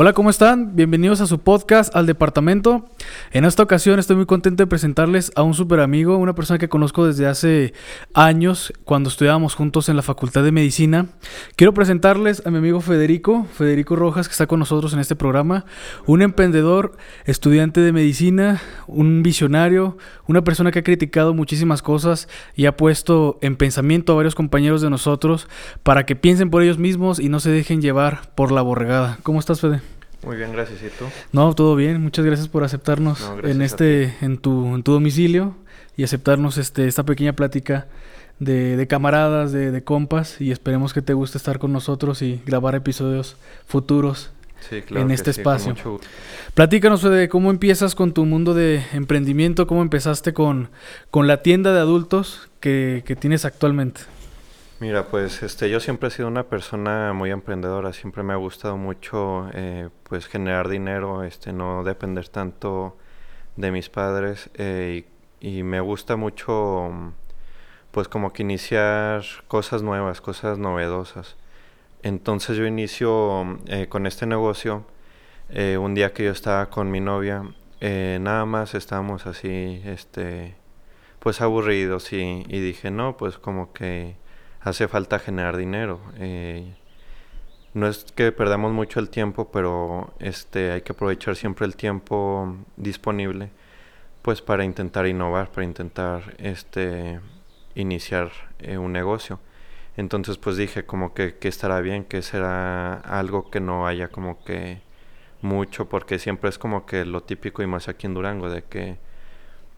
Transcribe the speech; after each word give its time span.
Hola, 0.00 0.12
¿cómo 0.12 0.30
están? 0.30 0.76
Bienvenidos 0.76 1.20
a 1.20 1.26
su 1.26 1.40
podcast 1.40 1.92
Al 1.96 2.06
Departamento. 2.06 2.84
En 3.32 3.44
esta 3.44 3.64
ocasión 3.64 3.98
estoy 3.98 4.14
muy 4.14 4.26
contento 4.26 4.62
de 4.62 4.68
presentarles 4.68 5.32
a 5.34 5.42
un 5.42 5.54
super 5.54 5.80
amigo, 5.80 6.18
una 6.18 6.36
persona 6.36 6.56
que 6.56 6.68
conozco 6.68 7.04
desde 7.04 7.26
hace 7.26 7.74
años 8.14 8.72
cuando 8.84 9.08
estudiábamos 9.08 9.56
juntos 9.56 9.88
en 9.88 9.96
la 9.96 10.02
Facultad 10.02 10.44
de 10.44 10.52
Medicina. 10.52 11.06
Quiero 11.56 11.74
presentarles 11.74 12.46
a 12.46 12.52
mi 12.52 12.58
amigo 12.58 12.80
Federico, 12.80 13.44
Federico 13.52 13.96
Rojas, 13.96 14.28
que 14.28 14.32
está 14.32 14.46
con 14.46 14.60
nosotros 14.60 14.92
en 14.92 15.00
este 15.00 15.16
programa, 15.16 15.64
un 16.06 16.22
emprendedor, 16.22 16.96
estudiante 17.24 17.80
de 17.80 17.90
medicina, 17.90 18.62
un 18.86 19.24
visionario, 19.24 19.98
una 20.28 20.44
persona 20.44 20.70
que 20.70 20.78
ha 20.78 20.84
criticado 20.84 21.34
muchísimas 21.34 21.82
cosas 21.82 22.28
y 22.54 22.66
ha 22.66 22.76
puesto 22.76 23.40
en 23.42 23.56
pensamiento 23.56 24.12
a 24.12 24.16
varios 24.16 24.36
compañeros 24.36 24.80
de 24.80 24.90
nosotros 24.90 25.48
para 25.82 26.06
que 26.06 26.14
piensen 26.14 26.50
por 26.50 26.62
ellos 26.62 26.78
mismos 26.78 27.18
y 27.18 27.28
no 27.28 27.40
se 27.40 27.50
dejen 27.50 27.82
llevar 27.82 28.32
por 28.36 28.52
la 28.52 28.62
borregada. 28.62 29.18
¿Cómo 29.24 29.40
estás, 29.40 29.60
Fede? 29.60 29.87
Muy 30.24 30.36
bien, 30.36 30.52
gracias. 30.52 30.82
¿Y 30.82 30.88
tú? 30.88 31.04
No, 31.32 31.54
todo 31.54 31.76
bien. 31.76 32.02
Muchas 32.02 32.24
gracias 32.24 32.48
por 32.48 32.64
aceptarnos 32.64 33.30
en 33.44 33.62
este, 33.62 34.14
en 34.20 34.38
tu, 34.38 34.74
en 34.74 34.82
tu 34.82 34.92
domicilio 34.92 35.54
y 35.96 36.04
aceptarnos 36.04 36.58
este, 36.58 36.86
esta 36.86 37.04
pequeña 37.04 37.34
plática 37.34 37.86
de, 38.38 38.76
de 38.76 38.86
camaradas, 38.86 39.52
de, 39.52 39.70
de, 39.70 39.84
compas 39.84 40.40
y 40.40 40.52
esperemos 40.52 40.92
que 40.92 41.02
te 41.02 41.12
guste 41.12 41.38
estar 41.38 41.58
con 41.58 41.72
nosotros 41.72 42.22
y 42.22 42.40
grabar 42.46 42.74
episodios 42.74 43.36
futuros 43.66 44.30
en 44.70 45.10
este 45.10 45.30
espacio. 45.30 45.74
Platícanos 46.54 47.02
de 47.02 47.28
cómo 47.28 47.50
empiezas 47.50 47.94
con 47.94 48.12
tu 48.12 48.24
mundo 48.24 48.54
de 48.54 48.84
emprendimiento, 48.92 49.66
cómo 49.66 49.82
empezaste 49.82 50.32
con, 50.32 50.68
con 51.10 51.26
la 51.26 51.42
tienda 51.42 51.72
de 51.72 51.80
adultos 51.80 52.48
que, 52.60 53.02
que 53.06 53.16
tienes 53.16 53.44
actualmente. 53.44 54.00
Mira, 54.80 55.08
pues 55.08 55.42
este, 55.42 55.68
yo 55.70 55.80
siempre 55.80 56.06
he 56.08 56.12
sido 56.12 56.28
una 56.28 56.44
persona 56.44 57.12
muy 57.12 57.32
emprendedora, 57.32 57.92
siempre 57.92 58.22
me 58.22 58.32
ha 58.32 58.36
gustado 58.36 58.76
mucho 58.76 59.50
eh, 59.52 59.88
pues 60.04 60.26
generar 60.28 60.68
dinero, 60.68 61.24
este, 61.24 61.52
no 61.52 61.82
depender 61.82 62.28
tanto 62.28 62.96
de 63.56 63.72
mis 63.72 63.88
padres 63.88 64.50
eh, 64.54 65.04
y, 65.40 65.64
me 65.64 65.80
gusta 65.80 66.14
mucho 66.14 67.12
pues 67.90 68.06
como 68.06 68.32
que 68.32 68.42
iniciar 68.44 69.24
cosas 69.48 69.82
nuevas, 69.82 70.20
cosas 70.20 70.58
novedosas. 70.58 71.36
Entonces 72.02 72.56
yo 72.56 72.64
inicio 72.66 73.58
eh, 73.66 73.88
con 73.88 74.06
este 74.06 74.26
negocio 74.26 74.84
un 75.50 75.94
día 75.94 76.12
que 76.12 76.24
yo 76.24 76.30
estaba 76.30 76.70
con 76.70 76.90
mi 76.90 77.00
novia, 77.00 77.42
nada 77.80 78.44
más 78.44 78.74
estábamos 78.74 79.26
así, 79.26 79.82
este, 79.84 80.56
pues 81.18 81.40
aburridos 81.40 82.12
y, 82.12 82.44
y 82.48 82.60
dije, 82.60 82.90
no, 82.90 83.16
pues 83.16 83.38
como 83.38 83.72
que 83.72 84.16
hace 84.60 84.88
falta 84.88 85.18
generar 85.18 85.56
dinero. 85.56 86.00
Eh, 86.18 86.74
no 87.74 87.86
es 87.86 88.04
que 88.14 88.32
perdamos 88.32 88.72
mucho 88.72 89.00
el 89.00 89.10
tiempo, 89.10 89.50
pero 89.52 90.12
este 90.20 90.72
hay 90.72 90.82
que 90.82 90.92
aprovechar 90.92 91.36
siempre 91.36 91.66
el 91.66 91.76
tiempo 91.76 92.56
disponible 92.76 93.50
pues 94.22 94.42
para 94.42 94.64
intentar 94.64 95.06
innovar, 95.06 95.50
para 95.50 95.64
intentar 95.64 96.34
este 96.38 97.20
iniciar 97.74 98.30
eh, 98.58 98.78
un 98.78 98.92
negocio. 98.92 99.40
Entonces 99.96 100.38
pues 100.38 100.56
dije 100.56 100.84
como 100.84 101.14
que, 101.14 101.36
que 101.36 101.48
estará 101.48 101.80
bien, 101.80 102.04
que 102.04 102.22
será 102.22 102.94
algo 102.94 103.50
que 103.50 103.60
no 103.60 103.86
haya 103.86 104.08
como 104.08 104.42
que 104.44 104.80
mucho, 105.42 105.88
porque 105.88 106.18
siempre 106.18 106.50
es 106.50 106.58
como 106.58 106.86
que 106.86 107.04
lo 107.04 107.22
típico 107.22 107.62
y 107.62 107.66
más 107.66 107.88
aquí 107.88 108.06
en 108.06 108.14
Durango, 108.14 108.50
de 108.50 108.62
que 108.64 108.98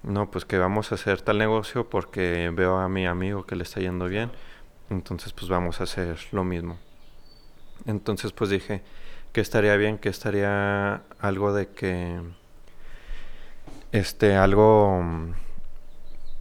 no, 0.02 0.30
pues 0.30 0.44
que 0.44 0.58
vamos 0.58 0.92
a 0.92 0.94
hacer 0.96 1.22
tal 1.22 1.38
negocio 1.38 1.88
porque 1.90 2.50
veo 2.54 2.78
a 2.78 2.88
mi 2.88 3.06
amigo 3.06 3.44
que 3.46 3.56
le 3.56 3.64
está 3.64 3.80
yendo 3.80 4.06
bien 4.06 4.30
entonces 4.90 5.32
pues 5.32 5.48
vamos 5.48 5.80
a 5.80 5.84
hacer 5.84 6.18
lo 6.32 6.44
mismo. 6.44 6.78
Entonces 7.86 8.32
pues 8.32 8.50
dije 8.50 8.82
que 9.32 9.40
estaría 9.40 9.76
bien, 9.76 9.98
que 9.98 10.08
estaría 10.08 11.02
algo 11.20 11.54
de 11.54 11.68
que 11.68 12.20
este 13.92 14.36
algo 14.36 15.02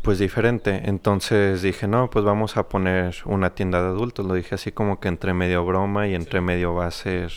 pues 0.01 0.19
diferente. 0.19 0.81
Entonces 0.85 1.61
dije, 1.61 1.87
no, 1.87 2.09
pues 2.09 2.25
vamos 2.25 2.57
a 2.57 2.69
poner 2.69 3.17
una 3.25 3.51
tienda 3.51 3.81
de 3.81 3.89
adultos. 3.89 4.25
Lo 4.25 4.33
dije 4.33 4.55
así 4.55 4.71
como 4.71 4.99
que 4.99 5.07
entre 5.07 5.33
medio 5.33 5.65
broma 5.65 6.07
y 6.07 6.15
entre 6.15 6.41
medio 6.41 6.73
va 6.73 6.87
a 6.87 6.91
ser 6.91 7.31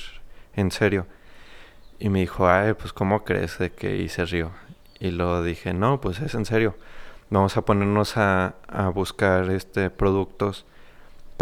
en 0.54 0.70
serio. 0.70 1.06
Y 1.98 2.08
me 2.08 2.20
dijo, 2.20 2.48
ay, 2.48 2.74
pues 2.74 2.92
¿cómo 2.92 3.24
crees 3.24 3.58
de 3.58 3.72
que? 3.72 4.08
Se 4.08 4.24
rió. 4.24 4.52
Y 4.98 5.10
lo 5.10 5.42
dije, 5.42 5.72
no, 5.72 6.00
pues 6.00 6.20
es 6.20 6.34
en 6.34 6.44
serio. 6.44 6.76
Vamos 7.30 7.56
a 7.56 7.64
ponernos 7.64 8.16
a, 8.16 8.56
a 8.68 8.88
buscar 8.88 9.50
este 9.50 9.90
productos 9.90 10.66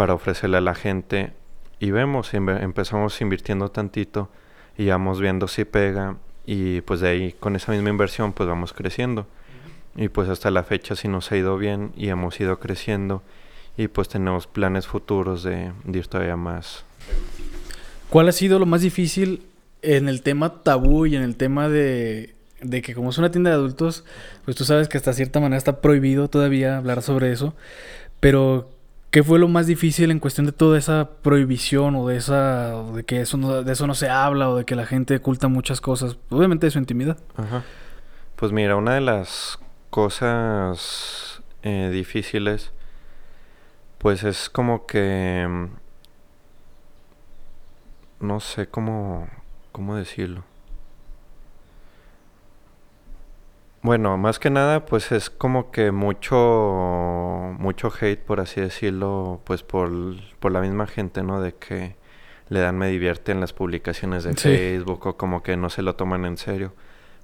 para 0.01 0.15
ofrecerle 0.15 0.57
a 0.57 0.61
la 0.61 0.73
gente 0.73 1.31
y 1.79 1.91
vemos, 1.91 2.33
empezamos 2.33 3.21
invirtiendo 3.21 3.69
tantito 3.69 4.31
y 4.75 4.87
vamos 4.87 5.21
viendo 5.21 5.47
si 5.47 5.63
pega 5.63 6.17
y 6.43 6.81
pues 6.81 7.01
de 7.01 7.09
ahí 7.09 7.33
con 7.33 7.55
esa 7.55 7.71
misma 7.71 7.91
inversión 7.91 8.33
pues 8.33 8.49
vamos 8.49 8.73
creciendo 8.73 9.27
y 9.95 10.09
pues 10.09 10.27
hasta 10.27 10.49
la 10.49 10.63
fecha 10.63 10.95
sí 10.95 11.07
nos 11.07 11.31
ha 11.31 11.37
ido 11.37 11.55
bien 11.55 11.91
y 11.95 12.09
hemos 12.09 12.39
ido 12.39 12.59
creciendo 12.59 13.21
y 13.77 13.89
pues 13.89 14.09
tenemos 14.09 14.47
planes 14.47 14.87
futuros 14.87 15.43
de, 15.43 15.71
ir 15.93 16.07
todavía 16.07 16.35
más. 16.35 16.83
¿Cuál 18.09 18.27
ha 18.29 18.31
sido 18.31 18.57
lo 18.57 18.65
más 18.65 18.81
difícil 18.81 19.43
en 19.83 20.09
el 20.09 20.23
tema 20.23 20.63
tabú 20.63 21.05
y 21.05 21.15
en 21.15 21.21
el 21.21 21.35
tema 21.35 21.69
de, 21.69 22.33
de 22.59 22.81
que 22.81 22.95
como 22.95 23.11
es 23.11 23.19
una 23.19 23.29
tienda 23.29 23.51
de 23.51 23.57
adultos, 23.57 24.03
pues 24.45 24.57
tú 24.57 24.65
sabes 24.65 24.87
que 24.89 24.97
hasta 24.97 25.13
cierta 25.13 25.39
manera 25.39 25.59
está 25.59 25.79
prohibido 25.79 26.27
todavía 26.27 26.79
hablar 26.79 27.03
sobre 27.03 27.31
eso, 27.31 27.53
pero 28.19 28.80
¿Qué 29.11 29.23
fue 29.23 29.39
lo 29.39 29.49
más 29.49 29.67
difícil 29.67 30.09
en 30.09 30.19
cuestión 30.19 30.45
de 30.45 30.53
toda 30.53 30.77
esa 30.77 31.09
prohibición 31.21 31.95
o 31.95 32.07
de 32.07 32.15
esa 32.15 32.81
de 32.93 33.03
que 33.03 33.19
eso 33.19 33.35
no, 33.35 33.61
de 33.61 33.73
eso 33.73 33.85
no 33.85 33.93
se 33.93 34.09
habla 34.09 34.49
o 34.49 34.55
de 34.55 34.65
que 34.65 34.75
la 34.75 34.85
gente 34.85 35.17
oculta 35.17 35.49
muchas 35.49 35.81
cosas? 35.81 36.17
Obviamente 36.29 36.67
de 36.67 36.71
su 36.71 36.79
intimidad. 36.79 37.17
Ajá. 37.35 37.63
Pues 38.37 38.53
mira, 38.53 38.77
una 38.77 38.95
de 38.95 39.01
las 39.01 39.59
cosas 39.89 41.43
eh, 41.61 41.89
difíciles 41.91 42.71
pues 43.97 44.23
es 44.23 44.49
como 44.49 44.87
que 44.87 45.45
mm, 45.47 45.67
no 48.25 48.39
sé 48.39 48.67
cómo 48.67 49.27
cómo 49.71 49.95
decirlo. 49.95 50.43
Bueno, 53.83 54.15
más 54.17 54.37
que 54.37 54.51
nada, 54.51 54.85
pues 54.85 55.11
es 55.11 55.31
como 55.31 55.71
que 55.71 55.91
mucho, 55.91 57.55
mucho 57.57 57.91
hate, 57.99 58.19
por 58.23 58.39
así 58.39 58.61
decirlo, 58.61 59.41
pues 59.43 59.63
por, 59.63 59.89
por 60.39 60.51
la 60.51 60.61
misma 60.61 60.85
gente, 60.85 61.23
¿no? 61.23 61.41
De 61.41 61.55
que 61.55 61.95
le 62.49 62.59
dan 62.59 62.77
me 62.77 62.89
divierte 62.89 63.31
en 63.31 63.39
las 63.39 63.53
publicaciones 63.53 64.23
de 64.23 64.35
Facebook 64.35 65.07
o 65.07 65.17
como 65.17 65.41
que 65.41 65.57
no 65.57 65.69
se 65.69 65.81
lo 65.81 65.95
toman 65.95 66.25
en 66.25 66.37
serio. 66.37 66.73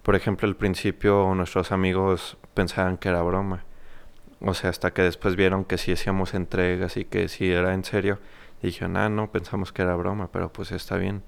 Por 0.02 0.16
ejemplo, 0.16 0.48
al 0.48 0.56
principio 0.56 1.34
nuestros 1.36 1.72
amigos 1.72 2.38
pensaban 2.54 2.98
que 2.98 3.10
era 3.10 3.22
broma. 3.22 3.66
O 4.40 4.54
sea, 4.54 4.70
hasta 4.70 4.92
que 4.94 5.02
después 5.02 5.36
vieron 5.36 5.66
que 5.66 5.78
sí 5.78 5.92
hacíamos 5.92 6.34
entregas 6.34 6.98
y 6.98 7.06
que 7.06 7.28
sí 7.28 7.52
era 7.52 7.74
en 7.74 7.84
serio. 7.84 8.20
dijeron, 8.62 8.98
ah, 8.98 9.10
no, 9.10 9.32
pensamos 9.32 9.72
que 9.74 9.82
era 9.84 9.96
broma, 9.96 10.32
pero 10.32 10.52
pues 10.54 10.72
está 10.72 10.98
bien. 10.98 11.24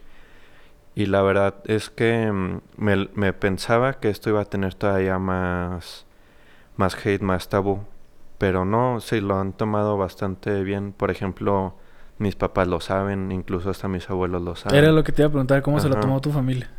Y 0.95 1.05
la 1.05 1.21
verdad 1.21 1.55
es 1.65 1.89
que 1.89 2.31
mm, 2.31 2.61
me, 2.77 3.33
pensaba 3.33 3.99
que 3.99 4.09
esto 4.09 4.29
iba 4.29 4.41
a 4.41 4.45
tener 4.45 4.73
todavía 4.73 5.19
más, 5.19 6.05
más 6.75 6.95
hate, 7.05 7.21
más 7.21 7.49
tabú. 7.49 7.81
Pero 8.37 8.65
no, 8.65 8.99
sí 9.01 9.21
lo 9.21 9.37
han 9.37 9.53
tomado 9.53 9.97
bastante 9.97 10.63
bien. 10.63 10.93
Por 10.93 11.11
ejemplo, 11.11 11.75
mis 12.17 12.35
papás 12.35 12.67
lo 12.67 12.79
saben, 12.79 13.31
incluso 13.31 13.69
hasta 13.69 13.87
mis 13.87 14.09
abuelos 14.09 14.41
lo 14.41 14.55
saben. 14.55 14.77
Era 14.77 14.91
lo 14.91 15.03
que 15.03 15.11
te 15.11 15.21
iba 15.21 15.27
a 15.27 15.31
preguntar, 15.31 15.61
¿cómo 15.61 15.79
se 15.79 15.89
lo 15.89 15.99
tomó 15.99 16.21
tu 16.21 16.31
familia? 16.31 16.69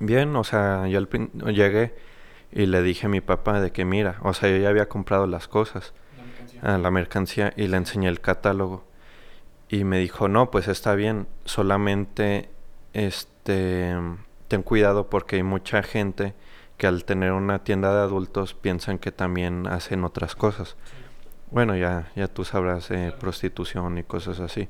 Bien, 0.00 0.34
o 0.34 0.44
sea, 0.44 0.86
yo 0.88 1.00
llegué 1.00 1.94
y 2.52 2.66
le 2.66 2.82
dije 2.82 3.06
a 3.06 3.08
mi 3.08 3.20
papá 3.20 3.60
de 3.60 3.72
que 3.72 3.84
mira, 3.84 4.16
o 4.22 4.34
sea, 4.34 4.50
yo 4.50 4.56
ya 4.56 4.68
había 4.68 4.88
comprado 4.88 5.26
las 5.26 5.48
cosas, 5.48 5.92
la 6.16 6.22
mercancía, 6.24 6.78
la 6.78 6.90
mercancía 6.90 7.52
y 7.56 7.66
le 7.68 7.76
enseñé 7.76 8.08
el 8.08 8.20
catálogo. 8.20 8.84
Y 9.68 9.84
me 9.84 9.98
dijo, 9.98 10.28
no, 10.28 10.50
pues 10.50 10.68
está 10.68 10.94
bien, 10.94 11.26
solamente 11.44 12.50
este, 12.92 13.33
ten 13.44 14.62
cuidado 14.64 15.08
porque 15.08 15.36
hay 15.36 15.42
mucha 15.42 15.82
gente 15.82 16.34
que 16.76 16.86
al 16.86 17.04
tener 17.04 17.32
una 17.32 17.62
tienda 17.62 17.94
de 17.94 18.02
adultos 18.02 18.54
piensan 18.54 18.98
que 18.98 19.12
también 19.12 19.66
hacen 19.66 20.04
otras 20.04 20.34
cosas. 20.34 20.76
Bueno, 21.50 21.76
ya, 21.76 22.10
ya 22.16 22.26
tú 22.26 22.44
sabrás 22.44 22.88
de 22.88 23.12
prostitución 23.12 23.98
y 23.98 24.02
cosas 24.02 24.40
así. 24.40 24.68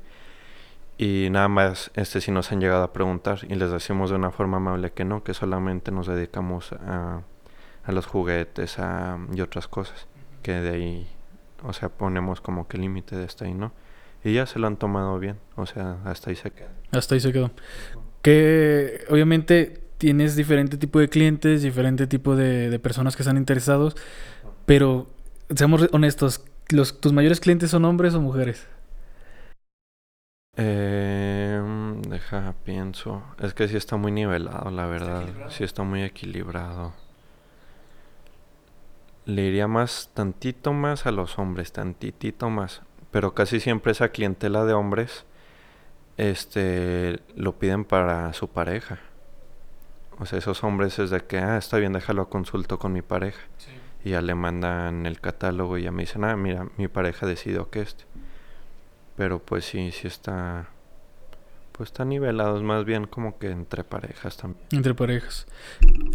Y 0.99 1.29
nada 1.31 1.49
más, 1.49 1.91
este 1.94 2.21
si 2.21 2.31
nos 2.31 2.53
han 2.53 2.61
llegado 2.61 2.82
a 2.82 2.93
preguntar 2.93 3.41
y 3.49 3.55
les 3.55 3.71
decimos 3.71 4.11
de 4.11 4.17
una 4.17 4.31
forma 4.31 4.59
amable 4.59 4.93
que 4.93 5.05
no, 5.05 5.25
que 5.25 5.35
solamente 5.35 5.91
nos 5.91 6.06
dedicamos 6.06 6.73
a, 6.73 7.23
a 7.85 7.93
los 7.93 8.06
juguetes 8.06 8.79
a, 8.79 9.19
y 9.32 9.41
otras 9.41 9.67
cosas. 9.67 10.06
Que 10.43 10.53
de 10.53 10.70
ahí, 10.70 11.09
o 11.62 11.73
sea, 11.73 11.88
ponemos 11.88 12.41
como 12.41 12.69
que 12.69 12.77
límite 12.77 13.17
de 13.17 13.25
hasta 13.25 13.47
ahí, 13.47 13.55
¿no? 13.55 13.73
Y 14.23 14.35
ya 14.35 14.47
se 14.47 14.59
lo 14.59 14.67
han 14.67 14.77
tomado 14.77 15.19
bien, 15.19 15.38
o 15.56 15.67
sea, 15.67 15.99
hasta 16.05 16.31
ahí 16.31 16.37
se 16.37 16.50
queda. 16.50 16.73
Hasta 16.93 17.15
ahí 17.15 17.20
se 17.20 17.32
quedó 17.32 17.50
que 18.25 19.05
obviamente 19.11 19.82
tienes 19.99 20.35
diferente 20.35 20.79
tipo 20.79 20.99
de 20.99 21.11
clientes, 21.11 21.61
diferente 21.61 22.06
tipo 22.06 22.35
de, 22.35 22.79
personas 22.79 23.17
que 23.17 23.23
están 23.23 23.37
interesados, 23.37 23.97
pero 24.65 25.11
seamos 25.55 25.87
honestos, 25.93 26.43
los, 26.71 27.03
¿tus 27.03 27.12
mayores 27.12 27.38
clientes 27.38 27.71
son 27.71 27.85
hombres 27.85 28.15
o 28.15 28.23
mujeres? 28.23 28.67
Eh, 30.56 31.62
deja, 32.09 32.55
pienso. 32.65 33.23
Es 33.41 33.53
que 33.53 33.69
sí 33.69 33.76
está 33.76 33.97
muy 33.99 34.11
nivelado, 34.11 34.70
la 34.70 34.87
verdad. 34.87 35.25
Sí 35.50 35.62
está 35.62 35.82
muy 35.82 36.03
equilibrado. 36.03 36.94
Le 39.27 39.43
iría 39.43 39.69
más, 39.69 40.11
tantito 40.15 40.73
más 40.73 41.05
a 41.05 41.11
los 41.11 41.38
hombres, 41.38 41.73
tantitito 41.73 42.49
más. 42.49 42.81
Pero 43.11 43.35
casi 43.35 43.61
siempre 43.61 43.93
esa 43.93 44.09
clientela 44.09 44.65
de 44.65 44.73
hombres, 44.73 45.27
este, 46.17 47.21
lo 47.37 47.59
piden 47.59 47.85
para 47.85 48.33
su 48.33 48.49
pareja. 48.49 49.01
O 50.19 50.27
sea, 50.27 50.39
esos 50.39 50.63
hombres 50.63 50.99
es 50.99 51.11
de 51.11 51.21
que, 51.21 51.39
ah, 51.39 51.57
está 51.57 51.79
bien, 51.79 51.93
déjalo 51.93 52.29
consulto 52.29 52.79
con 52.79 52.93
mi 52.93 53.03
pareja. 53.03 53.41
Y 54.05 54.11
ya 54.11 54.21
le 54.21 54.35
mandan 54.35 55.07
el 55.07 55.21
catálogo 55.21 55.79
y 55.79 55.83
ya 55.85 55.91
me 55.91 56.03
dicen, 56.03 56.25
ah, 56.25 56.37
mira, 56.37 56.69
mi 56.77 56.89
pareja 56.89 57.27
decidió 57.27 57.71
que 57.71 57.81
este. 57.81 58.05
Pero 59.17 59.39
pues 59.39 59.65
sí, 59.65 59.91
sí 59.93 60.07
está. 60.07 60.69
Pues 61.73 61.89
está 61.89 62.05
nivelado, 62.05 62.57
es 62.57 62.63
más 62.63 62.85
bien 62.85 63.07
como 63.07 63.39
que 63.39 63.51
entre 63.51 63.83
parejas 63.83 64.37
también. 64.37 64.65
Entre 64.71 64.95
parejas. 64.95 65.47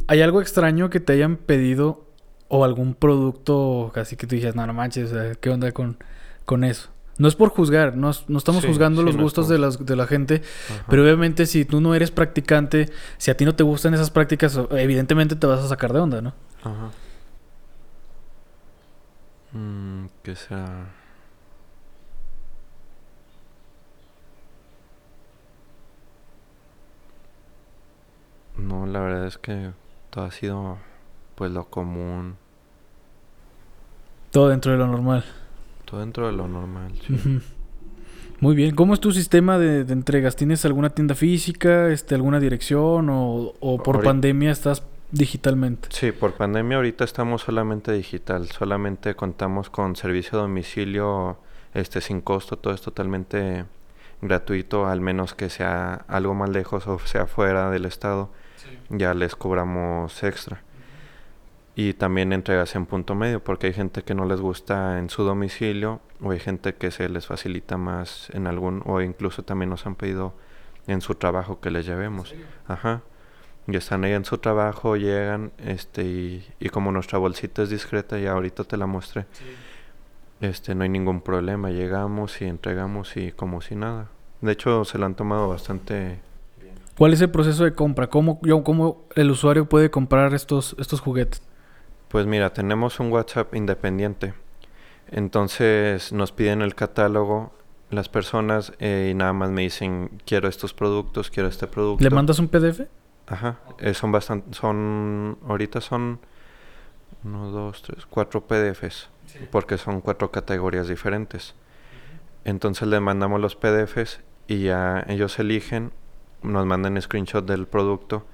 ¿Hay 0.08 0.22
algo 0.22 0.42
extraño 0.42 0.90
que 0.90 1.02
te 1.02 1.14
hayan 1.14 1.36
pedido 1.36 2.06
o 2.48 2.64
algún 2.64 2.94
producto 2.94 3.92
casi 3.94 4.16
que 4.16 4.26
tú 4.26 4.36
dijeras, 4.36 4.56
no, 4.56 4.66
no 4.66 4.74
manches, 4.74 5.12
¿qué 5.40 5.50
onda 5.50 5.72
con, 5.74 5.98
con 6.46 6.64
eso? 6.64 6.90
No 7.20 7.28
es 7.28 7.36
por 7.36 7.50
juzgar, 7.50 7.98
no, 7.98 8.12
no 8.30 8.38
estamos 8.38 8.66
juzgando 8.66 9.04
los 9.04 9.18
gustos 9.18 9.50
de, 9.50 9.60
las, 9.60 9.86
de 9.86 9.96
la 9.98 10.08
gente, 10.08 10.42
pero 10.88 11.04
obviamente 11.04 11.46
si 11.46 11.66
tú 11.66 11.82
no 11.82 11.94
eres 11.94 12.12
practicante, 12.12 12.90
si 13.18 13.30
a 13.30 13.36
ti 13.36 13.44
no 13.44 13.54
te 13.56 13.64
gustan 13.64 13.94
esas 13.94 14.10
prácticas, 14.10 14.58
evidentemente 14.72 15.36
te 15.36 15.46
vas 15.46 15.60
a 15.60 15.68
sacar 15.68 15.92
de 15.92 16.00
onda, 16.00 16.22
¿no? 16.22 16.34
Ajá. 16.64 16.92
Mm, 19.52 20.06
¿Qué 20.24 20.36
sea? 20.38 20.88
No, 28.56 28.86
la 28.86 29.00
verdad 29.02 29.28
es 29.28 29.38
que 29.38 29.72
todo 30.10 30.24
ha 30.24 30.32
sido 30.32 30.78
pues 31.36 31.52
lo 31.52 31.66
común. 31.66 32.38
Todo 34.32 34.48
dentro 34.48 34.72
de 34.72 34.78
lo 34.78 34.88
normal. 34.88 35.26
Todo 35.90 36.02
dentro 36.02 36.28
de 36.28 36.34
lo 36.34 36.48
normal, 36.48 36.92
sí. 37.08 37.40
Muy 38.42 38.56
bien. 38.56 38.76
¿Cómo 38.76 38.94
es 38.94 39.00
tu 39.00 39.12
sistema 39.12 39.58
de, 39.58 39.82
entregas? 39.92 40.36
¿Tienes 40.36 40.64
alguna 40.64 40.92
tienda 40.92 41.16
física, 41.16 41.90
este, 41.90 42.16
alguna 42.16 42.40
dirección 42.40 43.08
o, 43.10 43.82
por 43.84 44.04
pandemia 44.04 44.52
estás 44.52 44.84
digitalmente? 45.12 45.90
Sí, 45.92 46.12
por 46.12 46.34
pandemia 46.34 46.78
ahorita 46.78 47.04
estamos 47.04 47.42
solamente 47.42 47.92
digital. 47.92 48.48
Solamente 48.48 49.16
contamos 49.16 49.70
con 49.70 49.96
servicio 49.96 50.38
a 50.38 50.44
domicilio 50.44 51.40
este, 51.74 52.02
sin 52.02 52.22
costo. 52.22 52.58
Todo 52.58 52.74
es 52.74 52.82
totalmente 52.82 53.66
gratuito, 54.22 54.86
al 54.86 55.02
menos 55.02 55.34
que 55.34 55.50
sea 55.50 56.06
algo 56.08 56.34
más 56.34 56.50
lejos 56.50 56.88
o 56.88 57.00
sea 57.00 57.26
fuera 57.26 57.72
del 57.72 57.86
estado. 57.86 58.30
Ya 58.90 59.14
les 59.14 59.36
cobramos 59.36 60.24
extra 60.24 60.62
y 61.76 61.94
también 61.94 62.34
entregas 62.34 62.76
en 62.76 62.86
punto 62.86 63.16
medio 63.16 63.44
porque 63.44 63.68
hay 63.68 63.74
gente 63.74 64.04
que 64.04 64.16
no 64.16 64.26
les 64.26 64.42
gusta 64.42 65.00
en 65.00 65.10
su 65.10 65.24
domicilio 65.24 66.02
o 66.22 66.32
hay 66.32 66.40
gente 66.40 66.76
que 66.76 66.92
se 66.92 67.08
les 67.10 67.28
facilita 67.28 67.78
más 67.78 68.30
en 68.32 68.48
algún 68.48 68.82
o 68.86 69.02
incluso 69.02 69.44
también 69.44 69.70
nos 69.70 69.86
han 69.86 69.96
pedido 69.96 70.34
en 70.88 71.02
su 71.02 71.16
trabajo 71.16 71.60
que 71.60 71.72
les 71.72 71.86
llevemos. 71.86 72.34
Ajá. 72.68 73.02
Y 73.68 73.76
están 73.76 74.04
ahí 74.04 74.14
en 74.14 74.26
su 74.26 74.40
trabajo, 74.40 74.96
llegan, 74.96 75.52
este, 75.60 76.04
y, 76.04 76.70
como 76.70 76.92
nuestra 76.92 77.20
bolsita 77.20 77.62
es 77.62 77.70
discreta, 77.70 78.18
y 78.18 78.26
ahorita 78.26 78.64
te 78.64 78.78
la 78.78 78.88
mostré, 78.88 79.28
este, 80.42 80.74
no 80.74 80.84
hay 80.84 80.90
ningún 80.90 81.22
problema, 81.22 81.70
llegamos 81.70 82.42
y 82.42 82.46
entregamos 82.46 83.16
y 83.16 83.32
como 83.32 83.62
si 83.62 83.76
nada. 83.76 84.08
De 84.42 84.54
hecho, 84.54 84.86
se 84.86 84.98
lo 84.98 85.06
han 85.06 85.14
tomado 85.14 85.50
bastante 85.50 86.20
bien. 86.60 86.74
¿Cuál 86.98 87.14
es 87.14 87.22
el 87.22 87.30
proceso 87.30 87.64
de 87.64 87.76
compra? 87.76 88.08
¿Cómo, 88.08 88.40
yo, 88.42 88.64
cómo 88.64 89.06
el 89.16 89.30
usuario 89.30 89.70
puede 89.70 89.92
comprar 89.92 90.34
estos, 90.34 90.76
estos 90.80 91.00
juguetes? 91.00 91.44
Pues 92.10 92.26
mira, 92.26 92.52
tenemos 92.54 93.00
un 93.00 93.12
WhatsApp 93.12 93.54
independiente. 93.56 94.34
Entonces 95.12 96.12
nos 96.12 96.32
piden 96.32 96.62
el 96.62 96.76
catálogo 96.76 97.54
las 97.92 98.10
personas 98.10 98.74
eh, 98.80 99.10
y 99.12 99.14
nada 99.16 99.34
más 99.34 99.50
me 99.50 99.62
dicen 99.62 100.22
quiero 100.26 100.48
estos 100.48 100.74
productos, 100.74 101.30
quiero 101.30 101.50
este 101.50 101.68
producto. 101.68 102.04
¿Le 102.04 102.10
mandas 102.10 102.40
un 102.40 102.48
PDF? 102.48 102.82
Ajá, 103.28 103.60
eh, 103.78 103.94
son 103.94 104.12
bastante, 104.12 104.56
son, 104.56 105.38
ahorita 105.48 105.82
son 105.82 106.20
uno, 107.24 107.52
dos, 107.52 107.84
tres, 107.84 108.06
cuatro 108.08 108.42
PDFs, 108.42 109.10
porque 109.52 109.78
son 109.78 110.02
cuatro 110.02 110.32
categorías 110.32 110.88
diferentes. 110.88 111.54
Entonces 112.44 112.88
le 112.88 113.00
mandamos 113.00 113.40
los 113.40 113.56
PDFs 113.56 114.22
y 114.48 114.64
ya 114.64 115.06
ellos 115.08 115.38
eligen, 115.38 115.92
nos 116.42 116.66
mandan 116.66 117.00
screenshot 117.00 117.46
del 117.46 117.68
producto 117.68 118.26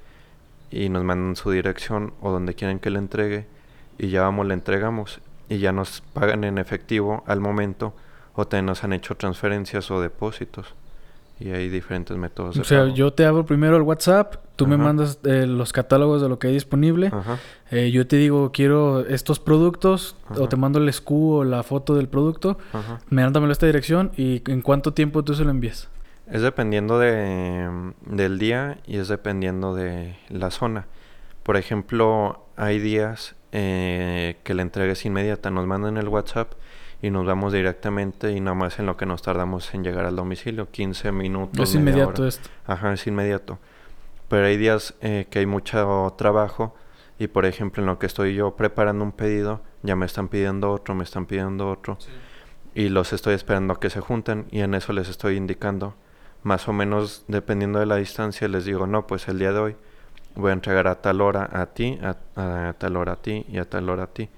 y 0.72 0.88
nos 0.88 1.04
mandan 1.04 1.36
su 1.36 1.52
dirección 1.52 2.14
o 2.22 2.32
donde 2.32 2.54
quieren 2.54 2.80
que 2.80 2.90
le 2.90 3.00
entregue 3.00 3.55
y 3.98 4.10
ya 4.10 4.22
vamos, 4.22 4.46
le 4.46 4.54
entregamos 4.54 5.20
y 5.50 5.60
ya 5.60 5.72
nos 5.72 6.02
pagan 6.14 6.44
en 6.44 6.58
efectivo 6.58 7.24
al 7.28 7.40
momento 7.40 7.94
o 8.34 8.48
te 8.48 8.62
nos 8.62 8.84
han 8.84 8.94
hecho 8.94 9.16
transferencias 9.16 9.90
o 9.92 10.02
depósitos. 10.02 10.74
Y 11.38 11.50
hay 11.50 11.68
diferentes 11.68 12.16
métodos. 12.16 12.58
o 12.58 12.64
sea, 12.64 12.88
yo 12.88 13.12
te 13.12 13.26
abro 13.26 13.46
primero 13.46 13.76
el 13.76 13.82
WhatsApp, 13.82 14.36
tú 14.56 14.68
me 14.68 14.78
mandas 14.78 15.20
eh, 15.26 15.46
los 15.46 15.74
catálogos 15.74 16.22
de 16.22 16.30
lo 16.30 16.40
que 16.40 16.48
hay 16.48 16.54
disponible. 16.54 17.12
Eh, 17.72 17.92
yo 17.92 18.08
te 18.08 18.16
digo, 18.16 18.54
quiero 18.54 19.02
estos 19.02 19.42
productos, 19.42 20.16
o 20.30 20.48
te 20.48 20.56
mando 20.56 20.80
el 20.80 20.92
SKU 20.92 21.34
o 21.34 21.44
la 21.44 21.64
foto 21.64 21.94
del 21.96 22.08
producto. 22.08 22.58
Me 23.10 23.22
dándamelo 23.22 23.52
a 23.52 23.54
esta 23.54 23.66
dirección 23.66 24.12
y 24.16 24.50
en 24.50 24.62
cuánto 24.62 24.94
tiempo 24.94 25.26
tú 25.26 25.34
se 25.34 25.44
lo 25.44 25.50
envías. 25.50 25.90
Es 26.32 26.42
dependiendo 26.42 27.00
de, 27.00 27.70
del 28.06 28.40
día 28.40 28.78
y 28.88 28.98
es 28.98 29.10
dependiendo 29.10 29.76
de 29.76 30.16
la 30.30 30.52
zona. 30.52 30.88
Por 31.44 31.58
ejemplo, 31.58 32.46
hay 32.56 32.80
días 32.80 33.36
eh, 33.58 34.36
que 34.44 34.54
la 34.54 34.64
entrega 34.64 34.92
es 34.92 35.06
inmediata. 35.06 35.50
Nos 35.50 35.66
mandan 35.66 35.96
el 35.96 36.10
WhatsApp 36.10 36.52
y 37.02 37.10
nos 37.10 37.26
vamos 37.26 37.54
directamente 37.54 38.34
y 38.34 38.42
nada 38.42 38.54
más 38.54 38.80
en 38.80 38.86
lo 38.86 38.98
que 38.98 39.06
nos 39.06 39.22
tardamos 39.22 39.74
en 39.74 39.82
llegar 39.82 40.04
al 40.04 40.18
domicilio, 40.18 40.70
15 40.70 41.14
minutos. 41.14 41.70
Es 41.70 41.74
inmediato 41.74 42.28
esto. 42.28 42.50
Ajá, 42.66 42.92
es 42.92 43.08
inmediato. 43.08 43.58
Pero 44.28 44.46
hay 44.46 44.58
días 44.58 44.96
eh, 45.00 45.28
que 45.30 45.40
hay 45.40 45.46
mucho 45.46 46.14
trabajo 46.18 46.76
y 47.18 47.28
por 47.28 47.46
ejemplo 47.46 47.82
en 47.82 47.88
lo 47.88 47.98
que 47.98 48.08
estoy 48.08 48.36
yo 48.36 48.58
preparando 48.58 49.06
un 49.06 49.14
pedido, 49.14 49.62
ya 49.84 49.96
me 49.96 50.06
están 50.06 50.28
pidiendo 50.28 50.70
otro, 50.74 50.94
me 50.94 51.06
están 51.06 51.26
pidiendo 51.26 51.70
otro. 51.70 51.98
Y 52.74 52.90
los 52.90 53.14
estoy 53.14 53.36
esperando 53.36 53.76
a 53.76 53.80
que 53.80 53.90
se 53.90 54.02
junten 54.02 54.48
y 54.52 54.60
en 54.60 54.74
eso 54.74 54.92
les 54.92 55.08
estoy 55.08 55.38
indicando. 55.38 55.96
Más 56.44 56.68
o 56.68 56.74
menos 56.74 57.24
dependiendo 57.30 57.80
de 57.80 57.86
la 57.86 57.96
distancia 57.96 58.50
les 58.50 58.66
digo, 58.66 58.86
no, 58.86 59.08
pues 59.08 59.30
el 59.30 59.40
día 59.40 59.54
de 59.54 59.60
hoy 59.60 59.76
voy 60.36 60.52
a 60.52 60.54
entregar 60.54 60.88
a 60.88 60.96
tal 60.96 61.22
hora 61.22 61.50
a 61.52 61.68
ti, 61.68 62.00
a, 62.02 62.74
tal 62.78 62.98
hora 62.98 63.14
a 63.14 63.16
ti 63.22 63.46
y 63.48 63.58
a 63.58 63.66
tal 63.66 63.90
hora 63.90 64.04
a 64.04 64.08
ti. 64.08 64.30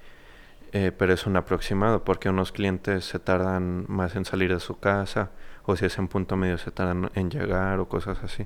Eh, 0.73 0.91
pero 0.91 1.13
es 1.13 1.25
un 1.25 1.37
aproximado 1.37 2.03
porque 2.03 2.29
unos 2.29 2.51
clientes 2.51 3.05
se 3.05 3.19
tardan 3.19 3.85
más 3.87 4.15
en 4.15 4.25
salir 4.25 4.53
de 4.53 4.59
su 4.59 4.79
casa 4.79 5.31
o 5.65 5.75
si 5.75 5.85
es 5.85 5.97
en 5.97 6.07
punto 6.09 6.35
medio 6.35 6.57
se 6.57 6.71
tardan 6.71 7.09
en 7.15 7.29
llegar 7.29 7.79
o 7.79 7.87
cosas 7.87 8.21
así. 8.23 8.45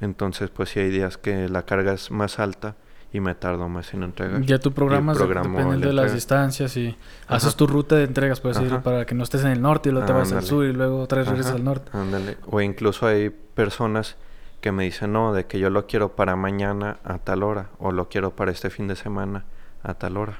Entonces 0.00 0.50
pues 0.50 0.70
si 0.70 0.80
hay 0.80 0.90
días 0.90 1.16
que 1.16 1.48
la 1.48 1.62
carga 1.62 1.92
es 1.92 2.10
más 2.10 2.40
alta 2.40 2.74
y 3.12 3.20
me 3.20 3.34
tardo 3.34 3.68
más 3.68 3.94
en 3.94 4.02
entregar. 4.02 4.42
Ya 4.42 4.58
tu 4.58 4.72
programa 4.72 5.14
dependiendo 5.14 5.86
de 5.86 5.92
las 5.92 6.12
distancias 6.12 6.76
y 6.76 6.96
haces 7.28 7.54
tu 7.54 7.66
ruta 7.66 7.96
de 7.96 8.04
entregas, 8.04 8.40
puedes 8.40 8.60
decir, 8.60 8.80
para 8.80 9.06
que 9.06 9.14
no 9.14 9.22
estés 9.22 9.44
en 9.44 9.52
el 9.52 9.62
norte 9.62 9.88
y 9.88 9.92
luego 9.92 10.06
te 10.06 10.12
vas 10.12 10.32
al 10.32 10.42
sur 10.42 10.64
y 10.66 10.72
luego 10.72 11.00
otra 11.00 11.18
vez 11.18 11.28
regresas 11.28 11.54
al 11.54 11.64
norte. 11.64 11.92
O 12.50 12.60
incluso 12.60 13.06
hay 13.06 13.30
personas 13.30 14.16
que 14.60 14.72
me 14.72 14.84
dicen, 14.84 15.12
no, 15.12 15.32
de 15.32 15.46
que 15.46 15.58
yo 15.58 15.70
lo 15.70 15.86
quiero 15.86 16.16
para 16.16 16.36
mañana 16.36 16.98
a 17.04 17.18
tal 17.18 17.42
hora 17.42 17.70
o 17.78 17.92
lo 17.92 18.08
quiero 18.08 18.34
para 18.34 18.50
este 18.50 18.70
fin 18.70 18.88
de 18.88 18.96
semana 18.96 19.44
a 19.82 19.94
tal 19.94 20.16
hora. 20.16 20.38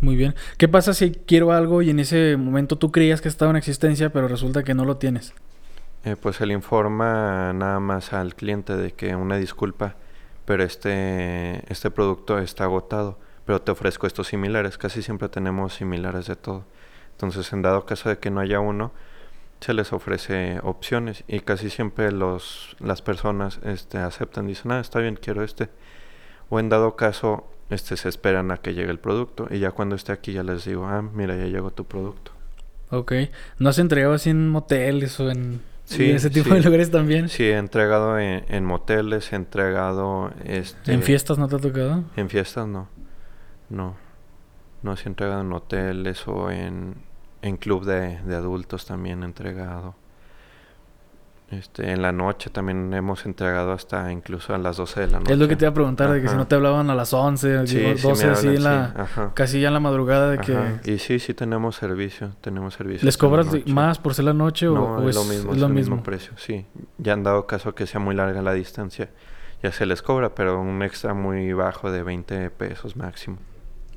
Muy 0.00 0.16
bien. 0.16 0.34
¿Qué 0.56 0.66
pasa 0.66 0.94
si 0.94 1.12
quiero 1.12 1.52
algo 1.52 1.82
y 1.82 1.90
en 1.90 2.00
ese 2.00 2.36
momento 2.36 2.76
tú 2.76 2.90
creías 2.90 3.20
que 3.20 3.28
estaba 3.28 3.50
en 3.50 3.56
existencia, 3.56 4.10
pero 4.10 4.28
resulta 4.28 4.62
que 4.62 4.74
no 4.74 4.84
lo 4.84 4.96
tienes? 4.96 5.34
Eh, 6.04 6.16
pues 6.16 6.40
él 6.40 6.52
informa 6.52 7.52
nada 7.52 7.78
más 7.80 8.14
al 8.14 8.34
cliente 8.34 8.76
de 8.76 8.92
que 8.92 9.14
una 9.14 9.36
disculpa, 9.36 9.96
pero 10.46 10.64
este, 10.64 11.70
este 11.70 11.90
producto 11.90 12.38
está 12.38 12.64
agotado, 12.64 13.18
pero 13.44 13.60
te 13.60 13.72
ofrezco 13.72 14.06
estos 14.06 14.28
similares. 14.28 14.78
Casi 14.78 15.02
siempre 15.02 15.28
tenemos 15.28 15.74
similares 15.74 16.26
de 16.26 16.36
todo. 16.36 16.64
Entonces, 17.12 17.52
en 17.52 17.60
dado 17.60 17.84
caso 17.84 18.08
de 18.08 18.18
que 18.18 18.30
no 18.30 18.40
haya 18.40 18.60
uno, 18.60 18.92
se 19.60 19.74
les 19.74 19.92
ofrece 19.92 20.58
opciones 20.62 21.24
y 21.28 21.40
casi 21.40 21.70
siempre 21.70 22.12
los, 22.12 22.76
las 22.80 23.02
personas 23.02 23.60
este, 23.64 23.98
aceptan, 23.98 24.46
dicen, 24.46 24.72
ah, 24.72 24.80
está 24.80 25.00
bien, 25.00 25.16
quiero 25.16 25.42
este. 25.44 25.68
O 26.48 26.58
en 26.58 26.68
dado 26.68 26.96
caso, 26.96 27.46
este, 27.68 27.96
se 27.96 28.08
esperan 28.08 28.50
a 28.50 28.56
que 28.56 28.74
llegue 28.74 28.90
el 28.90 28.98
producto 28.98 29.48
y 29.50 29.58
ya 29.58 29.70
cuando 29.72 29.94
esté 29.96 30.12
aquí 30.12 30.32
ya 30.32 30.42
les 30.42 30.64
digo, 30.64 30.86
ah, 30.86 31.02
mira, 31.02 31.36
ya 31.36 31.44
llegó 31.44 31.70
tu 31.70 31.84
producto. 31.84 32.32
Ok. 32.90 33.12
¿No 33.58 33.68
has 33.68 33.78
entregado 33.78 34.14
así 34.14 34.30
en 34.30 34.48
moteles 34.48 35.20
o 35.20 35.30
en, 35.30 35.60
ese 35.90 36.30
tipo 36.30 36.54
de 36.54 36.62
lugares 36.62 36.90
también? 36.90 37.28
Sí, 37.28 37.44
he 37.44 37.56
entregado 37.56 38.18
en, 38.18 38.64
moteles, 38.64 39.32
he 39.32 39.36
entregado... 39.36 40.32
Este, 40.44 40.92
¿En 40.92 41.02
fiestas 41.02 41.38
no 41.38 41.48
te 41.48 41.56
ha 41.56 41.58
tocado? 41.58 42.02
En 42.16 42.28
fiestas 42.28 42.66
no. 42.66 42.88
No. 43.68 43.96
No, 44.82 44.94
he 44.94 44.98
entregado 45.04 45.42
en 45.42 45.52
hoteles 45.52 46.26
o 46.26 46.50
en 46.50 46.96
en 47.42 47.56
club 47.56 47.84
de, 47.84 48.18
adultos 48.34 48.86
también 48.86 49.22
entregado. 49.22 49.94
Este, 51.50 51.90
en 51.90 52.00
la 52.00 52.12
noche 52.12 52.48
también 52.48 52.94
hemos 52.94 53.26
entregado 53.26 53.72
hasta 53.72 54.12
incluso 54.12 54.54
a 54.54 54.58
las 54.58 54.76
12 54.76 55.00
de 55.00 55.06
la 55.08 55.18
noche. 55.18 55.32
Es 55.32 55.38
lo 55.38 55.48
que 55.48 55.56
te 55.56 55.64
iba 55.64 55.70
a 55.70 55.74
preguntar, 55.74 56.12
de 56.12 56.22
que 56.22 56.28
si 56.28 56.36
no 56.36 56.46
te 56.46 56.54
hablaban 56.54 56.90
a 56.90 56.94
las 56.94 57.12
11, 57.12 57.52
12, 58.00 58.26
así 58.30 58.48
en 58.48 58.62
la... 58.62 59.32
Casi 59.34 59.60
ya 59.60 59.66
en 59.66 59.74
la 59.74 59.80
madrugada 59.80 60.30
de 60.30 60.38
que... 60.38 60.56
Y 60.84 60.98
sí, 60.98 61.18
sí 61.18 61.34
tenemos 61.34 61.74
servicio, 61.74 62.30
tenemos 62.40 62.74
servicio. 62.74 63.04
¿Les 63.04 63.18
cobras 63.18 63.48
más 63.66 63.98
por 63.98 64.14
ser 64.14 64.26
la 64.26 64.32
noche 64.32 64.68
o, 64.68 65.08
es, 65.08 65.16
lo 65.16 65.24
mismo, 65.24 65.52
es, 65.52 65.58
lo 65.58 65.68
mismo? 65.68 66.02
precio? 66.04 66.34
Sí, 66.36 66.66
ya 66.98 67.14
han 67.14 67.24
dado 67.24 67.48
caso 67.48 67.74
que 67.74 67.88
sea 67.88 67.98
muy 67.98 68.14
larga 68.14 68.42
la 68.42 68.52
distancia, 68.52 69.10
ya 69.60 69.72
se 69.72 69.86
les 69.86 70.02
cobra, 70.02 70.36
pero 70.36 70.60
un 70.60 70.84
extra 70.84 71.14
muy 71.14 71.52
bajo 71.52 71.90
de 71.90 72.04
20 72.04 72.50
pesos 72.50 72.94
máximo. 72.94 73.38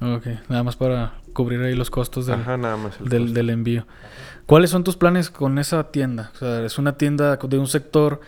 Ok, 0.03 0.27
nada 0.49 0.63
más 0.63 0.75
para 0.75 1.13
cubrir 1.31 1.61
ahí 1.61 1.75
los 1.75 1.89
costos 1.89 2.25
del, 2.25 2.39
del, 2.99 3.33
del, 3.33 3.49
envío. 3.49 3.87
¿Cuáles 4.45 4.69
son 4.69 4.83
tus 4.83 4.97
planes 4.97 5.29
con 5.29 5.57
esa 5.57 5.91
tienda? 5.91 6.31
O 6.35 6.37
sea, 6.37 6.65
es 6.65 6.77
una 6.77 6.97
tienda 6.97 7.37
de 7.37 7.57
un 7.57 7.67
sector 7.67 8.19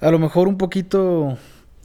a 0.00 0.10
lo 0.10 0.18
mejor 0.18 0.48
un 0.48 0.58
poquito 0.58 1.36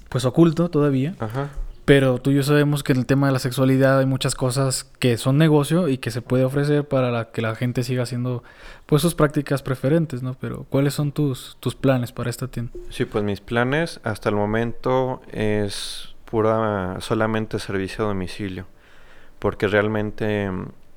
pues 0.09 0.25
oculto 0.25 0.69
todavía. 0.69 1.15
Ajá. 1.19 1.49
Pero 1.85 2.19
tú 2.19 2.31
y 2.31 2.35
yo 2.35 2.43
sabemos 2.43 2.81
que 2.81 2.93
en 2.93 2.99
el 2.99 3.05
tema 3.05 3.27
de 3.27 3.33
la 3.33 3.39
sexualidad 3.39 3.99
hay 3.99 4.05
muchas 4.05 4.35
cosas 4.35 4.85
que 4.99 5.17
son 5.17 5.37
negocio 5.37 5.89
y 5.89 5.97
que 5.97 6.11
se 6.11 6.21
puede 6.21 6.45
ofrecer 6.45 6.87
para 6.87 7.31
que 7.31 7.41
la 7.41 7.55
gente 7.55 7.83
siga 7.83 8.03
haciendo 8.03 8.41
pues 8.85 9.01
sus 9.01 9.15
prácticas 9.15 9.63
preferentes, 9.63 10.23
¿no? 10.23 10.35
Pero 10.39 10.65
¿cuáles 10.69 10.93
son 10.93 11.11
tus, 11.11 11.57
tus 11.59 11.75
planes 11.75 12.13
para 12.13 12.29
esta 12.29 12.47
tienda? 12.47 12.71
Sí, 12.89 13.03
pues 13.03 13.25
mis 13.25 13.41
planes 13.41 13.99
hasta 14.03 14.29
el 14.29 14.35
momento 14.35 15.21
es 15.29 16.15
pura 16.23 16.97
solamente 17.01 17.59
servicio 17.59 18.05
a 18.05 18.07
domicilio 18.07 18.65
porque 19.43 19.67
realmente, 19.67 20.49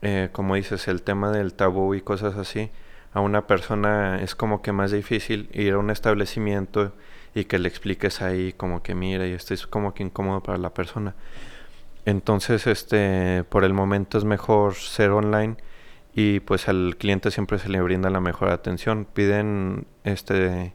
eh, 0.03 0.29
como 0.31 0.55
dices, 0.55 0.87
el 0.87 1.03
tema 1.03 1.33
del 1.33 1.53
tabú 1.53 1.97
y 1.97 2.01
cosas 2.01 2.37
así, 2.37 2.71
a 3.13 3.19
una 3.19 3.49
persona 3.49 4.23
es 4.23 4.37
como 4.37 4.63
que 4.63 4.71
más 4.71 4.93
difícil 4.93 5.51
ir 5.53 5.73
a 5.73 5.79
un 5.79 5.91
establecimiento 5.91 6.93
y 7.35 7.47
que 7.47 7.59
le 7.59 7.69
expliques 7.69 8.23
ahí 8.23 8.53
como 8.53 8.85
que 8.85 8.95
mira 8.95 9.27
y 9.27 9.33
esto 9.33 9.53
es 9.53 9.67
como 9.67 9.95
que 9.95 10.05
incómodo 10.05 10.45
para 10.45 10.59
la 10.59 10.73
persona. 10.73 11.17
Entonces, 12.05 12.69
este, 12.69 13.43
por 13.49 13.65
el 13.65 13.73
momento 13.73 14.17
es 14.17 14.23
mejor 14.23 14.77
ser 14.77 15.11
online 15.11 15.57
y 16.15 16.39
pues 16.39 16.69
al 16.69 16.95
cliente 16.99 17.33
siempre 17.33 17.59
se 17.59 17.69
le 17.69 17.81
brinda 17.81 18.11
la 18.11 18.21
mejor 18.21 18.51
atención. 18.51 19.09
Piden 19.13 19.89
este 20.05 20.73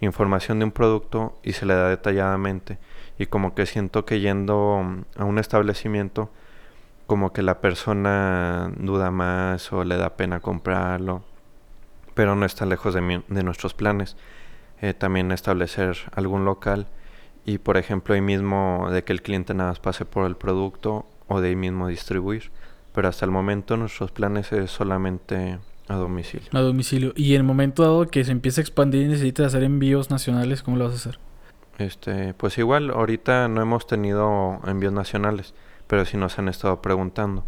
información 0.00 0.58
de 0.58 0.64
un 0.64 0.72
producto 0.72 1.38
y 1.44 1.52
se 1.52 1.66
le 1.66 1.74
da 1.74 1.88
detalladamente 1.88 2.78
y 3.16 3.26
como 3.26 3.54
que 3.54 3.66
siento 3.66 4.04
que 4.04 4.18
yendo 4.18 4.84
a 5.16 5.24
un 5.24 5.38
establecimiento 5.38 6.32
como 7.12 7.34
que 7.34 7.42
la 7.42 7.60
persona 7.60 8.72
duda 8.78 9.10
más 9.10 9.70
o 9.70 9.84
le 9.84 9.98
da 9.98 10.16
pena 10.16 10.40
comprarlo, 10.40 11.22
pero 12.14 12.34
no 12.36 12.46
está 12.46 12.64
lejos 12.64 12.94
de, 12.94 13.22
de 13.28 13.42
nuestros 13.42 13.74
planes. 13.74 14.16
Eh, 14.80 14.94
también 14.94 15.30
establecer 15.30 15.98
algún 16.14 16.46
local 16.46 16.86
y 17.44 17.58
por 17.58 17.76
ejemplo 17.76 18.14
ahí 18.14 18.22
mismo 18.22 18.88
de 18.90 19.04
que 19.04 19.12
el 19.12 19.20
cliente 19.20 19.52
nada 19.52 19.68
más 19.68 19.78
pase 19.78 20.06
por 20.06 20.26
el 20.26 20.36
producto 20.36 21.04
o 21.28 21.42
de 21.42 21.50
ahí 21.50 21.54
mismo 21.54 21.86
distribuir. 21.86 22.50
Pero 22.94 23.08
hasta 23.08 23.26
el 23.26 23.30
momento 23.30 23.76
nuestros 23.76 24.10
planes 24.10 24.50
es 24.50 24.70
solamente 24.70 25.58
a 25.88 25.96
domicilio. 25.96 26.48
A 26.54 26.60
domicilio. 26.60 27.12
Y 27.14 27.34
en 27.34 27.42
el 27.42 27.46
momento 27.46 27.82
dado 27.82 28.06
que 28.06 28.24
se 28.24 28.32
empiece 28.32 28.62
a 28.62 28.62
expandir 28.62 29.02
y 29.02 29.08
necesitas 29.08 29.48
hacer 29.48 29.64
envíos 29.64 30.10
nacionales, 30.10 30.62
¿cómo 30.62 30.78
lo 30.78 30.84
vas 30.84 30.94
a 30.94 30.96
hacer? 30.96 31.18
Este, 31.76 32.32
pues 32.32 32.56
igual, 32.56 32.88
ahorita 32.88 33.48
no 33.48 33.60
hemos 33.60 33.86
tenido 33.86 34.60
envíos 34.64 34.94
nacionales 34.94 35.52
pero 35.92 36.06
si 36.06 36.16
nos 36.16 36.38
han 36.38 36.48
estado 36.48 36.80
preguntando. 36.80 37.44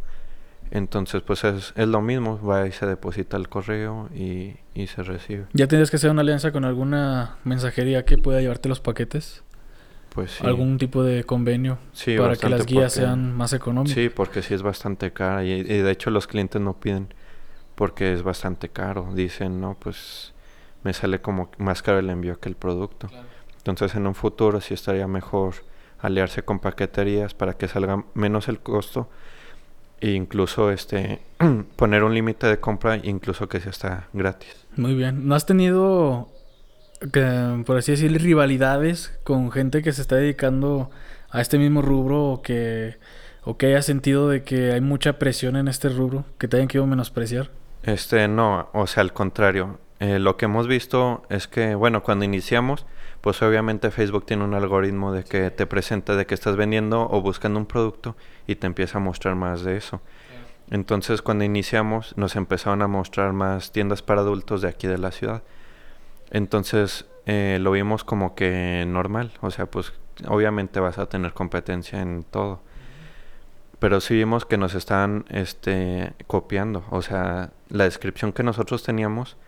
Entonces, 0.70 1.22
pues 1.22 1.44
es, 1.44 1.72
es 1.76 1.88
lo 1.88 2.02
mismo, 2.02 2.38
va 2.46 2.66
y 2.66 2.72
se 2.72 2.84
deposita 2.84 3.38
el 3.38 3.48
correo 3.48 4.10
y, 4.14 4.56
y, 4.74 4.86
se 4.86 5.02
recibe. 5.02 5.46
¿Ya 5.54 5.66
tienes 5.66 5.90
que 5.90 5.96
hacer 5.96 6.10
una 6.10 6.20
alianza 6.20 6.52
con 6.52 6.66
alguna 6.66 7.38
mensajería 7.44 8.04
que 8.04 8.18
pueda 8.18 8.42
llevarte 8.42 8.68
los 8.68 8.80
paquetes? 8.80 9.42
Pues 10.10 10.32
sí. 10.32 10.46
¿Algún 10.46 10.76
tipo 10.76 11.02
de 11.02 11.24
convenio 11.24 11.78
para 12.18 12.36
que 12.36 12.50
las 12.50 12.66
guías 12.66 12.92
sean 12.92 13.34
más 13.34 13.54
económicas? 13.54 13.94
Sí, 13.94 14.10
porque 14.10 14.42
sí 14.42 14.52
es 14.52 14.60
bastante 14.60 15.10
cara 15.10 15.42
y, 15.42 15.50
y, 15.50 15.62
de 15.62 15.90
hecho 15.90 16.10
los 16.10 16.26
clientes 16.26 16.60
no 16.60 16.78
piden 16.78 17.14
porque 17.74 18.12
es 18.12 18.22
bastante 18.22 18.68
caro. 18.68 19.08
Dicen, 19.14 19.58
no, 19.58 19.74
pues 19.80 20.34
me 20.82 20.92
sale 20.92 21.22
como 21.22 21.50
más 21.56 21.80
caro 21.80 21.98
el 21.98 22.10
envío 22.10 22.38
que 22.40 22.50
el 22.50 22.56
producto. 22.56 23.08
Entonces 23.56 23.94
en 23.94 24.06
un 24.06 24.14
futuro 24.14 24.60
sí 24.60 24.74
estaría 24.74 25.06
mejor 25.08 25.54
aliarse 26.04 26.42
con 26.42 26.58
paqueterías 26.58 27.34
para 27.34 27.54
que 27.54 27.66
salga 27.66 28.04
menos 28.14 28.48
el 28.48 28.60
costo 28.60 29.08
e 30.00 30.10
incluso 30.10 30.70
este 30.70 31.20
poner 31.76 32.04
un 32.04 32.14
límite 32.14 32.46
de 32.46 32.60
compra 32.60 33.00
incluso 33.02 33.48
que 33.48 33.60
sea 33.60 33.70
está 33.70 34.08
gratis. 34.12 34.66
Muy 34.76 34.94
bien. 34.94 35.26
¿No 35.26 35.34
has 35.34 35.46
tenido 35.46 36.28
que, 37.12 37.62
por 37.64 37.78
así 37.78 37.92
decir 37.92 38.12
rivalidades 38.20 39.18
con 39.24 39.50
gente 39.50 39.82
que 39.82 39.92
se 39.92 40.02
está 40.02 40.16
dedicando 40.16 40.90
a 41.30 41.40
este 41.40 41.58
mismo 41.58 41.80
rubro 41.80 42.24
o 42.24 42.42
que 42.42 42.96
o 43.46 43.56
que 43.56 43.66
haya 43.66 43.82
sentido 43.82 44.28
de 44.28 44.42
que 44.42 44.72
hay 44.72 44.80
mucha 44.80 45.18
presión 45.18 45.56
en 45.56 45.68
este 45.68 45.88
rubro 45.88 46.24
que 46.38 46.48
te 46.48 46.56
hayan 46.56 46.68
querido 46.68 46.86
menospreciar? 46.86 47.50
Este 47.82 48.28
no, 48.28 48.68
o 48.72 48.86
sea, 48.86 49.02
al 49.02 49.12
contrario. 49.12 49.78
Eh, 50.00 50.18
lo 50.18 50.36
que 50.36 50.46
hemos 50.46 50.66
visto 50.66 51.22
es 51.28 51.46
que, 51.46 51.74
bueno, 51.74 52.02
cuando 52.02 52.24
iniciamos, 52.24 52.84
pues 53.24 53.40
obviamente 53.40 53.90
Facebook 53.90 54.26
tiene 54.26 54.44
un 54.44 54.52
algoritmo 54.52 55.10
de 55.10 55.24
que 55.24 55.50
te 55.50 55.64
presenta 55.64 56.14
de 56.14 56.26
que 56.26 56.34
estás 56.34 56.56
vendiendo 56.56 57.08
o 57.10 57.22
buscando 57.22 57.58
un 57.58 57.64
producto 57.64 58.16
y 58.46 58.56
te 58.56 58.66
empieza 58.66 58.98
a 58.98 59.00
mostrar 59.00 59.34
más 59.34 59.64
de 59.64 59.78
eso. 59.78 60.02
Entonces 60.70 61.22
cuando 61.22 61.42
iniciamos 61.42 62.12
nos 62.18 62.36
empezaron 62.36 62.82
a 62.82 62.86
mostrar 62.86 63.32
más 63.32 63.72
tiendas 63.72 64.02
para 64.02 64.20
adultos 64.20 64.60
de 64.60 64.68
aquí 64.68 64.88
de 64.88 64.98
la 64.98 65.10
ciudad. 65.10 65.42
Entonces 66.32 67.06
eh, 67.24 67.56
lo 67.62 67.70
vimos 67.70 68.04
como 68.04 68.34
que 68.34 68.84
normal, 68.86 69.32
o 69.40 69.50
sea, 69.50 69.64
pues 69.64 69.94
obviamente 70.28 70.78
vas 70.78 70.98
a 70.98 71.06
tener 71.06 71.32
competencia 71.32 72.02
en 72.02 72.24
todo. 72.24 72.60
Pero 73.78 74.02
sí 74.02 74.16
vimos 74.16 74.44
que 74.44 74.58
nos 74.58 74.74
estaban 74.74 75.24
este, 75.30 76.12
copiando, 76.26 76.84
o 76.90 77.00
sea, 77.00 77.52
la 77.70 77.84
descripción 77.84 78.34
que 78.34 78.42
nosotros 78.42 78.82
teníamos 78.82 79.38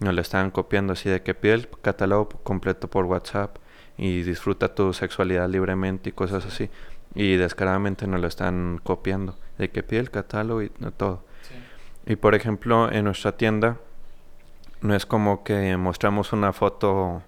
nos 0.00 0.14
lo 0.14 0.20
estaban 0.20 0.50
copiando 0.50 0.92
así 0.92 1.08
de 1.08 1.22
que 1.22 1.34
pide 1.34 1.54
el 1.54 1.68
catálogo 1.68 2.28
completo 2.28 2.88
por 2.88 3.04
WhatsApp 3.06 3.56
y 3.96 4.22
disfruta 4.22 4.74
tu 4.74 4.92
sexualidad 4.92 5.48
libremente 5.48 6.10
y 6.10 6.12
cosas 6.12 6.44
así. 6.46 6.70
Y 7.14 7.36
descaradamente 7.36 8.06
nos 8.06 8.20
lo 8.20 8.26
están 8.26 8.80
copiando, 8.82 9.36
de 9.58 9.70
que 9.70 9.82
pide 9.82 10.00
el 10.00 10.10
catálogo 10.10 10.62
y 10.62 10.70
todo. 10.96 11.22
Y 12.06 12.16
por 12.16 12.34
ejemplo, 12.34 12.90
en 12.90 13.04
nuestra 13.04 13.36
tienda 13.36 13.78
no 14.80 14.94
es 14.94 15.06
como 15.06 15.44
que 15.44 15.76
mostramos 15.76 16.32
una 16.32 16.52
foto 16.52 17.22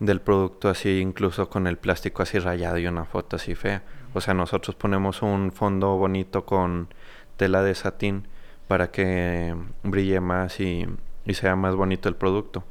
del 0.00 0.20
producto 0.20 0.68
así, 0.68 1.00
incluso 1.00 1.48
con 1.48 1.66
el 1.66 1.78
plástico 1.78 2.22
así 2.22 2.38
rayado 2.38 2.78
y 2.78 2.86
una 2.86 3.04
foto 3.04 3.36
así 3.36 3.54
fea. 3.54 3.82
O 4.14 4.20
sea, 4.20 4.34
nosotros 4.34 4.74
ponemos 4.74 5.22
un 5.22 5.52
fondo 5.52 5.96
bonito 5.96 6.44
con 6.44 6.88
tela 7.36 7.62
de 7.62 7.74
satín 7.74 8.26
para 8.68 8.90
que 8.90 9.54
brille 9.82 10.20
más 10.20 10.60
y 10.60 10.86
y 11.24 11.34
sea 11.34 11.56
más 11.56 11.74
bonito 11.74 12.08
el 12.08 12.16
producto. 12.16 12.64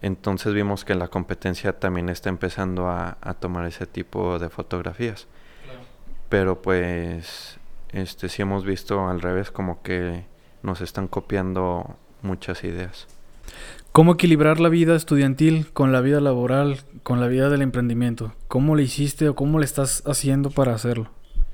Entonces 0.00 0.52
vimos 0.52 0.84
que 0.84 0.94
la 0.94 1.08
competencia 1.08 1.78
también 1.78 2.08
está 2.08 2.28
empezando 2.28 2.88
a, 2.88 3.16
tomar 3.40 3.66
ese 3.66 3.86
tipo 3.86 4.38
de 4.38 4.50
fotografías. 4.50 5.28
Pero 6.28 6.60
pues 6.60 7.58
este 7.92 8.28
sí 8.28 8.42
hemos 8.42 8.64
visto 8.64 9.08
al 9.08 9.20
revés 9.20 9.50
como 9.50 9.82
que 9.82 10.24
nos 10.62 10.80
están 10.80 11.08
copiando 11.08 11.96
muchas 12.22 12.64
ideas. 12.64 13.06
¿Cómo 13.92 14.14
equilibrar 14.14 14.58
la 14.58 14.68
vida 14.68 14.96
estudiantil 14.96 15.72
con 15.72 15.92
la 15.92 16.00
vida 16.00 16.20
laboral, 16.20 16.80
con 17.02 17.20
la 17.20 17.28
vida 17.28 17.48
del 17.48 17.62
emprendimiento? 17.62 18.34
¿Cómo 18.48 18.74
le 18.74 18.82
hiciste 18.82 19.28
o 19.28 19.34
cómo 19.34 19.58
le 19.58 19.64
estás 19.64 20.02
haciendo 20.06 20.50
para 20.50 20.74
hacerlo? 20.74 21.10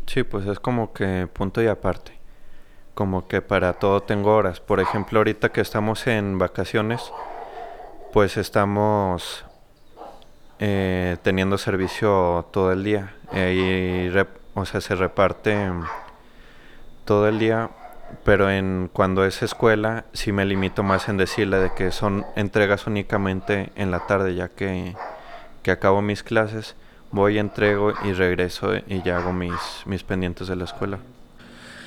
Sí, 0.06 0.22
pues 0.22 0.46
es 0.46 0.58
como 0.58 0.92
que 0.92 1.28
punto 1.32 1.62
y 1.62 1.66
aparte 1.66 2.19
como 2.94 3.28
que 3.28 3.42
para 3.42 3.74
todo 3.74 4.02
tengo 4.02 4.34
horas. 4.34 4.60
Por 4.60 4.80
ejemplo, 4.80 5.20
ahorita 5.20 5.50
que 5.50 5.60
estamos 5.60 6.06
en 6.06 6.38
vacaciones, 6.38 7.12
pues 8.12 8.36
estamos 8.36 9.44
eh, 10.58 11.16
teniendo 11.22 11.58
servicio 11.58 12.46
todo 12.52 12.72
el 12.72 12.84
día. 12.84 13.14
y 13.32 14.08
o 14.54 14.64
sea, 14.64 14.80
se 14.80 14.94
reparte 14.96 15.70
todo 17.04 17.28
el 17.28 17.38
día, 17.38 17.70
pero 18.24 18.50
en 18.50 18.90
cuando 18.92 19.24
es 19.24 19.42
escuela 19.42 20.04
sí 20.12 20.32
me 20.32 20.44
limito 20.44 20.82
más 20.82 21.08
en 21.08 21.16
decirle 21.16 21.58
de 21.58 21.72
que 21.74 21.92
son 21.92 22.26
entregas 22.36 22.86
únicamente 22.86 23.72
en 23.76 23.90
la 23.90 24.00
tarde, 24.06 24.34
ya 24.34 24.48
que, 24.48 24.94
que 25.62 25.70
acabo 25.70 26.02
mis 26.02 26.22
clases, 26.22 26.76
voy, 27.10 27.38
entrego 27.38 27.92
y 28.04 28.12
regreso 28.12 28.74
y 28.76 29.02
ya 29.02 29.18
hago 29.18 29.32
mis, 29.32 29.54
mis 29.86 30.02
pendientes 30.02 30.48
de 30.48 30.56
la 30.56 30.64
escuela. 30.64 30.98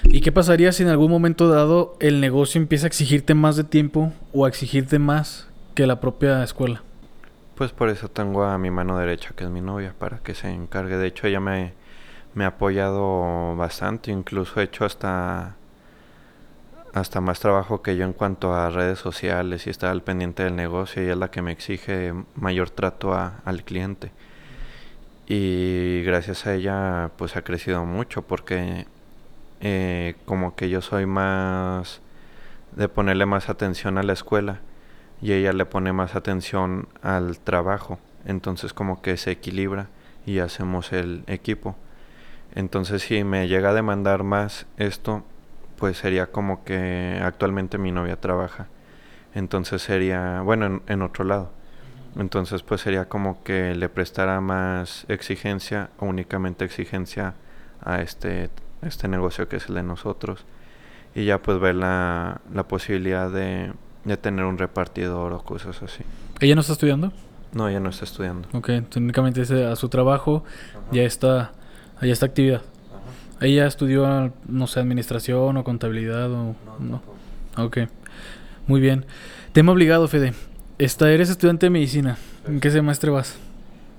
¿Y 0.06 0.22
qué 0.22 0.32
pasaría 0.32 0.72
si 0.72 0.84
en 0.84 0.90
algún 0.90 1.10
momento 1.10 1.48
dado 1.48 1.96
el 2.00 2.22
negocio 2.22 2.60
empieza 2.60 2.86
a 2.86 2.88
exigirte 2.88 3.34
más 3.34 3.56
de 3.56 3.64
tiempo 3.64 4.14
o 4.32 4.46
a 4.46 4.50
exigirte 4.50 5.00
más 5.00 5.48
que 5.76 5.88
la 5.88 6.00
propia 6.00 6.44
escuela? 6.44 6.84
Pues 7.56 7.72
por 7.72 7.90
eso 7.90 8.10
tengo 8.10 8.44
a 8.44 8.58
mi 8.58 8.72
mano 8.72 8.98
derecha, 8.98 9.32
que 9.36 9.44
es 9.44 9.50
mi 9.50 9.62
novia, 9.62 9.94
para 9.98 10.20
que 10.20 10.34
se 10.34 10.50
encargue. 10.50 10.98
De 10.98 11.08
hecho, 11.08 11.28
ella 11.28 11.40
me, 11.40 11.74
me 12.34 12.44
ha 12.44 12.48
apoyado 12.48 13.56
bastante, 13.56 14.12
incluso 14.12 14.60
he 14.60 14.64
hecho 14.64 14.86
hasta 14.86 15.56
hasta 16.94 17.22
más 17.22 17.40
trabajo 17.40 17.82
que 17.82 17.98
yo 17.98 18.06
en 18.06 18.14
cuanto 18.14 18.54
a 18.54 18.70
redes 18.70 19.00
sociales 19.00 19.66
y 19.66 19.72
estar 19.72 19.90
al 19.90 20.04
pendiente 20.04 20.44
del 20.44 20.56
negocio 20.56 21.04
y 21.04 21.10
es 21.10 21.18
la 21.18 21.32
que 21.32 21.42
me 21.42 21.52
exige 21.52 22.14
mayor 22.36 22.70
trato 22.70 23.14
al 23.14 23.64
cliente. 23.64 24.12
Y 25.28 26.04
gracias 26.04 26.46
a 26.46 26.54
ella 26.54 27.12
pues 27.18 27.36
ha 27.36 27.44
crecido 27.44 27.84
mucho 27.86 28.22
porque 28.22 28.86
eh, 29.66 30.16
como 30.26 30.56
que 30.56 30.70
yo 30.70 30.82
soy 30.82 31.06
más 31.06 32.02
de 32.76 32.90
ponerle 32.90 33.26
más 33.26 33.48
atención 33.48 33.98
a 33.98 34.04
la 34.04 34.12
escuela 34.12 34.60
y 35.22 35.32
ella 35.32 35.54
le 35.54 35.66
pone 35.66 35.94
más 35.94 36.16
atención 36.16 36.90
al 37.02 37.40
trabajo. 37.40 37.98
Entonces 38.26 38.74
como 38.74 39.02
que 39.02 39.16
se 39.16 39.32
equilibra 39.32 39.88
y 40.26 40.40
hacemos 40.40 40.92
el 40.92 41.24
equipo. 41.28 41.78
Entonces 42.54 43.04
si 43.04 43.24
me 43.24 43.48
llega 43.48 43.70
a 43.70 43.74
demandar 43.74 44.24
más 44.24 44.66
esto, 44.76 45.24
pues 45.78 45.98
sería 45.98 46.28
como 46.28 46.66
que 46.66 47.22
actualmente 47.24 47.78
mi 47.78 47.94
novia 47.94 48.20
trabaja. 48.20 48.68
Entonces 49.34 49.82
sería, 49.82 50.42
bueno, 50.42 50.82
en, 50.88 51.02
otro 51.02 51.24
lado. 51.24 51.54
Entonces 52.18 52.64
pues 52.64 52.82
sería 52.82 53.08
como 53.08 53.44
que 53.44 53.76
le 53.76 53.88
prestara 53.88 54.42
más 54.42 55.06
exigencia 55.08 55.90
o 56.00 56.06
únicamente 56.06 56.66
exigencia 56.66 57.36
a 57.82 58.02
este, 58.02 58.50
este 58.88 59.08
negocio 59.08 59.48
que 59.48 59.58
es 59.58 59.70
el 59.70 59.76
de 59.76 59.84
nosotros. 59.84 60.46
Y 61.16 61.26
ya 61.26 61.42
pues 61.42 61.60
ver 61.60 61.76
la, 61.76 62.42
la 62.54 62.68
posibilidad 62.68 63.30
de, 63.30 63.72
de 64.04 64.18
tener 64.18 64.46
un 64.46 64.58
repartidor 64.58 65.34
o 65.34 65.44
cosas 65.44 65.82
así. 65.84 66.04
¿Ella 66.40 66.56
no 66.56 66.62
está 66.62 66.74
estudiando? 66.74 67.12
No, 67.54 67.70
ella 67.70 67.80
no 67.80 67.90
está 67.90 68.06
estudiando. 68.06 68.48
Ok, 68.54 68.70
únicamente 68.96 69.42
a 69.66 69.76
su 69.76 69.90
trabajo 69.90 70.44
ya 70.92 71.04
está, 71.04 71.52
ya 72.02 72.12
está 72.12 72.26
actividad. 72.26 72.64
¿Ella 73.42 73.68
estudió, 73.68 74.34
no 74.48 74.68
sé, 74.68 74.80
administración 74.80 75.58
o 75.58 75.64
contabilidad 75.64 76.32
o 76.32 76.56
no? 76.80 77.02
Ok, 77.58 77.80
muy 78.68 78.82
bien. 78.82 79.06
Tema 79.52 79.72
obligado, 79.72 80.08
Fede. 80.08 80.34
Esta, 80.80 81.12
eres 81.12 81.30
estudiante 81.30 81.68
de 81.68 81.70
medicina. 81.70 82.18
¿En 82.48 82.60
qué 82.60 82.72
semestre 82.72 83.12
vas? 83.12 83.38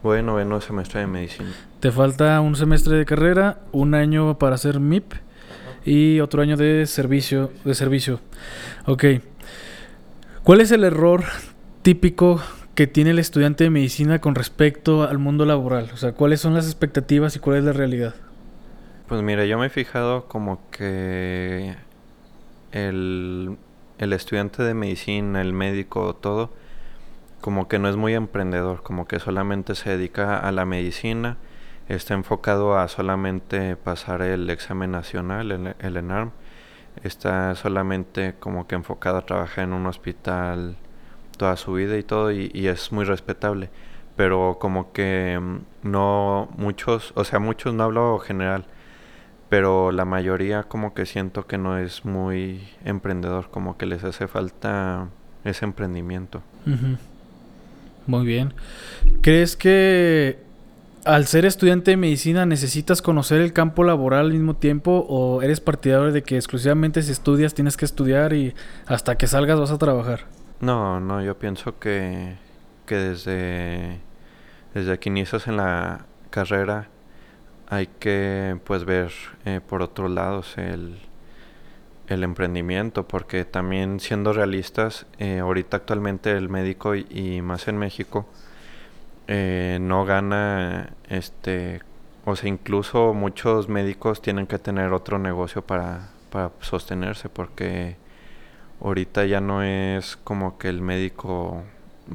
Bueno, 0.02 0.32
noveno 0.32 0.60
semestre 0.60 1.00
de 1.00 1.06
medicina. 1.06 1.50
Te 1.84 1.92
falta 1.92 2.40
un 2.40 2.56
semestre 2.56 2.96
de 2.96 3.04
carrera, 3.04 3.58
un 3.70 3.92
año 3.94 4.38
para 4.38 4.54
hacer 4.54 4.80
MIP 4.80 5.12
y 5.84 6.20
otro 6.20 6.40
año 6.40 6.56
de 6.56 6.86
servicio. 6.86 7.52
De 7.62 7.74
servicio. 7.74 8.20
Ok. 8.86 9.04
¿Cuál 10.44 10.62
es 10.62 10.70
el 10.70 10.82
error 10.82 11.24
típico 11.82 12.40
que 12.74 12.86
tiene 12.86 13.10
el 13.10 13.18
estudiante 13.18 13.64
de 13.64 13.70
medicina 13.70 14.22
con 14.22 14.34
respecto 14.34 15.02
al 15.02 15.18
mundo 15.18 15.44
laboral? 15.44 15.90
O 15.92 15.98
sea, 15.98 16.12
¿cuáles 16.12 16.40
son 16.40 16.54
las 16.54 16.64
expectativas 16.64 17.36
y 17.36 17.38
cuál 17.38 17.58
es 17.58 17.64
la 17.64 17.74
realidad? 17.74 18.14
Pues 19.06 19.20
mira, 19.20 19.44
yo 19.44 19.58
me 19.58 19.66
he 19.66 19.68
fijado 19.68 20.26
como 20.26 20.60
que 20.70 21.76
el, 22.72 23.58
el 23.98 24.12
estudiante 24.14 24.62
de 24.62 24.72
medicina, 24.72 25.42
el 25.42 25.52
médico, 25.52 26.14
todo, 26.14 26.50
como 27.42 27.68
que 27.68 27.78
no 27.78 27.90
es 27.90 27.96
muy 27.96 28.14
emprendedor, 28.14 28.82
como 28.82 29.06
que 29.06 29.20
solamente 29.20 29.74
se 29.74 29.90
dedica 29.90 30.38
a 30.38 30.50
la 30.50 30.64
medicina, 30.64 31.36
está 31.88 32.14
enfocado 32.14 32.78
a 32.78 32.88
solamente 32.88 33.76
pasar 33.76 34.22
el 34.22 34.48
examen 34.50 34.90
nacional, 34.90 35.52
el, 35.52 35.74
el 35.78 35.96
ENARM, 35.96 36.32
está 37.02 37.54
solamente 37.54 38.34
como 38.38 38.66
que 38.66 38.74
enfocado 38.74 39.18
a 39.18 39.26
trabajar 39.26 39.64
en 39.64 39.72
un 39.72 39.86
hospital 39.86 40.76
toda 41.36 41.56
su 41.56 41.74
vida 41.74 41.96
y 41.98 42.02
todo 42.02 42.32
y, 42.32 42.50
es 42.68 42.92
muy 42.92 43.04
respetable. 43.04 43.70
Pero 44.16 44.58
como 44.60 44.92
que 44.92 45.38
mm, 45.40 45.88
no 45.88 46.48
muchos 46.56 47.12
o 47.16 47.24
sea 47.24 47.38
muchos 47.40 47.74
no 47.74 47.82
hablo 47.84 48.18
general 48.20 48.66
pero 49.48 49.92
la 49.92 50.04
mayoría 50.04 50.64
como 50.64 50.94
que 50.94 51.06
siento 51.06 51.46
que 51.46 51.58
no 51.58 51.78
es 51.78 52.04
muy 52.04 52.66
emprendedor 52.84 53.50
como 53.50 53.76
que 53.76 53.86
les 53.86 54.02
hace 54.02 54.26
falta 54.26 55.08
ese 55.44 55.64
emprendimiento. 55.64 56.42
Muy 58.06 58.26
bien. 58.26 58.52
Crees 59.20 59.56
que 59.56 60.38
al 61.04 61.26
ser 61.26 61.44
estudiante 61.44 61.90
de 61.90 61.96
medicina 61.96 62.46
necesitas 62.46 63.02
conocer 63.02 63.40
el 63.40 63.52
campo 63.52 63.84
laboral 63.84 64.26
al 64.26 64.32
mismo 64.32 64.56
tiempo 64.56 65.04
o 65.08 65.42
eres 65.42 65.60
partidario 65.60 66.12
de 66.12 66.22
que 66.22 66.36
exclusivamente 66.36 67.02
si 67.02 67.12
estudias 67.12 67.54
tienes 67.54 67.76
que 67.76 67.84
estudiar 67.84 68.32
y 68.32 68.54
hasta 68.86 69.16
que 69.16 69.26
salgas 69.26 69.60
vas 69.60 69.70
a 69.70 69.78
trabajar? 69.78 70.20
No, 70.60 71.00
no, 71.00 71.22
yo 71.22 71.38
pienso 71.38 71.78
que, 71.78 72.36
que 72.86 72.94
desde, 72.96 74.00
desde 74.72 74.98
que 74.98 75.10
inicias 75.10 75.46
en 75.46 75.58
la 75.58 76.06
carrera 76.30 76.88
hay 77.68 77.86
que 77.86 78.58
pues 78.64 78.84
ver 78.84 79.12
eh, 79.44 79.60
por 79.66 79.82
otros 79.82 80.10
lados 80.10 80.56
el, 80.56 80.98
el 82.08 82.24
emprendimiento 82.24 83.06
porque 83.06 83.44
también 83.44 84.00
siendo 84.00 84.32
realistas 84.32 85.06
eh, 85.18 85.40
ahorita 85.40 85.78
actualmente 85.78 86.32
el 86.32 86.48
médico 86.48 86.94
y 86.94 87.42
más 87.42 87.68
en 87.68 87.76
México 87.76 88.26
eh, 89.26 89.78
no 89.80 90.04
gana, 90.04 90.90
este, 91.08 91.80
o 92.24 92.36
sea, 92.36 92.48
incluso 92.48 93.14
muchos 93.14 93.68
médicos 93.68 94.20
tienen 94.20 94.46
que 94.46 94.58
tener 94.58 94.92
otro 94.92 95.18
negocio 95.18 95.62
para, 95.62 96.10
para 96.30 96.50
sostenerse 96.60 97.28
porque 97.28 97.96
ahorita 98.82 99.24
ya 99.24 99.40
no 99.40 99.62
es 99.62 100.16
como 100.16 100.58
que 100.58 100.68
el 100.68 100.82
médico 100.82 101.62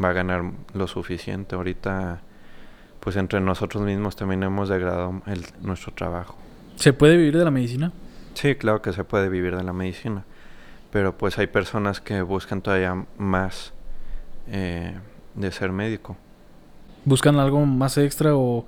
va 0.02 0.10
a 0.10 0.14
ganar 0.14 0.44
lo 0.74 0.88
suficiente, 0.88 1.56
ahorita 1.56 2.22
pues 3.00 3.16
entre 3.16 3.40
nosotros 3.40 3.84
mismos 3.84 4.16
también 4.16 4.44
hemos 4.44 4.70
degradado 4.70 5.22
el, 5.26 5.46
nuestro 5.62 5.94
trabajo. 5.94 6.38
¿Se 6.76 6.94
puede 6.94 7.18
vivir 7.18 7.38
de 7.38 7.46
la 7.46 7.52
medicina? 7.52 7.92
Sí, 8.36 8.56
claro 8.56 8.82
que 8.82 8.94
se 8.94 9.04
puede 9.04 9.30
vivir 9.30 9.56
de 9.56 9.64
la 9.64 9.74
medicina, 9.74 10.26
pero 10.92 11.18
pues 11.18 11.40
hay 11.40 11.48
personas 11.48 12.02
que 12.02 12.22
buscan 12.22 12.62
todavía 12.62 13.06
más 13.18 13.74
eh, 14.48 14.96
de 15.34 15.52
ser 15.52 15.72
médico 15.72 16.18
buscan 17.06 17.40
algo 17.40 17.66
más 17.66 17.98
extra 17.98 18.36
o, 18.36 18.66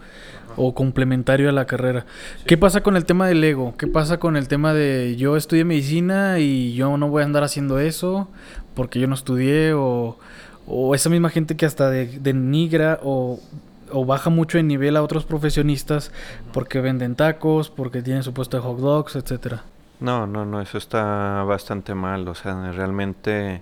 complementario 0.76 1.50
a 1.50 1.52
la 1.52 1.66
carrera. 1.66 2.06
¿Qué 2.46 2.58
pasa 2.58 2.82
con 2.82 2.98
el 2.98 3.06
tema 3.06 3.26
del 3.28 3.44
ego? 3.44 3.74
¿Qué 3.78 3.88
pasa 3.88 4.20
con 4.20 4.36
el 4.36 4.48
tema 4.48 4.74
de 4.74 5.16
yo 5.18 5.38
estudié 5.38 5.64
medicina 5.64 6.40
y 6.40 6.74
yo 6.74 6.98
no 6.98 7.08
voy 7.08 7.22
a 7.22 7.26
andar 7.26 7.44
haciendo 7.44 7.80
eso 7.80 8.28
porque 8.76 9.00
yo 9.00 9.08
no 9.08 9.16
estudié 9.16 9.74
o, 9.74 10.18
esa 10.94 11.10
misma 11.10 11.30
gente 11.30 11.56
que 11.56 11.66
hasta 11.66 11.90
denigra 11.90 13.00
o, 13.02 13.40
o 13.92 14.06
baja 14.06 14.30
mucho 14.30 14.58
en 14.58 14.68
nivel 14.68 14.98
a 14.98 15.04
otros 15.04 15.26
profesionistas 15.26 16.12
porque 16.54 16.82
venden 16.82 17.16
tacos, 17.16 17.70
porque 17.70 18.02
tienen 18.02 18.24
su 18.24 18.34
puesto 18.34 18.58
de 18.58 18.64
hot 18.64 18.80
dogs, 18.80 19.16
etcétera? 19.16 19.64
No, 20.00 20.26
no, 20.26 20.46
no, 20.46 20.62
eso 20.62 20.78
está 20.78 21.44
bastante 21.44 21.94
mal. 21.94 22.28
O 22.28 22.36
sea, 22.36 22.72
realmente 22.72 23.62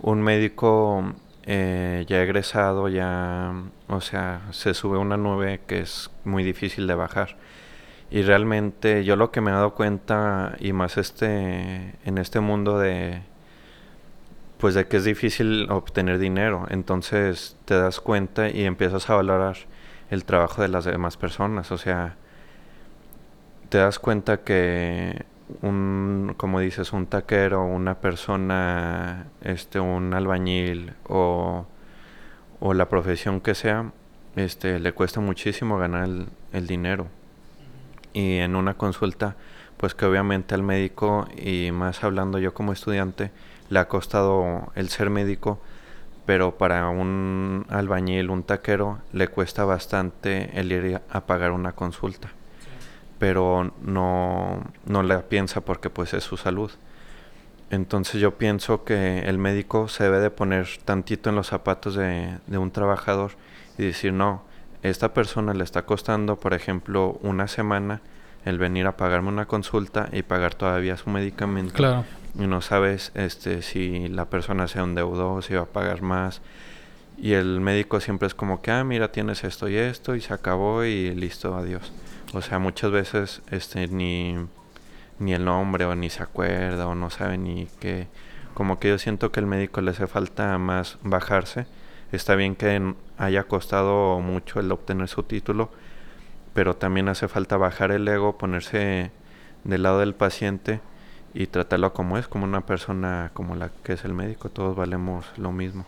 un 0.00 0.20
médico 0.20 1.14
eh, 1.44 2.04
ya 2.08 2.22
egresado, 2.22 2.88
ya, 2.88 3.52
o 3.88 4.00
sea, 4.00 4.42
se 4.50 4.74
sube 4.74 4.98
una 4.98 5.16
nube 5.16 5.60
que 5.66 5.80
es 5.80 6.10
muy 6.24 6.44
difícil 6.44 6.86
de 6.86 6.94
bajar. 6.94 7.36
Y 8.10 8.22
realmente 8.22 9.04
yo 9.04 9.16
lo 9.16 9.30
que 9.30 9.40
me 9.40 9.50
he 9.50 9.54
dado 9.54 9.74
cuenta, 9.74 10.56
y 10.60 10.72
más 10.72 10.98
este, 10.98 11.94
en 12.04 12.18
este 12.18 12.40
mundo 12.40 12.78
de, 12.78 13.22
pues 14.58 14.74
de 14.74 14.86
que 14.86 14.98
es 14.98 15.04
difícil 15.04 15.70
obtener 15.70 16.18
dinero, 16.18 16.66
entonces 16.70 17.56
te 17.64 17.74
das 17.74 18.00
cuenta 18.00 18.48
y 18.48 18.64
empiezas 18.64 19.10
a 19.10 19.16
valorar 19.16 19.56
el 20.10 20.24
trabajo 20.24 20.62
de 20.62 20.68
las 20.68 20.84
demás 20.84 21.16
personas, 21.16 21.72
o 21.72 21.78
sea, 21.78 22.16
te 23.70 23.78
das 23.78 23.98
cuenta 23.98 24.42
que 24.42 25.24
un, 25.62 26.34
como 26.36 26.60
dices, 26.60 26.92
un 26.92 27.06
taquero, 27.06 27.64
una 27.64 28.00
persona, 28.00 29.26
este, 29.42 29.80
un 29.80 30.14
albañil 30.14 30.94
o, 31.08 31.66
o 32.60 32.74
la 32.74 32.88
profesión 32.88 33.40
que 33.40 33.54
sea, 33.54 33.92
este, 34.36 34.80
le 34.80 34.92
cuesta 34.92 35.20
muchísimo 35.20 35.78
ganar 35.78 36.08
el, 36.52 36.66
dinero. 36.66 37.08
Y 38.12 38.38
en 38.38 38.56
una 38.56 38.74
consulta, 38.74 39.36
pues 39.76 39.94
que 39.94 40.06
obviamente 40.06 40.54
al 40.54 40.62
médico, 40.62 41.28
y 41.36 41.70
más 41.72 42.04
hablando 42.04 42.38
yo 42.38 42.54
como 42.54 42.72
estudiante, 42.72 43.30
le 43.68 43.78
ha 43.78 43.88
costado 43.88 44.72
el 44.74 44.88
ser 44.88 45.10
médico, 45.10 45.60
pero 46.26 46.56
para 46.58 46.88
un 46.88 47.66
albañil, 47.68 48.30
un 48.30 48.42
taquero, 48.42 48.98
le 49.12 49.28
cuesta 49.28 49.64
bastante 49.64 50.58
el 50.58 50.72
ir 50.72 51.00
a 51.10 51.26
pagar 51.26 51.52
una 51.52 51.72
consulta 51.72 52.30
pero 53.22 53.72
no, 53.82 54.64
no 54.84 55.04
la 55.04 55.22
piensa 55.22 55.60
porque 55.60 55.90
pues 55.90 56.12
es 56.12 56.24
su 56.24 56.36
salud. 56.36 56.72
Entonces 57.70 58.20
yo 58.20 58.36
pienso 58.36 58.82
que 58.82 59.20
el 59.20 59.38
médico 59.38 59.86
se 59.86 60.02
debe 60.02 60.18
de 60.18 60.30
poner 60.30 60.66
tantito 60.84 61.30
en 61.30 61.36
los 61.36 61.46
zapatos 61.46 61.94
de, 61.94 62.38
de 62.48 62.58
un 62.58 62.72
trabajador 62.72 63.30
y 63.78 63.84
decir, 63.84 64.12
no, 64.12 64.42
esta 64.82 65.14
persona 65.14 65.54
le 65.54 65.62
está 65.62 65.82
costando, 65.82 66.34
por 66.34 66.52
ejemplo, 66.52 67.16
una 67.22 67.46
semana 67.46 68.00
el 68.44 68.58
venir 68.58 68.88
a 68.88 68.96
pagarme 68.96 69.28
una 69.28 69.46
consulta 69.46 70.08
y 70.10 70.22
pagar 70.22 70.56
todavía 70.56 70.96
su 70.96 71.08
medicamento. 71.08 71.74
Claro. 71.74 72.04
Y 72.36 72.48
no 72.48 72.60
sabes 72.60 73.12
este, 73.14 73.62
si 73.62 74.08
la 74.08 74.24
persona 74.24 74.66
se 74.66 74.80
endeudó, 74.80 75.42
si 75.42 75.54
va 75.54 75.60
a 75.60 75.66
pagar 75.66 76.02
más. 76.02 76.40
Y 77.16 77.34
el 77.34 77.60
médico 77.60 78.00
siempre 78.00 78.26
es 78.26 78.34
como 78.34 78.62
que, 78.62 78.72
ah, 78.72 78.82
mira, 78.82 79.12
tienes 79.12 79.44
esto 79.44 79.68
y 79.68 79.76
esto 79.76 80.16
y 80.16 80.20
se 80.20 80.34
acabó 80.34 80.82
y 80.82 81.14
listo, 81.14 81.54
adiós. 81.54 81.92
O 82.34 82.40
sea, 82.40 82.58
muchas 82.58 82.90
veces 82.90 83.42
este 83.50 83.88
ni, 83.88 84.36
ni 85.18 85.34
el 85.34 85.44
nombre 85.44 85.84
o 85.84 85.94
ni 85.94 86.08
se 86.08 86.22
acuerda 86.22 86.86
o 86.86 86.94
no 86.94 87.10
sabe 87.10 87.36
ni 87.36 87.68
qué. 87.78 88.08
Como 88.54 88.78
que 88.78 88.88
yo 88.88 88.98
siento 88.98 89.32
que 89.32 89.40
el 89.40 89.46
médico 89.46 89.80
le 89.82 89.90
hace 89.90 90.06
falta 90.06 90.56
más 90.58 90.98
bajarse. 91.02 91.66
Está 92.10 92.34
bien 92.34 92.56
que 92.56 92.94
haya 93.18 93.44
costado 93.44 94.18
mucho 94.20 94.60
el 94.60 94.72
obtener 94.72 95.08
su 95.08 95.22
título, 95.22 95.70
pero 96.54 96.76
también 96.76 97.08
hace 97.08 97.28
falta 97.28 97.56
bajar 97.56 97.90
el 97.92 98.08
ego, 98.08 98.38
ponerse 98.38 99.10
del 99.64 99.82
lado 99.82 100.00
del 100.00 100.14
paciente 100.14 100.80
y 101.34 101.46
tratarlo 101.46 101.92
como 101.92 102.18
es, 102.18 102.28
como 102.28 102.44
una 102.44 102.62
persona 102.62 103.30
como 103.34 103.56
la 103.56 103.70
que 103.84 103.94
es 103.94 104.04
el 104.04 104.14
médico. 104.14 104.48
Todos 104.50 104.76
valemos 104.76 105.26
lo 105.36 105.52
mismo. 105.52 105.84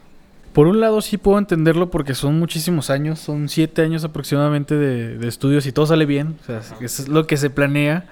Por 0.54 0.68
un 0.68 0.80
lado 0.80 1.00
sí 1.02 1.18
puedo 1.18 1.36
entenderlo 1.38 1.90
porque 1.90 2.14
son 2.14 2.38
muchísimos 2.38 2.88
años, 2.88 3.18
son 3.18 3.48
siete 3.48 3.82
años 3.82 4.04
aproximadamente 4.04 4.76
de, 4.76 5.26
estudios 5.26 5.66
y 5.66 5.72
todo 5.72 5.84
sale 5.86 6.06
bien, 6.06 6.36
o 6.42 6.46
sea, 6.46 6.58
eso 6.80 7.02
es 7.02 7.08
lo 7.08 7.26
que 7.26 7.36
se 7.36 7.50
planea, 7.50 8.06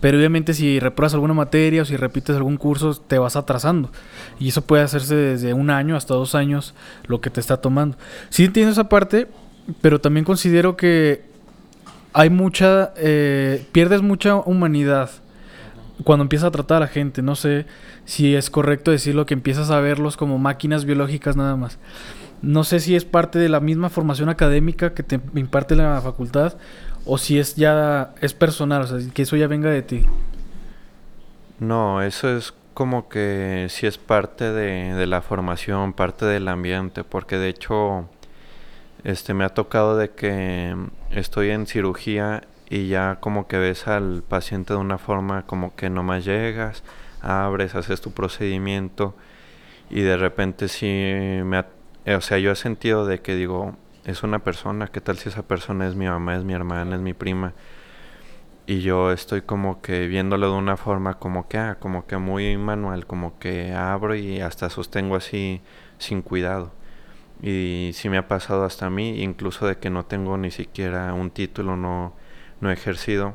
pero 0.00 0.16
obviamente 0.16 0.54
si 0.54 0.80
repruebas 0.80 1.12
alguna 1.12 1.34
materia 1.34 1.82
o 1.82 1.84
si 1.84 1.98
repites 1.98 2.36
algún 2.36 2.56
curso 2.56 2.94
te 2.94 3.18
vas 3.18 3.36
atrasando 3.36 3.90
y 4.40 4.48
eso 4.48 4.62
puede 4.62 4.82
hacerse 4.82 5.14
desde 5.14 5.52
un 5.52 5.68
año 5.68 5.94
hasta 5.94 6.14
dos 6.14 6.34
años 6.34 6.74
lo 7.06 7.20
que 7.20 7.28
te 7.28 7.40
está 7.40 7.58
tomando. 7.58 7.98
Sí 8.30 8.46
entiendo 8.46 8.72
esa 8.72 8.88
parte, 8.88 9.28
pero 9.82 10.00
también 10.00 10.24
considero 10.24 10.78
que 10.78 11.26
hay 12.14 12.30
mucha, 12.30 12.94
eh, 12.96 13.62
pierdes 13.72 14.00
mucha 14.00 14.36
humanidad 14.36 15.10
cuando 16.02 16.22
empiezas 16.22 16.48
a 16.48 16.50
tratar 16.50 16.78
a 16.78 16.80
la 16.80 16.88
gente, 16.88 17.22
no 17.22 17.36
sé 17.36 17.66
si 18.04 18.34
es 18.34 18.50
correcto 18.50 18.90
decirlo 18.90 19.26
que 19.26 19.34
empiezas 19.34 19.70
a 19.70 19.80
verlos 19.80 20.16
como 20.16 20.38
máquinas 20.38 20.84
biológicas 20.84 21.36
nada 21.36 21.56
más. 21.56 21.78
No 22.42 22.64
sé 22.64 22.80
si 22.80 22.96
es 22.96 23.04
parte 23.04 23.38
de 23.38 23.48
la 23.48 23.60
misma 23.60 23.88
formación 23.88 24.28
académica 24.28 24.92
que 24.92 25.02
te 25.02 25.20
imparte 25.34 25.76
la 25.76 26.00
facultad 26.00 26.54
o 27.06 27.16
si 27.16 27.38
es 27.38 27.54
ya 27.54 28.14
es 28.20 28.34
personal, 28.34 28.82
o 28.82 28.86
sea, 28.86 28.98
que 29.12 29.22
eso 29.22 29.36
ya 29.36 29.46
venga 29.46 29.70
de 29.70 29.82
ti. 29.82 30.02
No, 31.60 32.02
eso 32.02 32.36
es 32.36 32.52
como 32.74 33.08
que 33.08 33.68
si 33.70 33.86
es 33.86 33.98
parte 33.98 34.50
de, 34.50 34.94
de 34.94 35.06
la 35.06 35.22
formación, 35.22 35.92
parte 35.92 36.26
del 36.26 36.48
ambiente, 36.48 37.04
porque 37.04 37.38
de 37.38 37.48
hecho 37.48 38.08
este 39.04 39.32
me 39.32 39.44
ha 39.44 39.50
tocado 39.50 39.96
de 39.96 40.10
que 40.10 40.74
estoy 41.10 41.50
en 41.50 41.66
cirugía 41.66 42.42
y 42.68 42.88
ya 42.88 43.18
como 43.20 43.46
que 43.46 43.58
ves 43.58 43.86
al 43.88 44.22
paciente 44.22 44.74
de 44.74 44.80
una 44.80 44.98
forma 44.98 45.46
como 45.46 45.74
que 45.76 45.90
nomás 45.90 46.24
llegas, 46.24 46.82
abres, 47.20 47.74
haces 47.74 48.00
tu 48.00 48.12
procedimiento 48.12 49.14
y 49.90 50.00
de 50.02 50.16
repente 50.16 50.68
sí 50.68 50.86
me... 51.44 51.58
Ha, 51.58 51.66
o 52.16 52.20
sea, 52.20 52.38
yo 52.38 52.50
he 52.52 52.56
sentido 52.56 53.06
de 53.06 53.20
que 53.20 53.34
digo, 53.34 53.76
es 54.04 54.22
una 54.22 54.40
persona, 54.40 54.88
¿qué 54.88 55.00
tal 55.00 55.18
si 55.18 55.28
esa 55.28 55.42
persona 55.42 55.86
es 55.86 55.94
mi 55.94 56.06
mamá, 56.06 56.36
es 56.36 56.44
mi 56.44 56.52
hermana, 56.52 56.96
es 56.96 57.02
mi 57.02 57.14
prima? 57.14 57.54
Y 58.66 58.80
yo 58.80 59.12
estoy 59.12 59.42
como 59.42 59.82
que 59.82 60.06
viéndolo 60.06 60.50
de 60.50 60.56
una 60.56 60.76
forma 60.76 61.18
como 61.18 61.48
que, 61.48 61.58
ah, 61.58 61.76
como 61.80 62.06
que 62.06 62.16
muy 62.16 62.56
manual, 62.56 63.06
como 63.06 63.38
que 63.38 63.72
abro 63.74 64.14
y 64.14 64.40
hasta 64.40 64.70
sostengo 64.70 65.16
así 65.16 65.60
sin 65.98 66.22
cuidado. 66.22 66.72
Y 67.42 67.90
sí 67.94 68.08
me 68.08 68.18
ha 68.18 68.28
pasado 68.28 68.64
hasta 68.64 68.86
a 68.86 68.90
mí, 68.90 69.22
incluso 69.22 69.66
de 69.66 69.76
que 69.78 69.90
no 69.90 70.06
tengo 70.06 70.38
ni 70.38 70.50
siquiera 70.50 71.12
un 71.14 71.30
título, 71.30 71.76
no, 71.76 72.14
no 72.64 72.70
he 72.70 72.72
ejercido. 72.72 73.34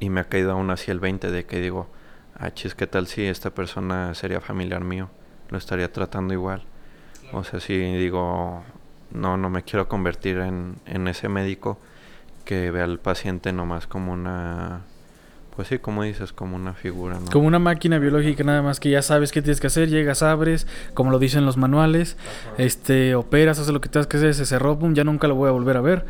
Y 0.00 0.10
me 0.10 0.20
ha 0.20 0.24
caído 0.24 0.52
aún 0.52 0.70
así 0.70 0.92
el 0.92 1.00
20 1.00 1.32
de 1.32 1.46
que 1.46 1.60
digo, 1.60 1.88
ah, 2.36 2.52
chis, 2.52 2.74
¿qué 2.74 2.86
tal 2.86 3.08
si 3.08 3.24
esta 3.24 3.50
persona 3.50 4.14
sería 4.14 4.40
familiar 4.40 4.84
mío? 4.84 5.08
Lo 5.48 5.58
estaría 5.58 5.90
tratando 5.90 6.34
igual. 6.34 6.62
O 7.32 7.42
sea, 7.42 7.58
si 7.58 7.74
digo, 7.76 8.62
no, 9.10 9.36
no 9.38 9.50
me 9.50 9.64
quiero 9.64 9.88
convertir 9.88 10.38
en, 10.38 10.76
en 10.86 11.08
ese 11.08 11.28
médico 11.28 11.78
que 12.44 12.70
ve 12.70 12.82
al 12.82 13.00
paciente 13.00 13.52
nomás 13.52 13.86
como 13.86 14.12
una 14.12 14.82
pues 15.58 15.66
sí, 15.66 15.80
como 15.80 16.04
dices, 16.04 16.32
como 16.32 16.54
una 16.54 16.72
figura, 16.72 17.18
¿no? 17.18 17.32
Como 17.32 17.48
una 17.48 17.58
máquina 17.58 17.98
biológica 17.98 18.44
nada 18.44 18.62
más 18.62 18.78
que 18.78 18.90
ya 18.90 19.02
sabes 19.02 19.32
qué 19.32 19.42
tienes 19.42 19.60
que 19.60 19.66
hacer, 19.66 19.88
llegas, 19.88 20.22
abres, 20.22 20.68
como 20.94 21.10
lo 21.10 21.18
dicen 21.18 21.44
los 21.44 21.56
manuales, 21.56 22.16
este, 22.58 23.16
operas, 23.16 23.58
haces 23.58 23.72
lo 23.72 23.80
que 23.80 23.88
tienes 23.88 24.06
que 24.06 24.18
hacer, 24.18 24.34
se 24.36 24.46
cerró, 24.46 24.78
ya 24.92 25.02
nunca 25.02 25.26
lo 25.26 25.34
voy 25.34 25.48
a 25.48 25.50
volver 25.50 25.76
a 25.76 25.80
ver. 25.80 26.04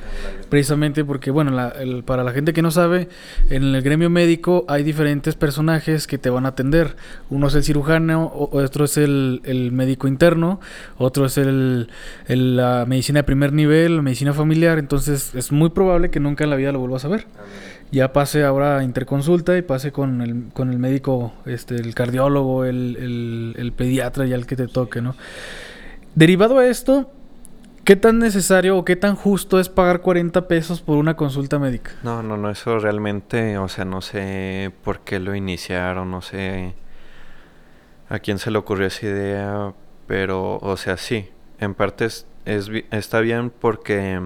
Precisamente 0.51 1.03
porque, 1.03 1.31
bueno, 1.31 1.73
para 2.05 2.25
la 2.25 2.33
gente 2.33 2.53
que 2.53 2.61
no 2.61 2.71
sabe, 2.71 3.09
en 3.49 3.75
el 3.75 3.81
gremio 3.81 4.11
médico 4.11 4.67
hay 4.69 4.83
diferentes 4.83 5.35
personajes 5.35 6.07
que 6.07 6.19
te 6.19 6.29
van 6.29 6.45
a 6.45 6.51
atender. 6.51 6.97
Uno 7.31 7.47
es 7.47 7.55
el 7.55 7.65
cirujano, 7.65 8.31
otro 8.53 8.85
es 8.85 8.99
el, 8.99 9.41
el 9.45 9.73
médico 9.73 10.09
interno, 10.09 10.61
otro 10.99 11.25
es 11.25 11.39
el, 11.39 11.89
la 12.27 12.85
medicina 12.87 13.21
de 13.21 13.25
primer 13.25 13.55
nivel, 13.55 14.03
medicina 14.03 14.35
familiar, 14.35 14.79
entonces 14.79 15.35
es 15.35 15.53
muy 15.53 15.71
probable 15.71 16.11
que 16.11 16.21
nunca 16.21 16.45
en 16.45 16.51
la 16.51 16.57
vida 16.57 16.71
lo 16.71 16.81
vuelvas 16.81 17.07
a 17.07 17.09
ver 17.09 17.27
ya 17.91 18.13
pase 18.13 18.45
ahora 18.45 18.79
a 18.79 18.85
interconsulta 18.85 19.57
y 19.57 19.63
pase 19.63 19.93
con 19.93 20.21
el, 20.21 20.53
con 20.53 20.71
el 20.71 20.79
médico, 20.79 21.33
este, 21.47 21.77
el 21.77 21.95
cardiólogo, 21.95 22.65
el, 22.65 23.55
el, 23.57 23.73
pediatra 23.73 24.27
y 24.27 24.33
al 24.33 24.47
que 24.47 24.57
te 24.57 24.69
toque, 24.69 25.01
¿no? 25.01 25.15
Derivado 26.15 26.59
a 26.59 26.67
esto, 26.67 27.11
¿qué 27.85 27.97
tan 27.97 28.19
necesario 28.19 28.77
o 28.77 28.85
qué 28.85 28.97
tan 28.97 29.15
justo 29.15 29.59
es 29.59 29.69
pagar 29.69 30.01
40 30.01 30.49
pesos 30.49 30.81
por 30.83 30.99
una 30.99 31.17
consulta 31.17 31.59
médica? 31.59 31.93
No, 32.03 32.23
no, 32.23 32.37
no, 32.37 32.51
eso 32.51 32.79
realmente, 32.79 33.57
o 33.59 33.69
sea, 33.69 33.85
no 33.85 34.03
sé 34.03 34.73
por 34.85 35.01
qué 35.01 35.19
lo 35.21 35.35
iniciaron, 35.35 36.11
no 36.11 36.21
sé 36.21 36.75
a 38.09 38.19
quién 38.19 38.39
se 38.39 38.51
le 38.51 38.59
ocurrió 38.59 38.87
esa 38.87 39.07
idea, 39.07 39.73
pero, 40.07 40.59
o 40.59 40.77
sea, 40.77 40.97
sí, 40.97 41.31
en 41.61 41.75
parte 41.75 42.07
es, 42.07 42.27
está 42.91 43.21
bien 43.21 43.51
porque 43.51 44.21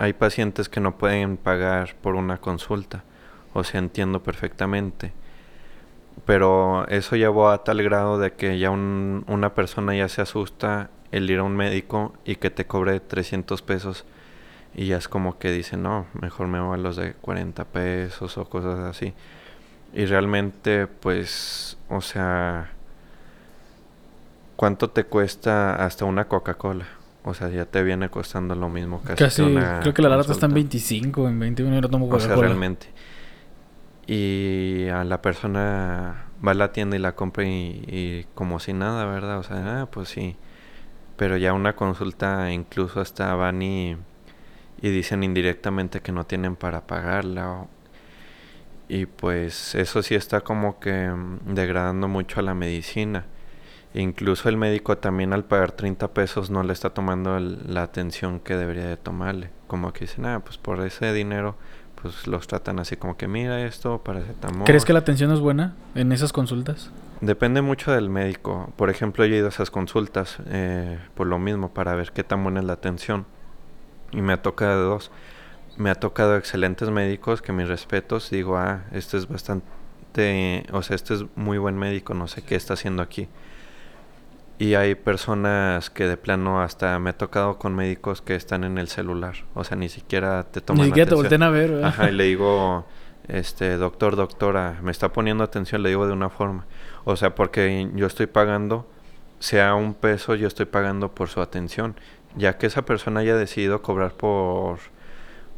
hay 0.00 0.14
pacientes 0.14 0.70
que 0.70 0.80
no 0.80 0.96
pueden 0.96 1.36
pagar 1.36 1.94
por 2.00 2.14
una 2.14 2.38
consulta, 2.38 3.04
o 3.52 3.64
sea, 3.64 3.80
entiendo 3.80 4.22
perfectamente. 4.22 5.12
Pero 6.24 6.88
eso 6.88 7.16
llevó 7.16 7.50
a 7.50 7.64
tal 7.64 7.82
grado 7.82 8.18
de 8.18 8.32
que 8.32 8.58
ya 8.58 8.70
una 8.70 9.54
persona 9.54 9.94
ya 9.94 10.08
se 10.08 10.22
asusta 10.22 10.88
el 11.12 11.28
ir 11.30 11.40
a 11.40 11.42
un 11.42 11.54
médico 11.54 12.14
y 12.24 12.36
que 12.36 12.48
te 12.48 12.66
cobre 12.66 12.98
300 12.98 13.60
pesos 13.60 14.06
y 14.74 14.86
ya 14.86 14.96
es 14.96 15.06
como 15.06 15.38
que 15.38 15.52
dice, 15.52 15.76
no, 15.76 16.06
mejor 16.14 16.46
me 16.46 16.60
voy 16.60 16.78
a 16.78 16.82
los 16.82 16.96
de 16.96 17.12
40 17.12 17.66
pesos 17.66 18.38
o 18.38 18.48
cosas 18.48 18.78
así. 18.78 19.12
Y 19.92 20.06
realmente, 20.06 20.86
pues, 20.86 21.76
o 21.90 22.00
sea, 22.00 22.70
¿cuánto 24.56 24.88
te 24.88 25.04
cuesta 25.04 25.84
hasta 25.84 26.06
una 26.06 26.26
Coca-Cola? 26.26 26.99
O 27.24 27.34
sea, 27.34 27.48
ya 27.48 27.66
te 27.66 27.82
viene 27.82 28.08
costando 28.08 28.54
lo 28.54 28.68
mismo 28.68 29.02
casi. 29.02 29.16
Casi, 29.16 29.42
creo 29.80 29.94
que 29.94 30.02
la 30.02 30.08
lata 30.08 30.32
está 30.32 30.46
en 30.46 30.54
25, 30.54 31.28
en 31.28 31.38
21 31.38 31.80
no 31.80 31.88
tomo 31.88 32.08
O 32.08 32.20
sea, 32.20 32.34
realmente. 32.34 32.88
Y 34.06 34.88
a 34.88 35.04
la 35.04 35.20
persona 35.20 36.26
va 36.46 36.52
a 36.52 36.54
la 36.54 36.72
tienda 36.72 36.96
y 36.96 36.98
la 36.98 37.14
compra 37.14 37.44
y, 37.44 38.26
como 38.34 38.58
si 38.58 38.72
nada, 38.72 39.04
¿verdad? 39.04 39.38
O 39.38 39.42
sea, 39.42 39.82
ah, 39.82 39.86
pues 39.90 40.08
sí. 40.08 40.36
Pero 41.16 41.36
ya 41.36 41.52
una 41.52 41.76
consulta 41.76 42.50
incluso 42.50 43.00
hasta 43.00 43.34
van 43.34 43.60
y, 43.60 43.96
y 44.80 44.88
dicen 44.88 45.22
indirectamente 45.22 46.00
que 46.00 46.12
no 46.12 46.24
tienen 46.24 46.56
para 46.56 46.86
pagarla. 46.86 47.66
y 48.88 49.06
pues 49.06 49.74
eso 49.74 50.02
sí 50.02 50.14
está 50.14 50.40
como 50.40 50.80
que 50.80 51.10
mm, 51.10 51.54
degradando 51.54 52.08
mucho 52.08 52.40
a 52.40 52.42
la 52.42 52.54
medicina. 52.54 53.26
Incluso 53.92 54.48
el 54.48 54.56
médico 54.56 54.98
también 54.98 55.32
al 55.32 55.44
pagar 55.44 55.72
30 55.72 56.08
pesos 56.08 56.50
no 56.50 56.62
le 56.62 56.72
está 56.72 56.90
tomando 56.90 57.38
la 57.40 57.82
atención 57.82 58.38
que 58.38 58.56
debería 58.56 58.86
de 58.86 58.96
tomarle. 58.96 59.50
Como 59.66 59.92
que 59.92 60.00
dicen, 60.00 60.26
ah, 60.26 60.40
pues 60.44 60.58
por 60.58 60.80
ese 60.84 61.12
dinero 61.12 61.56
pues 62.00 62.26
los 62.26 62.46
tratan 62.46 62.78
así 62.78 62.96
como 62.96 63.16
que 63.16 63.28
mira 63.28 63.64
esto, 63.64 63.98
paracetamol. 64.02 64.64
¿Crees 64.64 64.84
que 64.84 64.92
la 64.92 65.00
atención 65.00 65.30
es 65.32 65.40
buena 65.40 65.74
en 65.94 66.12
esas 66.12 66.32
consultas? 66.32 66.90
Depende 67.20 67.60
mucho 67.60 67.92
del 67.92 68.08
médico. 68.08 68.72
Por 68.76 68.88
ejemplo, 68.88 69.24
yo 69.26 69.34
he 69.34 69.38
ido 69.38 69.46
a 69.46 69.50
esas 69.50 69.70
consultas 69.70 70.38
eh, 70.46 70.98
por 71.14 71.26
lo 71.26 71.38
mismo, 71.38 71.70
para 71.74 71.94
ver 71.94 72.12
qué 72.12 72.24
tan 72.24 72.42
buena 72.42 72.60
es 72.60 72.66
la 72.66 72.72
atención. 72.72 73.26
Y 74.12 74.22
me 74.22 74.32
ha 74.32 74.40
tocado 74.40 74.88
dos. 74.88 75.10
Me 75.76 75.90
ha 75.90 75.94
tocado 75.94 76.36
excelentes 76.36 76.90
médicos, 76.90 77.42
que 77.42 77.52
mis 77.52 77.68
respetos, 77.68 78.30
digo, 78.30 78.56
ah, 78.56 78.84
este 78.92 79.16
es 79.16 79.28
bastante, 79.28 80.66
o 80.72 80.82
sea, 80.82 80.96
este 80.96 81.14
es 81.14 81.24
muy 81.36 81.58
buen 81.58 81.78
médico, 81.78 82.14
no 82.14 82.26
sé 82.26 82.42
qué 82.42 82.54
está 82.54 82.74
haciendo 82.74 83.02
aquí. 83.02 83.28
Y 84.60 84.74
hay 84.74 84.94
personas 84.94 85.88
que 85.88 86.04
de 86.04 86.18
plano 86.18 86.60
hasta 86.60 86.98
me 86.98 87.10
ha 87.10 87.16
tocado 87.16 87.56
con 87.56 87.74
médicos 87.74 88.20
que 88.20 88.34
están 88.34 88.62
en 88.62 88.76
el 88.76 88.88
celular. 88.88 89.36
O 89.54 89.64
sea, 89.64 89.74
ni 89.74 89.88
siquiera 89.88 90.42
te 90.42 90.60
toman 90.60 90.82
Ni 90.82 90.88
siquiera 90.88 91.16
te 91.16 91.42
a 91.42 91.48
ver. 91.48 91.82
Ajá, 91.82 92.10
y 92.10 92.12
le 92.12 92.24
digo, 92.24 92.84
este, 93.28 93.78
doctor, 93.78 94.16
doctora, 94.16 94.78
me 94.82 94.90
está 94.90 95.14
poniendo 95.14 95.44
atención, 95.44 95.82
le 95.82 95.88
digo 95.88 96.06
de 96.06 96.12
una 96.12 96.28
forma. 96.28 96.66
O 97.04 97.16
sea, 97.16 97.34
porque 97.34 97.88
yo 97.94 98.06
estoy 98.06 98.26
pagando, 98.26 98.86
sea 99.38 99.74
un 99.74 99.94
peso, 99.94 100.34
yo 100.34 100.46
estoy 100.46 100.66
pagando 100.66 101.14
por 101.14 101.30
su 101.30 101.40
atención. 101.40 101.96
Ya 102.36 102.58
que 102.58 102.66
esa 102.66 102.82
persona 102.82 103.20
haya 103.20 103.36
decidido 103.36 103.80
cobrar 103.80 104.12
por, 104.12 104.78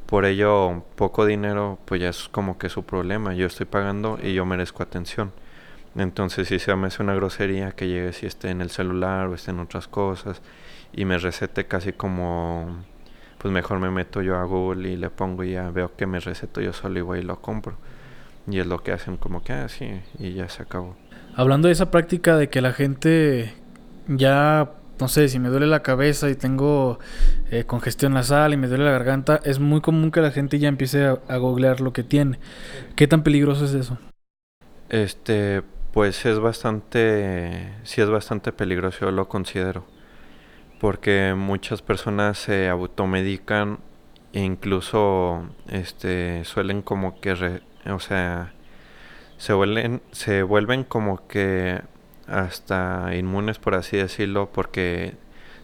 por 0.06 0.26
ello 0.26 0.84
poco 0.94 1.26
dinero, 1.26 1.80
pues 1.86 2.00
ya 2.00 2.08
es 2.10 2.28
como 2.28 2.56
que 2.56 2.68
su 2.68 2.84
problema. 2.84 3.34
Yo 3.34 3.46
estoy 3.46 3.66
pagando 3.66 4.20
y 4.22 4.32
yo 4.32 4.46
merezco 4.46 4.84
atención. 4.84 5.32
Entonces 5.96 6.48
si 6.48 6.58
se 6.58 6.74
me 6.74 6.86
hace 6.86 7.02
una 7.02 7.14
grosería 7.14 7.72
que 7.72 7.88
llegue 7.88 8.12
si 8.12 8.26
esté 8.26 8.50
en 8.50 8.60
el 8.60 8.70
celular 8.70 9.28
o 9.28 9.34
esté 9.34 9.50
en 9.50 9.60
otras 9.60 9.88
cosas 9.88 10.40
y 10.92 11.04
me 11.04 11.18
recete 11.18 11.66
casi 11.66 11.92
como 11.92 12.84
pues 13.42 13.52
mejor 13.52 13.80
me 13.80 13.90
meto 13.90 14.22
yo 14.22 14.36
a 14.36 14.44
Google 14.44 14.88
y 14.88 14.96
le 14.96 15.10
pongo 15.10 15.42
y 15.42 15.52
ya 15.52 15.68
veo 15.70 15.96
que 15.96 16.06
me 16.06 16.20
receto 16.20 16.60
yo 16.60 16.72
solo 16.72 16.98
y 17.00 17.02
voy 17.02 17.18
y 17.18 17.22
lo 17.22 17.40
compro. 17.42 17.76
y 18.48 18.60
es 18.60 18.66
lo 18.66 18.82
que 18.82 18.92
hacen 18.92 19.16
como 19.16 19.42
que, 19.42 19.52
ah, 19.52 19.68
sí, 19.68 20.00
y 20.18 20.34
ya 20.34 20.48
se 20.48 20.62
acabó. 20.62 20.96
Hablando 21.34 21.66
de 21.66 21.72
esa 21.72 21.90
práctica 21.90 22.36
de 22.36 22.48
que 22.48 22.60
la 22.60 22.72
gente 22.72 23.54
ya, 24.06 24.70
no 25.00 25.08
sé, 25.08 25.28
si 25.28 25.40
me 25.40 25.48
duele 25.48 25.66
la 25.66 25.82
cabeza 25.82 26.30
y 26.30 26.36
tengo 26.36 27.00
eh, 27.50 27.64
congestión 27.64 28.14
nasal 28.14 28.52
y 28.52 28.56
me 28.56 28.68
duele 28.68 28.84
la 28.84 28.92
garganta, 28.92 29.40
es 29.44 29.58
muy 29.58 29.80
común 29.80 30.12
que 30.12 30.20
la 30.20 30.30
gente 30.30 30.58
ya 30.60 30.68
empiece 30.68 31.04
a, 31.04 31.18
a 31.28 31.36
googlear 31.36 31.80
lo 31.80 31.92
que 31.92 32.04
tiene. 32.04 32.38
¿Qué 32.94 33.08
tan 33.08 33.24
peligroso 33.24 33.64
es 33.64 33.74
eso? 33.74 33.98
Este, 34.88 35.62
pues 35.92 36.24
es 36.26 36.38
bastante, 36.38 37.72
sí 37.84 38.00
es 38.00 38.08
bastante 38.08 38.52
peligroso, 38.52 39.10
lo 39.10 39.28
considero. 39.28 39.84
Porque 40.80 41.34
muchas 41.36 41.82
personas 41.82 42.38
se 42.38 42.68
automedican 42.68 43.78
e 44.32 44.40
incluso 44.40 45.44
este, 45.68 46.44
suelen 46.44 46.82
como 46.82 47.20
que, 47.20 47.34
re- 47.34 47.62
o 47.90 48.00
sea, 48.00 48.52
se 49.38 49.52
vuelven, 49.54 50.02
se 50.12 50.42
vuelven 50.42 50.84
como 50.84 51.26
que 51.28 51.82
hasta 52.28 53.14
inmunes, 53.16 53.58
por 53.58 53.74
así 53.74 53.96
decirlo, 53.98 54.50
porque 54.52 55.16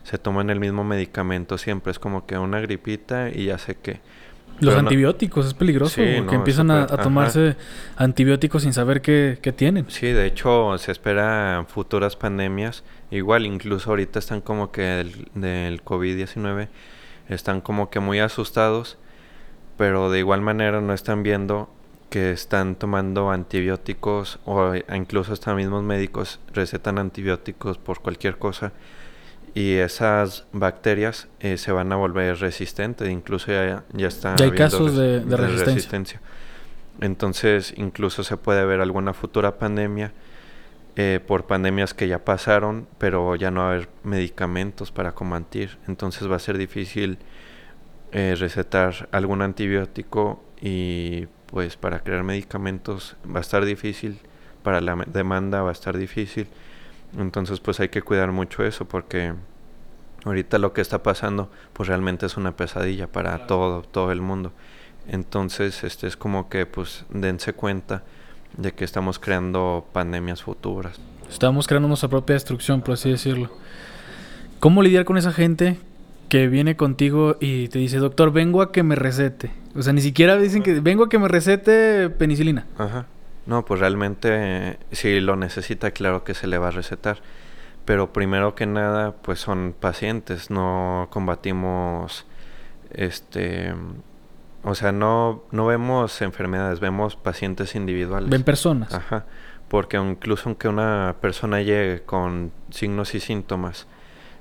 se 0.05 0.19
toman 0.19 0.51
el 0.51 0.61
mismo 0.61 0.85
medicamento 0.85 1.59
siempre. 1.59 1.93
Es 1.93 1.99
como 1.99 2.27
que 2.27 2.39
una 2.39 2.61
gripita 2.61 3.31
y 3.31 3.47
ya 3.47 3.59
sé 3.59 3.77
que. 3.77 4.01
Los 4.61 4.71
Pero 4.75 4.83
no- 4.83 4.89
antibióticos, 4.89 5.47
es 5.47 5.55
peligroso, 5.55 5.95
Sí, 5.95 6.03
porque 6.17 6.33
no, 6.33 6.39
empiezan 6.39 6.71
a, 6.71 6.87
tomarse 6.87 7.57
antibióticos 7.97 8.63
sin 8.63 8.73
saber 8.73 9.01
qué, 9.01 9.39
qué 9.41 9.53
tienen. 9.53 9.87
Sí, 9.89 10.09
de 10.09 10.27
hecho 10.27 10.77
se 10.79 10.91
espera 10.93 11.65
futuras 11.69 12.17
pandemias. 12.17 12.83
Igual, 13.11 13.47
incluso 13.47 13.91
ahorita 13.91 14.19
están 14.19 14.41
como 14.41 14.73
que 14.73 14.83
del, 14.83 15.29
del 15.35 15.85
COVID-19 15.85 16.69
están 17.29 17.61
como 17.61 17.89
que 17.91 18.01
muy 18.01 18.19
asustados, 18.21 18.99
pero 19.77 20.11
de 20.11 20.19
igual 20.19 20.41
manera 20.41 20.81
no 20.81 20.93
están 20.93 21.23
viendo 21.23 21.71
que 22.11 22.33
están 22.33 22.75
tomando 22.75 23.31
antibióticos 23.31 24.41
o 24.45 24.75
e- 24.75 24.85
incluso 24.95 25.33
hasta 25.35 25.55
mismos 25.55 25.83
médicos 25.83 26.41
recetan 26.53 26.99
antibióticos 26.99 27.77
por 27.79 28.01
cualquier 28.01 28.39
cosa 28.39 28.73
y 29.55 29.75
esas 29.75 30.47
bacterias 30.53 31.29
eh, 31.41 31.57
se 31.57 31.73
van 31.73 31.93
a 31.93 31.97
volver 31.97 32.39
resistentes, 32.39 33.09
incluso 33.09 33.49
ya, 33.53 33.85
ya 33.93 34.09
está 34.09 34.37
Ya 34.37 34.45
hay 34.45 34.51
casos 34.53 34.97
de- 34.97 35.21
de 35.21 35.37
resistencia. 35.65 36.21
Entonces, 37.01 37.75
incluso 37.77 38.25
se 38.25 38.37
puede 38.37 38.65
ver 38.65 38.81
alguna 38.81 39.15
futura 39.15 39.59
pandemia 39.59 40.13
eh, 40.97 41.21
por 41.25 41.47
pandemias 41.47 41.95
que 41.95 42.09
ya 42.09 42.25
pasaron, 42.25 42.89
pero 42.99 43.37
ya 43.37 43.53
no 43.53 43.61
va 43.61 43.67
a 43.69 43.71
haber 43.75 43.89
medicamentos 44.03 44.91
para 44.91 45.13
combatir. 45.13 45.79
Entonces 45.87 46.29
va 46.29 46.35
a 46.37 46.41
ser 46.41 46.59
difícil 46.59 47.19
eh, 48.11 48.35
recetar 48.37 49.09
algún 49.13 49.43
antibiótico 49.43 50.43
y 50.61 51.27
pues 51.47 51.77
para 51.77 52.01
crear 52.01 52.25
medicamentos 52.25 53.17
va 53.33 53.39
a 53.39 53.43
estar 53.43 53.65
difícil, 53.65 54.19
para 54.65 54.81
la 54.81 54.97
demanda 55.07 55.63
va 55.63 55.69
a 55.69 55.73
estar 55.73 55.97
difícil. 55.97 56.49
Entonces 57.17 57.61
pues 57.61 57.81
hay 57.81 57.89
que 57.89 58.03
cuidar 58.03 58.33
mucho 58.33 58.65
eso 58.65 58.85
porque 58.87 59.35
ahorita 60.25 60.59
lo 60.59 60.73
que 60.73 60.81
está 60.81 61.03
pasando 61.03 61.51
pues 61.73 61.89
realmente 61.89 62.27
es 62.27 62.37
una 62.37 62.57
pesadilla 62.57 63.07
para 63.07 63.47
todo, 63.47 63.83
todo 63.83 64.13
el 64.13 64.21
mundo. 64.21 64.53
Entonces 65.09 65.85
este 65.85 66.07
es 66.07 66.17
como 66.17 66.49
que 66.49 66.67
pues 66.67 67.05
dense 67.11 67.53
cuenta 67.55 68.03
de 68.57 68.73
que 68.73 68.85
estamos 68.85 69.19
creando 69.19 69.87
pandemias 69.93 70.43
futuras. 70.43 70.99
Estamos 71.31 71.67
creando 71.67 71.89
nuestra 71.89 72.09
propia 72.09 72.35
destrucción, 72.35 72.81
por 72.81 72.95
así 72.95 73.11
decirlo. 73.11 73.51
¿Cómo 74.61 74.83
lidiar 74.83 75.05
con 75.05 75.17
esa 75.19 75.33
gente 75.33 75.79
que 76.29 76.49
viene 76.49 76.77
contigo 76.77 77.37
y 77.41 77.69
te 77.69 77.79
dice, 77.79 77.99
doctor, 77.99 78.33
vengo 78.33 78.63
a 78.63 78.73
que 78.73 78.83
me 78.83 78.97
recete? 78.97 79.51
O 79.75 79.83
sea, 79.83 79.93
ni 79.93 80.01
siquiera 80.01 80.37
dicen 80.37 80.63
que 80.63 80.81
vengo 80.81 81.05
a 81.05 81.09
que 81.09 81.19
me 81.19 81.29
recete 81.29 82.11
penicilina. 82.11 82.67
Ajá. 82.77 83.07
No, 83.49 83.65
pues 83.65 83.81
realmente 83.81 84.29
eh, 84.33 84.79
si 84.93 85.21
lo 85.21 85.35
necesita, 85.35 85.91
claro 85.91 86.23
que 86.23 86.35
se 86.35 86.47
le 86.47 86.59
va 86.59 86.69
a 86.69 86.71
recetar. 86.71 87.19
Pero 87.87 88.13
primero 88.13 88.55
que 88.55 88.67
nada, 88.67 89.13
pues 89.23 89.41
son 89.41 89.75
pacientes, 89.79 90.51
no 90.51 91.09
combatimos 91.11 92.27
este 92.93 93.75
o 94.63 94.75
sea, 94.75 94.93
no 94.93 95.45
no 95.51 95.65
vemos 95.67 96.21
enfermedades, 96.21 96.81
vemos 96.81 97.17
pacientes 97.17 97.75
individuales. 97.75 98.29
Ven 98.29 98.43
personas. 98.43 98.93
Ajá. 98.93 99.25
Porque 99.69 99.97
incluso 99.97 100.49
aunque 100.49 100.69
una 100.69 101.17
persona 101.21 101.61
llegue 101.63 102.03
con 102.03 102.53
signos 102.71 103.15
y 103.15 103.21
síntomas 103.21 103.87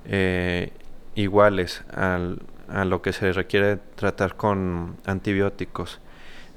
eh, 0.06 0.72
iguales 1.16 1.84
al- 1.94 2.42
a 2.70 2.84
lo 2.84 3.02
que 3.02 3.14
se 3.14 3.32
requiere 3.32 3.78
tratar 3.96 4.36
con 4.36 4.98
antibióticos 5.06 6.02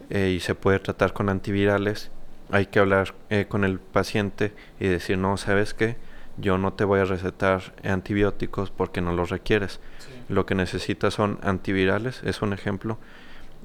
eh, 0.09 0.31
y 0.37 0.41
se 0.41 0.57
puede 0.57 0.81
tratar 0.81 1.13
con 1.13 1.29
antivirales, 1.29 2.11
hay 2.53 2.67
que 2.67 2.79
hablar 2.79 3.15
eh, 3.29 3.47
con 3.49 3.65
el 3.65 3.79
paciente 3.79 4.53
y 4.79 4.89
decir, 4.89 5.19
no, 5.19 5.37
¿sabes 5.37 5.75
qué? 5.75 5.97
Yo 6.37 6.59
no 6.59 6.73
te 6.73 6.85
voy 6.85 7.01
a 7.01 7.05
recetar 7.05 7.75
antibióticos 7.85 8.71
porque 8.71 9.01
no 9.01 9.13
los 9.13 9.31
requieres. 9.31 9.81
Lo 10.29 10.47
que 10.47 10.55
necesitas 10.55 11.15
son 11.15 11.39
antivirales, 11.43 12.23
es 12.25 12.41
un 12.43 12.53
ejemplo, 12.53 12.99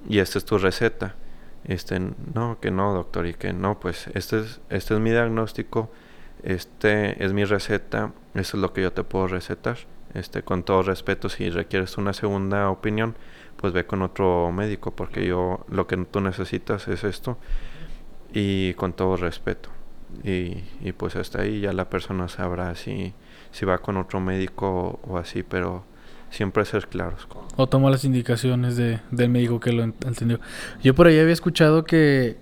y 0.09 0.19
esta 0.19 0.37
es 0.37 0.45
tu 0.45 0.57
receta. 0.57 1.15
Este, 1.63 1.99
no, 1.99 2.59
que 2.59 2.69
no, 2.69 2.93
doctor, 2.93 3.25
y 3.25 3.33
que 3.33 3.53
no, 3.53 3.79
pues 3.79 4.07
este 4.13 4.39
es, 4.39 4.61
este 4.69 4.93
es 4.93 4.99
mi 4.99 5.09
diagnóstico, 5.11 5.91
este 6.43 7.23
es 7.23 7.33
mi 7.33 7.43
receta, 7.43 8.11
esto 8.35 8.57
es 8.57 8.61
lo 8.61 8.71
que 8.71 8.81
yo 8.81 8.93
te 8.93 9.03
puedo 9.03 9.27
recetar. 9.27 9.77
Este, 10.13 10.43
con 10.43 10.63
todo 10.63 10.81
respeto, 10.81 11.27
si 11.27 11.49
requieres 11.49 11.97
una 11.97 12.13
segunda 12.13 12.69
opinión, 12.69 13.15
pues 13.57 13.73
ve 13.73 13.85
con 13.85 14.01
otro 14.01 14.51
médico, 14.51 14.95
porque 14.95 15.25
yo 15.25 15.65
lo 15.69 15.87
que 15.87 15.97
tú 15.97 16.21
necesitas 16.21 16.87
es 16.87 17.03
esto, 17.03 17.37
y 18.35 18.73
con 18.75 18.93
todo 18.93 19.17
respeto. 19.17 19.69
Y, 20.23 20.63
y 20.81 20.91
pues 20.95 21.15
hasta 21.15 21.41
ahí 21.41 21.61
ya 21.61 21.73
la 21.73 21.89
persona 21.89 22.27
sabrá 22.29 22.75
si, 22.75 23.13
si 23.51 23.65
va 23.65 23.79
con 23.79 23.97
otro 23.97 24.19
médico 24.19 24.99
o, 25.07 25.17
así, 25.17 25.41
pero 25.41 25.83
siempre 26.29 26.63
ser 26.65 26.87
claros. 26.87 27.27
O 27.55 27.67
toma 27.67 27.89
las 27.89 28.03
indicaciones 28.05 28.75
de, 28.77 28.99
del 29.11 29.29
médico 29.29 29.59
que 29.59 29.71
lo 29.71 29.83
ent- 29.83 30.05
entendió. 30.05 30.39
Yo 30.83 30.93
por 30.93 31.07
ahí 31.07 31.17
había 31.17 31.33
escuchado 31.33 31.83
que 31.85 32.37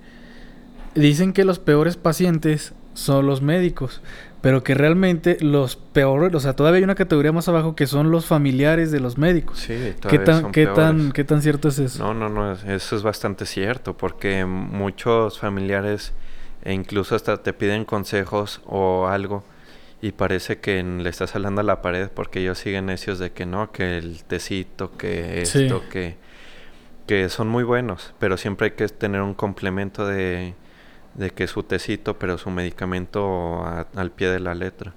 dicen 0.96 1.32
que 1.34 1.46
los 1.46 1.60
peores 1.60 1.96
pacientes 1.98 2.74
son 2.94 3.26
los 3.26 3.42
médicos, 3.42 4.02
pero 4.44 4.62
que 4.62 4.76
realmente 4.76 5.38
los 5.40 5.78
peores, 5.78 6.36
o 6.36 6.40
sea, 6.42 6.54
todavía 6.54 6.80
hay 6.80 6.84
una 6.84 6.96
categoría 6.96 7.32
más 7.32 7.48
abajo 7.48 7.76
que 7.76 7.88
son 7.88 8.12
los 8.12 8.26
familiares 8.26 8.92
de 8.92 9.00
los 9.00 9.18
médicos. 9.18 9.58
Sí, 9.58 9.74
¿Qué 9.74 9.94
todavía 10.02 10.26
tan, 10.26 10.42
son 10.44 10.52
qué 10.52 10.66
tan, 10.68 11.12
qué 11.14 11.24
tan 11.24 11.42
cierto 11.42 11.70
es 11.70 11.80
eso? 11.80 12.04
No, 12.04 12.14
no, 12.14 12.28
no, 12.30 12.52
es- 12.52 12.64
eso 12.66 12.96
es 12.98 13.04
bastante 13.04 13.46
cierto, 13.46 13.96
porque 13.98 14.46
muchos 14.46 15.40
familiares 15.40 16.12
e 16.64 16.74
incluso 16.74 17.16
hasta 17.16 17.42
te 17.42 17.54
piden 17.54 17.86
consejos 17.86 18.62
o 18.66 19.08
algo 19.08 19.44
y 20.02 20.12
parece 20.12 20.60
que 20.60 20.84
le 20.84 21.10
estás 21.10 21.34
hablando 21.36 21.62
a 21.62 21.64
la 21.64 21.82
pared 21.82 22.10
porque 22.14 22.42
ellos 22.42 22.58
siguen 22.60 22.88
necios 22.88 23.20
de 23.20 23.32
que 23.32 23.46
no, 23.46 23.72
que 23.72 23.98
el 23.98 24.24
tecito, 24.26 24.92
que 24.98 25.46
Sí. 25.46 25.64
esto, 25.64 25.84
que, 25.90 26.18
que 27.08 27.30
son 27.30 27.48
muy 27.48 27.64
buenos, 27.64 28.14
pero 28.20 28.36
siempre 28.38 28.66
hay 28.68 28.72
que 28.72 28.88
tener 28.90 29.22
un 29.22 29.34
complemento 29.34 30.06
de, 30.06 30.54
de 31.16 31.30
que 31.32 31.48
su 31.48 31.64
tecito, 31.64 32.18
pero 32.18 32.38
su 32.38 32.50
medicamento 32.50 33.64
a- 33.66 33.88
al 33.96 34.12
pie 34.12 34.30
de 34.30 34.40
la 34.40 34.56
letra. 34.56 34.94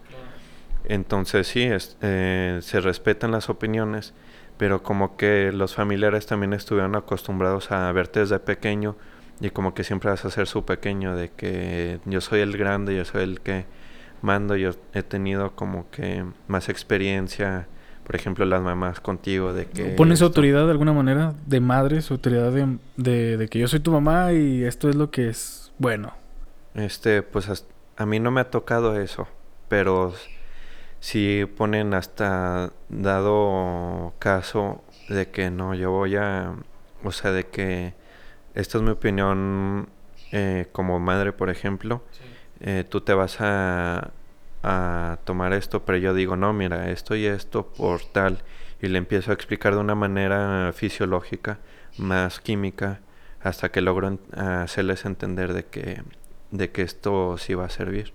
Entonces 0.85 1.47
sí, 1.49 1.63
es- 1.63 1.97
eh, 2.01 2.59
se 2.63 2.81
respetan 2.81 3.33
las 3.33 3.49
opiniones, 3.51 4.15
pero 4.57 4.83
como 4.83 5.17
que 5.17 5.51
los 5.53 5.75
familiares 5.75 6.27
también 6.27 6.53
estuvieron 6.53 6.95
acostumbrados 6.97 7.73
a 7.73 7.91
verte 7.93 8.21
desde 8.21 8.39
pequeño 8.39 8.97
y 9.41 9.51
como 9.51 9.75
que 9.75 9.85
siempre 9.85 10.11
vas 10.11 10.25
a 10.25 10.31
ser 10.31 10.47
su 10.47 10.65
pequeño, 10.65 11.17
de 11.17 11.31
que 11.31 11.99
yo 12.07 12.21
soy 12.21 12.41
el 12.41 12.57
grande, 12.57 12.97
yo 12.97 13.05
soy 13.05 13.25
el 13.25 13.41
que 13.41 13.67
mando, 14.23 14.57
yo 14.57 14.71
he 14.95 15.03
tenido 15.03 15.51
como 15.57 15.91
que 15.91 16.25
más 16.49 16.69
experiencia, 16.71 17.67
por 18.05 18.17
ejemplo 18.17 18.47
las 18.47 18.63
mamás 18.63 19.01
contigo, 19.01 19.53
de 19.53 19.67
que... 19.67 19.85
¿Pones 19.97 20.15
esto- 20.19 20.27
autoridad 20.27 20.65
de 20.65 20.71
alguna 20.71 20.93
manera 20.95 21.35
de 21.47 21.61
madre, 21.61 22.01
su 22.01 22.15
autoridad 22.15 22.53
de, 22.53 22.79
de, 22.97 23.37
de 23.37 23.49
que 23.49 23.59
yo 23.59 23.69
soy 23.69 23.81
tu 23.81 23.91
mamá 23.91 24.33
y 24.33 24.63
esto 24.65 24.89
es 24.89 24.95
lo 24.97 25.11
que 25.11 25.29
es 25.29 25.66
bueno? 25.79 26.13
Este, 26.75 27.23
pues 27.23 27.65
a 27.97 28.07
mí 28.07 28.21
no 28.21 28.31
me 28.31 28.41
ha 28.43 28.51
tocado 28.51 29.01
eso, 29.01 29.27
pero 29.69 30.13
si 31.01 31.47
ponen 31.57 31.95
hasta 31.95 32.73
dado 32.89 34.15
caso 34.19 34.83
de 35.09 35.31
que 35.31 35.51
no, 35.51 35.75
yo 35.75 35.91
voy 35.91 36.17
a, 36.17 36.55
o 37.05 37.13
sea, 37.13 37.33
de 37.33 37.47
que 37.47 37.95
esta 38.55 38.79
es 38.79 38.85
mi 38.85 38.91
opinión 38.91 39.89
eh, 40.33 40.67
como 40.73 40.99
madre, 40.99 41.33
por 41.33 41.51
ejemplo, 41.51 42.03
eh, 42.61 42.85
tú 42.89 43.01
te 43.03 43.15
vas 43.15 43.41
a, 43.41 44.11
a 44.63 45.19
tomar 45.25 45.53
esto, 45.53 45.85
pero 45.85 45.99
yo 45.99 46.15
digo, 46.15 46.37
no, 46.37 46.53
mira, 46.53 46.91
esto 46.91 47.15
y 47.15 47.27
esto 47.27 47.67
por 47.69 48.01
tal, 48.03 48.43
y 48.83 48.89
le 48.89 48.99
empiezo 48.99 49.31
a 49.31 49.35
explicar 49.35 49.75
de 49.75 49.81
una 49.81 49.95
manera 49.95 50.73
fisiológica, 50.75 51.59
más 51.99 52.41
química, 52.41 53.01
hasta 53.43 53.71
que 53.71 53.81
logro 53.81 54.09
en- 54.09 54.41
hacerles 54.41 55.05
entender 55.05 55.53
de 55.53 55.65
que, 55.65 56.03
de 56.51 56.71
que 56.71 56.83
esto 56.83 57.37
sí 57.39 57.55
va 57.55 57.67
a 57.67 57.71
servir. 57.71 58.13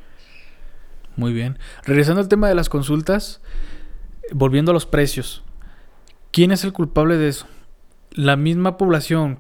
Muy 1.15 1.33
bien. 1.33 1.59
Regresando 1.85 2.21
al 2.21 2.27
tema 2.29 2.47
de 2.47 2.55
las 2.55 2.69
consultas, 2.69 3.41
volviendo 4.31 4.71
a 4.71 4.73
los 4.73 4.85
precios. 4.85 5.43
¿Quién 6.31 6.51
es 6.51 6.63
el 6.63 6.73
culpable 6.73 7.17
de 7.17 7.27
eso? 7.27 7.47
¿La 8.11 8.35
misma 8.35 8.77
población 8.77 9.39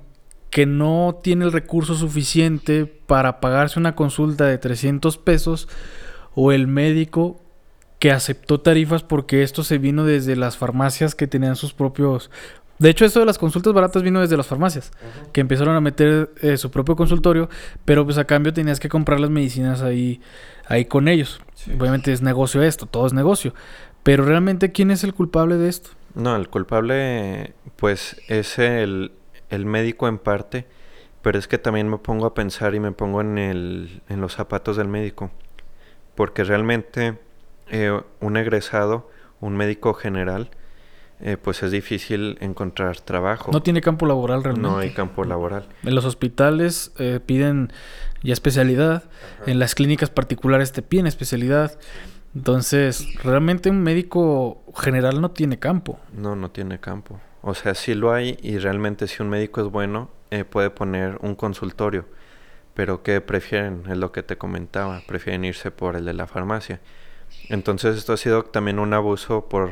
que 0.49 0.65
no 0.65 1.19
tiene 1.23 1.45
el 1.45 1.53
recurso 1.53 1.95
suficiente 1.95 2.85
para 2.85 3.39
pagarse 3.39 3.79
una 3.79 3.95
consulta 3.95 4.45
de 4.45 4.57
300 4.57 5.17
pesos 5.17 5.69
o 6.35 6.51
el 6.51 6.67
médico 6.67 7.41
que 7.99 8.11
aceptó 8.11 8.59
tarifas 8.59 9.03
porque 9.03 9.43
esto 9.43 9.63
se 9.63 9.77
vino 9.77 10.03
desde 10.03 10.35
las 10.35 10.57
farmacias 10.57 11.15
que 11.15 11.27
tenían 11.27 11.55
sus 11.55 11.73
propios... 11.73 12.31
De 12.81 12.89
hecho, 12.89 13.05
esto 13.05 13.19
de 13.19 13.27
las 13.27 13.37
consultas 13.37 13.73
baratas 13.73 14.01
vino 14.01 14.19
desde 14.21 14.35
las 14.35 14.47
farmacias, 14.47 14.91
que 15.33 15.39
empezaron 15.39 15.75
a 15.75 15.81
meter 15.81 16.31
eh, 16.41 16.57
su 16.57 16.71
propio 16.71 16.95
consultorio, 16.95 17.47
pero 17.85 18.05
pues 18.05 18.17
a 18.17 18.25
cambio 18.25 18.53
tenías 18.53 18.79
que 18.79 18.89
comprar 18.89 19.19
las 19.19 19.29
medicinas 19.29 19.83
ahí, 19.83 20.19
ahí 20.65 20.85
con 20.85 21.07
ellos. 21.07 21.41
Obviamente 21.77 22.11
es 22.11 22.23
negocio 22.23 22.63
esto, 22.63 22.87
todo 22.87 23.05
es 23.05 23.13
negocio. 23.13 23.53
Pero 24.01 24.25
realmente, 24.25 24.71
¿quién 24.71 24.89
es 24.89 25.03
el 25.03 25.13
culpable 25.13 25.57
de 25.57 25.69
esto? 25.69 25.91
No, 26.15 26.35
el 26.35 26.49
culpable, 26.49 27.53
pues, 27.75 28.19
es 28.27 28.57
el, 28.57 29.11
el 29.51 29.67
médico 29.67 30.07
en 30.07 30.17
parte, 30.17 30.65
pero 31.21 31.37
es 31.37 31.47
que 31.47 31.59
también 31.59 31.87
me 31.87 31.99
pongo 31.99 32.25
a 32.25 32.33
pensar 32.33 32.73
y 32.73 32.79
me 32.79 32.93
pongo 32.93 33.21
en, 33.21 33.37
el, 33.37 34.01
en 34.09 34.21
los 34.21 34.33
zapatos 34.33 34.75
del 34.75 34.87
médico, 34.87 35.29
porque 36.15 36.43
realmente 36.43 37.19
eh, 37.69 38.01
un 38.21 38.37
egresado, 38.37 39.07
un 39.39 39.55
médico 39.55 39.93
general, 39.93 40.49
eh, 41.23 41.37
pues 41.37 41.61
es 41.63 41.71
difícil 41.71 42.37
encontrar 42.41 42.99
trabajo. 42.99 43.51
No 43.51 43.61
tiene 43.61 43.81
campo 43.81 44.05
laboral 44.05 44.43
realmente. 44.43 44.69
No 44.69 44.77
hay 44.77 44.91
campo 44.91 45.23
laboral. 45.23 45.67
En 45.83 45.95
los 45.95 46.05
hospitales 46.05 46.91
eh, 46.97 47.19
piden 47.23 47.71
ya 48.23 48.33
especialidad, 48.33 49.03
en 49.45 49.59
las 49.59 49.75
clínicas 49.75 50.09
particulares 50.09 50.71
te 50.71 50.81
piden 50.81 51.07
especialidad. 51.07 51.79
Entonces, 52.33 53.13
realmente 53.23 53.69
un 53.69 53.83
médico 53.83 54.63
general 54.75 55.21
no 55.21 55.31
tiene 55.31 55.59
campo. 55.59 55.99
No, 56.13 56.35
no 56.35 56.49
tiene 56.49 56.79
campo. 56.79 57.19
O 57.41 57.53
sea, 57.53 57.75
sí 57.75 57.93
lo 57.93 58.13
hay 58.13 58.37
y 58.41 58.57
realmente 58.57 59.07
si 59.07 59.21
un 59.21 59.29
médico 59.29 59.61
es 59.61 59.67
bueno, 59.67 60.09
eh, 60.29 60.45
puede 60.45 60.69
poner 60.69 61.17
un 61.21 61.35
consultorio. 61.35 62.05
Pero 62.73 63.03
¿qué 63.03 63.19
prefieren? 63.19 63.83
Es 63.89 63.97
lo 63.97 64.11
que 64.11 64.23
te 64.23 64.37
comentaba. 64.37 65.01
Prefieren 65.05 65.43
irse 65.43 65.71
por 65.71 65.95
el 65.95 66.05
de 66.05 66.13
la 66.13 66.25
farmacia. 66.25 66.79
Entonces 67.49 67.97
esto 67.97 68.13
ha 68.13 68.17
sido 68.17 68.43
también 68.43 68.79
un 68.79 68.93
abuso 68.93 69.49
por, 69.49 69.71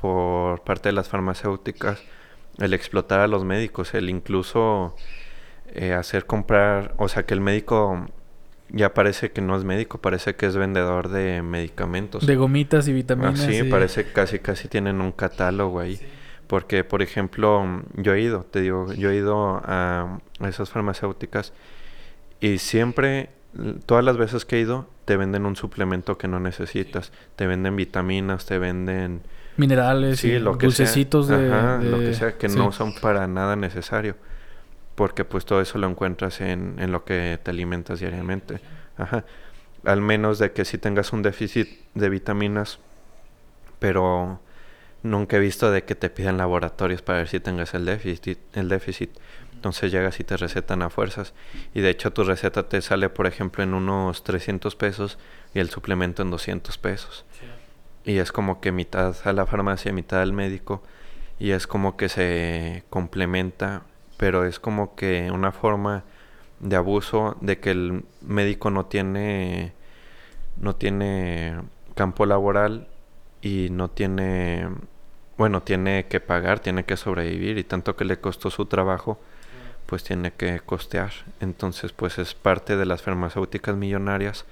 por 0.00 0.62
parte 0.62 0.88
de 0.88 0.92
las 0.92 1.08
farmacéuticas. 1.08 2.02
El 2.58 2.74
explotar 2.74 3.20
a 3.20 3.26
los 3.26 3.44
médicos, 3.44 3.94
el 3.94 4.10
incluso 4.10 4.94
eh, 5.68 5.92
hacer 5.92 6.26
comprar, 6.26 6.94
o 6.98 7.08
sea, 7.08 7.24
que 7.24 7.34
el 7.34 7.40
médico 7.40 8.06
ya 8.68 8.94
parece 8.94 9.32
que 9.32 9.40
no 9.40 9.56
es 9.56 9.64
médico, 9.64 9.98
parece 9.98 10.36
que 10.36 10.46
es 10.46 10.56
vendedor 10.56 11.08
de 11.08 11.42
medicamentos. 11.42 12.26
De 12.26 12.36
gomitas 12.36 12.86
y 12.88 12.92
vitaminas. 12.92 13.40
Ah, 13.40 13.46
sí, 13.50 13.62
parece 13.64 14.04
que 14.04 14.12
casi, 14.12 14.38
casi 14.38 14.68
tienen 14.68 15.00
un 15.00 15.12
catálogo 15.12 15.80
ahí. 15.80 15.98
Porque, 16.46 16.82
por 16.82 17.00
ejemplo, 17.02 17.64
yo 17.94 18.14
he 18.14 18.20
ido, 18.20 18.44
te 18.50 18.60
digo, 18.60 18.92
yo 18.92 19.10
he 19.10 19.16
ido 19.16 19.62
a 19.64 20.18
esas 20.40 20.70
farmacéuticas 20.70 21.52
y 22.40 22.58
siempre, 22.58 23.30
todas 23.86 24.04
las 24.04 24.16
veces 24.16 24.44
que 24.44 24.56
he 24.56 24.60
ido, 24.60 24.88
te 25.04 25.16
venden 25.16 25.44
un 25.46 25.54
suplemento 25.54 26.18
que 26.18 26.26
no 26.26 26.40
necesitas. 26.40 27.12
Te 27.36 27.46
venden 27.46 27.76
vitaminas, 27.76 28.46
te 28.46 28.58
venden... 28.58 29.22
Minerales, 29.60 30.20
sí, 30.20 30.38
lo 30.38 30.56
que 30.56 30.66
dulcecitos 30.66 31.28
de, 31.28 31.48
Lo 31.82 31.98
que 31.98 32.14
sea, 32.14 32.36
que 32.38 32.48
no 32.48 32.72
son 32.72 32.94
para 32.94 33.26
nada 33.26 33.56
necesario. 33.56 34.16
Porque 34.94 35.24
pues 35.24 35.44
todo 35.44 35.60
eso 35.60 35.78
lo 35.78 35.86
encuentras 35.86 36.40
en, 36.40 36.76
en 36.78 36.92
lo 36.92 37.04
que 37.04 37.38
te 37.42 37.50
alimentas 37.50 38.00
diariamente. 38.00 38.60
Ajá. 38.96 39.24
Al 39.84 40.00
menos 40.00 40.38
de 40.38 40.52
que 40.52 40.64
si 40.64 40.78
tengas 40.78 41.12
un 41.12 41.22
déficit 41.22 41.68
de 41.94 42.08
vitaminas, 42.08 42.78
pero 43.78 44.40
nunca 45.02 45.36
he 45.36 45.40
visto 45.40 45.70
de 45.70 45.84
que 45.84 45.94
te 45.94 46.10
piden 46.10 46.36
laboratorios 46.36 47.02
para 47.02 47.18
ver 47.18 47.28
si 47.28 47.40
tengas 47.40 47.74
el 47.74 47.84
déficit, 47.84 48.38
el 48.54 48.68
déficit. 48.68 49.10
Entonces 49.54 49.92
llegas 49.92 50.18
y 50.20 50.24
te 50.24 50.38
recetan 50.38 50.80
a 50.80 50.88
fuerzas. 50.88 51.34
Y 51.74 51.82
de 51.82 51.90
hecho 51.90 52.12
tu 52.12 52.24
receta 52.24 52.68
te 52.68 52.80
sale, 52.80 53.10
por 53.10 53.26
ejemplo, 53.26 53.62
en 53.62 53.74
unos 53.74 54.24
300 54.24 54.74
pesos 54.74 55.18
y 55.52 55.58
el 55.58 55.68
suplemento 55.68 56.22
en 56.22 56.30
200 56.30 56.78
pesos. 56.78 57.26
Y 58.04 58.18
es 58.18 58.32
como 58.32 58.60
que 58.60 58.72
mitad 58.72 59.14
a 59.24 59.32
la 59.32 59.46
farmacia, 59.46 59.92
mitad 59.92 60.22
al 60.22 60.32
médico. 60.32 60.82
Y 61.38 61.52
es 61.52 61.66
como 61.66 61.96
que 61.96 62.08
se 62.08 62.84
complementa, 62.90 63.82
pero 64.16 64.44
es 64.44 64.60
como 64.60 64.94
que 64.94 65.30
una 65.30 65.52
forma 65.52 66.04
de 66.60 66.76
abuso 66.76 67.36
de 67.40 67.58
que 67.58 67.70
el 67.70 68.04
médico 68.20 68.70
no 68.70 68.86
tiene 68.86 69.72
no 70.60 70.76
tiene 70.76 71.56
campo 71.94 72.26
laboral 72.26 72.88
y 73.42 73.68
no 73.70 73.90
tiene, 73.90 74.68
bueno, 75.36 75.62
tiene 75.62 76.06
que 76.06 76.20
pagar, 76.20 76.60
tiene 76.60 76.84
que 76.84 76.96
sobrevivir 76.96 77.58
y 77.58 77.64
tanto 77.64 77.96
que 77.96 78.04
le 78.04 78.20
costó 78.20 78.50
su 78.50 78.66
trabajo, 78.66 79.18
pues 79.86 80.04
tiene 80.04 80.32
que 80.32 80.60
costear. 80.60 81.12
Entonces, 81.40 81.92
pues 81.92 82.18
es 82.18 82.34
parte 82.34 82.76
de 82.76 82.86
las 82.86 83.02
farmacéuticas 83.02 83.76
millonarias 83.76 84.44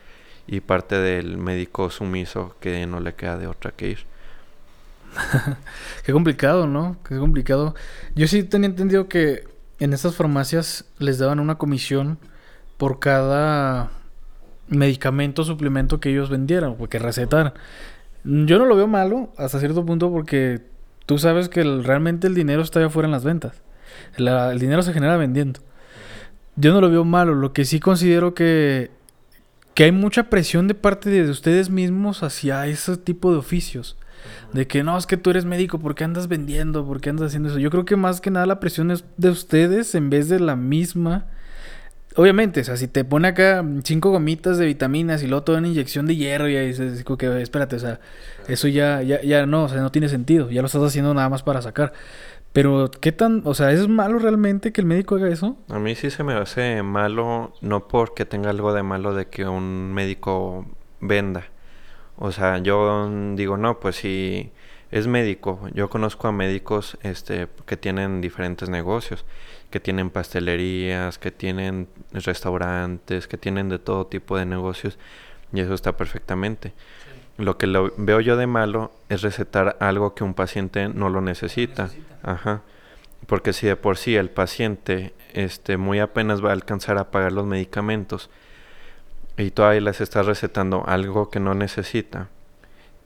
y 0.48 0.60
parte 0.60 0.96
del 0.96 1.36
médico 1.36 1.90
sumiso 1.90 2.56
que 2.58 2.86
no 2.86 3.00
le 3.00 3.14
queda 3.14 3.36
de 3.36 3.46
otra 3.46 3.70
que 3.70 3.90
ir. 3.90 3.98
Qué 6.04 6.12
complicado, 6.12 6.66
¿no? 6.66 6.96
Qué 7.06 7.16
complicado. 7.18 7.74
Yo 8.14 8.26
sí 8.26 8.42
tenía 8.42 8.68
entendido 8.68 9.08
que 9.08 9.44
en 9.78 9.92
estas 9.92 10.16
farmacias 10.16 10.86
les 10.98 11.18
daban 11.18 11.38
una 11.38 11.56
comisión 11.56 12.18
por 12.78 12.98
cada 12.98 13.90
medicamento, 14.68 15.44
suplemento 15.44 16.00
que 16.00 16.10
ellos 16.10 16.30
vendieran 16.30 16.76
o 16.78 16.88
que 16.88 16.98
recetaran. 16.98 17.52
Yo 18.24 18.58
no 18.58 18.64
lo 18.64 18.74
veo 18.74 18.88
malo 18.88 19.32
hasta 19.36 19.60
cierto 19.60 19.84
punto 19.84 20.10
porque 20.10 20.62
tú 21.06 21.18
sabes 21.18 21.48
que 21.48 21.62
realmente 21.62 22.26
el 22.26 22.34
dinero 22.34 22.62
está 22.62 22.78
allá 22.78 22.88
afuera 22.88 23.06
en 23.06 23.12
las 23.12 23.24
ventas. 23.24 23.62
el 24.16 24.58
dinero 24.58 24.82
se 24.82 24.92
genera 24.92 25.16
vendiendo. 25.16 25.60
Yo 26.56 26.72
no 26.72 26.80
lo 26.80 26.90
veo 26.90 27.04
malo. 27.04 27.34
Lo 27.34 27.52
que 27.52 27.64
sí 27.64 27.80
considero 27.80 28.34
que, 28.34 28.90
que 29.78 29.84
hay 29.84 29.92
mucha 29.92 30.24
presión 30.24 30.66
de 30.66 30.74
parte 30.74 31.08
de 31.08 31.30
ustedes 31.30 31.70
mismos 31.70 32.24
hacia 32.24 32.66
ese 32.66 32.96
tipo 32.96 33.30
de 33.30 33.38
oficios. 33.38 33.96
De 34.52 34.66
que 34.66 34.82
no, 34.82 34.98
es 34.98 35.06
que 35.06 35.16
tú 35.16 35.30
eres 35.30 35.44
médico, 35.44 35.78
¿por 35.78 35.94
qué 35.94 36.02
andas 36.02 36.26
vendiendo? 36.26 36.84
¿Por 36.84 37.00
qué 37.00 37.10
andas 37.10 37.28
haciendo 37.28 37.48
eso? 37.48 37.60
Yo 37.60 37.70
creo 37.70 37.84
que 37.84 37.94
más 37.94 38.20
que 38.20 38.32
nada 38.32 38.44
la 38.44 38.58
presión 38.58 38.90
es 38.90 39.04
de 39.18 39.30
ustedes 39.30 39.94
en 39.94 40.10
vez 40.10 40.28
de 40.28 40.40
la 40.40 40.56
misma 40.56 41.26
Obviamente, 42.18 42.62
o 42.62 42.64
sea, 42.64 42.76
si 42.76 42.88
te 42.88 43.04
pone 43.04 43.28
acá 43.28 43.64
cinco 43.84 44.10
gomitas 44.10 44.58
de 44.58 44.66
vitaminas 44.66 45.22
y 45.22 45.28
luego 45.28 45.44
toda 45.44 45.58
una 45.58 45.68
inyección 45.68 46.04
de 46.06 46.16
hierro, 46.16 46.48
y 46.48 46.58
dices, 46.66 47.04
que 47.04 47.42
espérate, 47.42 47.76
o 47.76 47.78
sea, 47.78 48.00
eso 48.48 48.66
ya, 48.66 49.02
ya, 49.02 49.22
ya 49.22 49.46
no, 49.46 49.62
o 49.62 49.68
sea, 49.68 49.80
no 49.82 49.92
tiene 49.92 50.08
sentido, 50.08 50.50
ya 50.50 50.60
lo 50.60 50.66
estás 50.66 50.82
haciendo 50.82 51.14
nada 51.14 51.28
más 51.28 51.44
para 51.44 51.62
sacar. 51.62 51.92
Pero, 52.52 52.90
¿qué 53.00 53.12
tan, 53.12 53.42
o 53.44 53.54
sea, 53.54 53.72
es 53.72 53.88
malo 53.88 54.18
realmente 54.18 54.72
que 54.72 54.80
el 54.80 54.86
médico 54.86 55.16
haga 55.16 55.28
eso? 55.28 55.56
A 55.68 55.78
mí 55.78 55.94
sí 55.94 56.10
se 56.10 56.24
me 56.24 56.34
hace 56.34 56.82
malo, 56.82 57.52
no 57.60 57.88
porque 57.88 58.24
tenga 58.24 58.50
algo 58.50 58.72
de 58.72 58.82
malo 58.82 59.14
de 59.14 59.26
que 59.26 59.46
un 59.46 59.92
médico 59.92 60.66
venda. 61.00 61.44
O 62.16 62.32
sea, 62.32 62.58
yo 62.58 63.08
digo, 63.34 63.56
no, 63.56 63.78
pues 63.78 63.96
si 63.96 64.50
es 64.90 65.06
médico, 65.06 65.60
yo 65.74 65.88
conozco 65.90 66.26
a 66.26 66.32
médicos 66.32 66.98
este, 67.02 67.48
que 67.66 67.76
tienen 67.76 68.20
diferentes 68.20 68.68
negocios 68.68 69.24
que 69.70 69.80
tienen 69.80 70.10
pastelerías, 70.10 71.18
que 71.18 71.30
tienen 71.30 71.88
restaurantes, 72.12 73.28
que 73.28 73.36
tienen 73.36 73.68
de 73.68 73.78
todo 73.78 74.06
tipo 74.06 74.36
de 74.36 74.46
negocios 74.46 74.98
y 75.52 75.60
eso 75.60 75.74
está 75.74 75.96
perfectamente. 75.96 76.72
Lo 77.38 77.56
que 77.56 77.66
lo 77.66 77.92
veo 77.96 78.20
yo 78.20 78.36
de 78.36 78.46
malo 78.46 78.92
es 79.08 79.22
recetar 79.22 79.76
algo 79.80 80.14
que 80.14 80.24
un 80.24 80.34
paciente 80.34 80.88
no 80.88 81.08
lo 81.08 81.20
necesita. 81.20 81.88
Ajá. 82.22 82.62
Porque 83.26 83.52
si 83.52 83.66
de 83.66 83.76
por 83.76 83.96
sí 83.96 84.16
el 84.16 84.28
paciente 84.28 85.14
este 85.32 85.76
muy 85.76 86.00
apenas 86.00 86.44
va 86.44 86.50
a 86.50 86.52
alcanzar 86.52 86.98
a 86.98 87.10
pagar 87.10 87.32
los 87.32 87.46
medicamentos 87.46 88.28
y 89.36 89.50
todavía 89.50 89.80
les 89.80 90.00
está 90.00 90.22
recetando 90.22 90.84
algo 90.86 91.30
que 91.30 91.38
no 91.38 91.54
necesita 91.54 92.28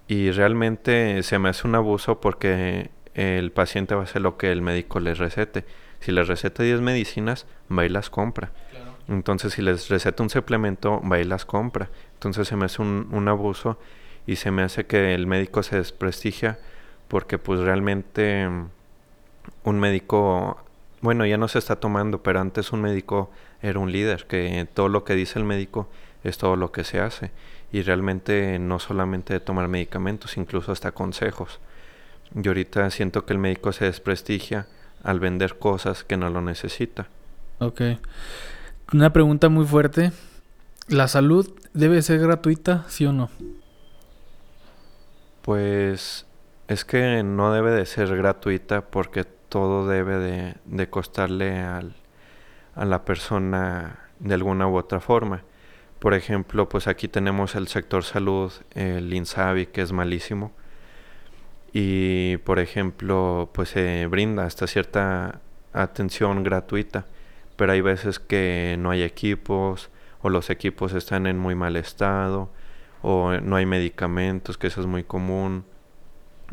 y 0.09 0.31
realmente 0.31 1.23
se 1.23 1.39
me 1.39 1.49
hace 1.49 1.67
un 1.67 1.75
abuso 1.75 2.21
porque 2.21 2.91
el 3.15 3.53
paciente 3.53 3.95
va 3.95 4.03
a 4.03 4.05
hacer 4.05 4.23
lo 4.23 4.37
que 4.37 4.51
el 4.51 4.63
médico 4.63 5.01
le 5.01 5.15
recete. 5.15 5.65
Si 6.01 6.13
les 6.13 6.29
receta 6.29 6.63
10 6.63 6.81
medicinas, 6.81 7.47
va 7.71 7.85
y 7.85 7.89
las 7.89 8.11
compra. 8.11 8.51
Entonces, 9.09 9.53
si 9.55 9.63
les 9.63 9.89
receta 9.89 10.23
un 10.23 10.31
suplemento, 10.31 11.01
va 11.09 11.19
y 11.19 11.25
las 11.25 11.45
compra. 11.45 11.91
Entonces, 12.15 12.49
se 12.49 12.57
me 12.57 12.67
hace 12.67 12.83
un, 12.83 13.09
un 13.13 13.29
abuso 13.29 13.79
y 14.27 14.37
se 14.37 14.51
me 14.51 14.63
hace 14.63 14.87
que 14.87 15.15
el 15.15 15.27
médico 15.27 15.63
se 15.63 15.77
desprestigia 15.77 16.59
porque, 17.09 17.39
pues, 17.39 17.61
realmente 17.61 18.49
mm, 18.49 18.69
un 19.65 19.81
médico, 19.81 20.63
bueno, 21.01 21.27
ya 21.27 21.37
no 21.37 21.49
se 21.49 21.59
está 21.59 21.77
tomando, 21.77 22.23
pero 22.23 22.41
antes 22.41 22.73
un 22.73 22.83
médico 22.83 23.31
era 23.61 23.79
un 23.79 23.93
líder, 23.93 24.27
que 24.27 24.67
todo 24.73 24.89
lo 24.89 25.05
que 25.05 25.15
dice 25.15 25.39
el 25.39 25.45
médico 25.45 25.89
es 26.25 26.39
todo 26.39 26.57
lo 26.57 26.73
que 26.73 26.85
se 26.85 27.01
hace. 27.01 27.31
Y 27.73 27.83
realmente 27.83 28.59
no 28.59 28.79
solamente 28.79 29.33
de 29.33 29.41
tomar 29.41 29.69
medicamentos, 29.69 30.37
incluso 30.37 30.73
hasta 30.73 30.93
consejos. 30.93 31.61
Yo 32.35 32.51
ahorita 32.51 32.91
siento 32.91 33.25
que 33.25 33.33
el 33.33 33.39
médico 33.39 33.73
se 33.73 33.87
desprestigia 33.87 34.67
al 35.03 35.21
vender 35.21 35.59
cosas 35.59 36.05
que 36.05 36.17
no 36.17 36.31
lo 36.31 36.43
necesita. 36.43 37.09
Ok. 37.59 37.81
Una 38.93 39.13
pregunta 39.13 39.49
muy 39.49 39.67
fuerte. 39.67 40.13
¿La 40.89 41.09
salud 41.09 41.51
debe 41.73 42.03
ser 42.03 42.21
gratuita, 42.21 42.85
sí 42.89 43.07
o 43.07 43.13
no? 43.13 43.31
Pues 45.43 46.27
es 46.69 46.85
que 46.85 47.23
no 47.23 47.53
debe 47.53 47.73
de 47.73 47.87
ser 47.87 48.17
gratuita 48.17 48.83
porque 48.91 49.25
todo 49.25 49.87
debe 49.87 50.17
de, 50.17 50.55
de 50.65 50.89
costarle 50.89 51.59
al, 51.59 51.97
a 52.75 52.85
la 52.85 53.05
persona 53.05 53.99
de 54.21 54.35
alguna 54.35 54.69
u 54.69 54.77
otra 54.77 55.01
forma. 55.01 55.43
Por 55.99 56.15
ejemplo, 56.15 56.69
pues 56.69 56.87
aquí 56.87 57.09
tenemos 57.09 57.55
el 57.55 57.69
sector 57.69 58.05
salud, 58.05 58.53
el 58.75 59.13
INSABI, 59.13 59.67
que 59.67 59.83
es 59.83 59.93
malísimo. 59.93 60.53
Y, 61.73 62.39
por 62.39 62.59
ejemplo, 62.59 63.51
pues 63.55 63.71
se 63.71 64.07
brinda 64.07 64.45
hasta 64.45 64.67
cierta 64.67 65.41
atención 65.73 66.43
gratuita, 66.45 67.07
pero 67.57 67.73
hay 67.73 67.81
veces 67.81 68.19
que 68.19 68.77
no 68.79 68.91
hay 68.91 69.03
equipos 69.03 69.91
o 70.21 70.29
los 70.29 70.51
equipos 70.51 70.93
están 70.93 71.27
en 71.27 71.39
muy 71.39 71.55
mal 71.55 71.77
estado 71.77 72.51
o 73.03 73.33
no 73.41 73.57
hay 73.57 73.67
medicamentos, 73.67 74.57
que 74.57 74.69
eso 74.69 74.81
es 74.81 74.87
muy 74.87 75.05
común, 75.05 75.65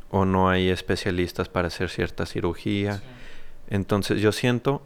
o 0.10 0.26
no 0.26 0.50
hay 0.50 0.70
especialistas 0.70 1.50
para 1.50 1.68
hacer 1.68 1.90
cierta 1.90 2.26
cirugía. 2.26 3.02
Entonces 3.70 4.22
yo 4.22 4.32
siento 4.32 4.82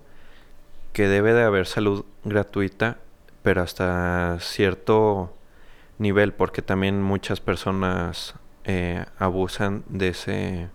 que 0.91 1.07
debe 1.07 1.33
de 1.33 1.43
haber 1.43 1.65
salud 1.65 2.05
gratuita, 2.23 2.97
pero 3.41 3.61
hasta 3.61 4.37
cierto 4.39 5.33
nivel, 5.97 6.33
porque 6.33 6.61
también 6.61 7.01
muchas 7.01 7.39
personas 7.39 8.35
eh, 8.65 9.05
abusan 9.17 9.83
de 9.87 10.09
ese, 10.09 10.69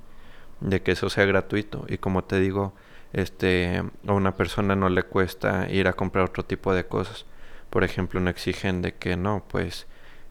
de 0.61 0.83
que 0.83 0.93
eso 0.93 1.11
sea 1.11 1.25
gratuito. 1.25 1.85
Y 1.89 1.99
como 1.99 2.25
te 2.25 2.41
digo, 2.41 2.75
este, 3.13 3.83
a 4.07 4.13
una 4.13 4.37
persona 4.37 4.77
no 4.77 4.89
le 4.89 5.03
cuesta 5.03 5.69
ir 5.71 5.89
a 5.89 5.93
comprar 5.93 6.25
otro 6.27 6.45
tipo 6.45 6.75
de 6.75 6.87
cosas. 6.87 7.27
Por 7.71 7.85
ejemplo, 7.85 8.21
no 8.21 8.31
exigen 8.31 8.83
de 8.83 8.95
que 8.95 9.17
no, 9.17 9.45
pues 9.49 9.87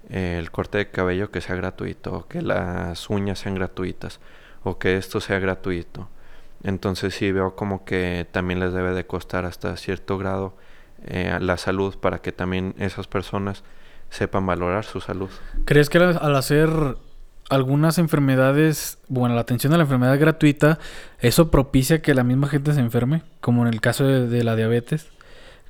el 0.09 0.51
corte 0.51 0.77
de 0.77 0.89
cabello 0.89 1.31
que 1.31 1.41
sea 1.41 1.55
gratuito, 1.55 2.13
o 2.13 2.27
que 2.27 2.41
las 2.41 3.09
uñas 3.09 3.39
sean 3.39 3.55
gratuitas, 3.55 4.19
o 4.63 4.77
que 4.77 4.97
esto 4.97 5.19
sea 5.19 5.39
gratuito. 5.39 6.09
Entonces 6.63 7.13
sí 7.13 7.31
veo 7.31 7.55
como 7.55 7.85
que 7.85 8.27
también 8.31 8.59
les 8.59 8.73
debe 8.73 8.93
de 8.93 9.05
costar 9.05 9.45
hasta 9.45 9.75
cierto 9.77 10.17
grado 10.17 10.55
eh, 11.05 11.37
la 11.39 11.57
salud 11.57 11.97
para 11.97 12.19
que 12.19 12.31
también 12.31 12.73
esas 12.77 13.07
personas 13.07 13.63
sepan 14.09 14.45
valorar 14.45 14.85
su 14.85 14.99
salud. 15.01 15.29
¿Crees 15.65 15.89
que 15.89 15.97
al 15.99 16.35
hacer 16.35 16.69
algunas 17.49 17.97
enfermedades, 17.97 18.97
bueno, 19.07 19.35
la 19.35 19.41
atención 19.41 19.73
a 19.73 19.77
la 19.77 19.83
enfermedad 19.83 20.19
gratuita, 20.19 20.79
eso 21.19 21.51
propicia 21.51 22.01
que 22.01 22.13
la 22.13 22.23
misma 22.23 22.47
gente 22.47 22.73
se 22.73 22.79
enferme, 22.79 23.21
como 23.41 23.65
en 23.65 23.73
el 23.73 23.81
caso 23.81 24.05
de 24.05 24.43
la 24.43 24.55
diabetes? 24.55 25.07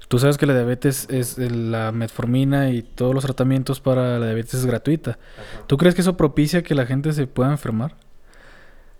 Tú 0.07 0.19
sabes 0.19 0.37
que 0.37 0.45
la 0.45 0.53
diabetes 0.53 1.07
es 1.09 1.37
la 1.37 1.91
metformina 1.91 2.69
y 2.69 2.81
todos 2.81 3.13
los 3.13 3.25
tratamientos 3.25 3.81
para 3.81 4.19
la 4.19 4.25
diabetes 4.27 4.53
es 4.53 4.65
gratuita. 4.65 5.19
¿Tú 5.67 5.77
crees 5.77 5.95
que 5.95 6.01
eso 6.01 6.15
propicia 6.15 6.63
que 6.63 6.75
la 6.75 6.85
gente 6.85 7.11
se 7.11 7.27
pueda 7.27 7.51
enfermar? 7.51 7.95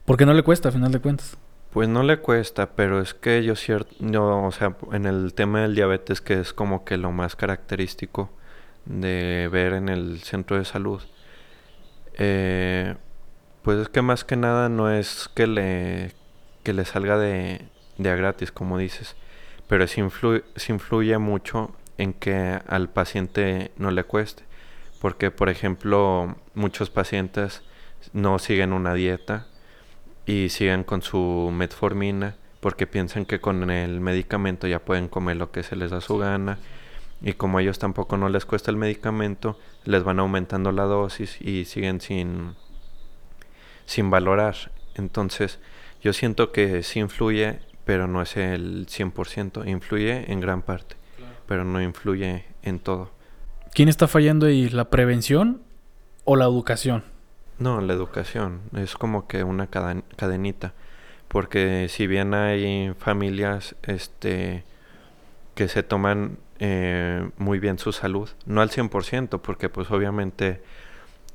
Porque 0.03 0.25
no 0.25 0.33
le 0.33 0.43
cuesta, 0.43 0.69
a 0.69 0.71
final 0.71 0.91
de 0.91 0.99
cuentas. 0.99 1.37
Pues 1.71 1.87
no 1.87 2.03
le 2.03 2.17
cuesta, 2.17 2.71
pero 2.75 3.01
es 3.01 3.13
que 3.13 3.43
yo 3.43 3.55
cierto, 3.55 3.93
yo, 3.99 4.43
o 4.43 4.51
sea, 4.51 4.75
en 4.91 5.05
el 5.05 5.33
tema 5.33 5.61
del 5.61 5.75
diabetes 5.75 6.19
que 6.19 6.39
es 6.39 6.53
como 6.53 6.83
que 6.83 6.97
lo 6.97 7.11
más 7.11 7.35
característico 7.35 8.29
de 8.85 9.49
ver 9.51 9.73
en 9.73 9.87
el 9.87 10.19
centro 10.21 10.57
de 10.57 10.65
salud, 10.65 11.01
eh, 12.15 12.95
pues 13.61 13.79
es 13.79 13.89
que 13.89 14.01
más 14.01 14.23
que 14.23 14.35
nada 14.35 14.69
no 14.69 14.91
es 14.91 15.29
que 15.33 15.47
le, 15.47 16.13
que 16.63 16.73
le 16.73 16.83
salga 16.83 17.17
de, 17.17 17.61
de 17.97 18.09
a 18.09 18.15
gratis, 18.15 18.51
como 18.51 18.77
dices, 18.77 19.15
pero 19.67 19.87
sí 19.87 20.01
influye, 20.01 20.43
influye 20.69 21.17
mucho 21.17 21.75
en 21.97 22.13
que 22.13 22.59
al 22.67 22.89
paciente 22.89 23.71
no 23.77 23.91
le 23.91 24.03
cueste. 24.03 24.43
Porque, 25.01 25.31
por 25.31 25.49
ejemplo, 25.49 26.35
muchos 26.53 26.89
pacientes 26.89 27.61
no 28.13 28.39
siguen 28.39 28.73
una 28.73 28.93
dieta 28.93 29.47
y 30.25 30.49
siguen 30.49 30.83
con 30.83 31.01
su 31.01 31.51
metformina 31.53 32.35
porque 32.59 32.87
piensan 32.87 33.25
que 33.25 33.39
con 33.39 33.69
el 33.69 33.99
medicamento 34.01 34.67
ya 34.67 34.79
pueden 34.79 35.07
comer 35.07 35.37
lo 35.37 35.51
que 35.51 35.63
se 35.63 35.75
les 35.75 35.91
da 35.91 36.01
su 36.01 36.17
gana 36.17 36.57
y 37.21 37.33
como 37.33 37.57
a 37.57 37.61
ellos 37.61 37.79
tampoco 37.79 38.17
no 38.17 38.29
les 38.29 38.45
cuesta 38.45 38.71
el 38.71 38.77
medicamento, 38.77 39.57
les 39.85 40.03
van 40.03 40.19
aumentando 40.19 40.71
la 40.71 40.83
dosis 40.83 41.39
y 41.41 41.65
siguen 41.65 42.01
sin 42.01 42.55
sin 43.85 44.09
valorar. 44.09 44.71
Entonces, 44.95 45.59
yo 46.01 46.13
siento 46.13 46.51
que 46.51 46.83
sí 46.83 46.99
influye 46.99 47.59
pero 47.87 48.05
no 48.05 48.21
es 48.21 48.35
el 48.35 48.85
100%. 48.85 49.65
Influye 49.65 50.29
en 50.29 50.41
gran 50.41 50.61
parte, 50.61 50.97
pero 51.47 51.63
no 51.63 51.81
influye 51.81 52.43
en 52.61 52.79
todo. 52.79 53.11
¿Quién 53.73 53.87
está 53.87 54.09
fallando 54.09 54.45
ahí? 54.45 54.67
¿La 54.67 54.89
prevención 54.89 55.61
o 56.25 56.35
la 56.35 56.43
educación? 56.43 57.05
No, 57.59 57.79
la 57.79 57.93
educación. 57.93 58.59
Es 58.75 58.95
como 58.95 59.25
que 59.27 59.45
una 59.45 59.67
cadenita. 59.67 60.73
Porque 61.29 61.87
si 61.89 62.07
bien 62.07 62.33
hay 62.33 62.93
familias 62.99 63.77
este, 63.83 64.65
que 65.55 65.69
se 65.69 65.81
toman 65.81 66.39
eh, 66.59 67.29
muy 67.37 67.59
bien 67.59 67.79
su 67.79 67.93
salud, 67.93 68.29
no 68.45 68.59
al 68.59 68.69
100%, 68.69 69.39
porque 69.39 69.69
pues 69.69 69.91
obviamente 69.91 70.61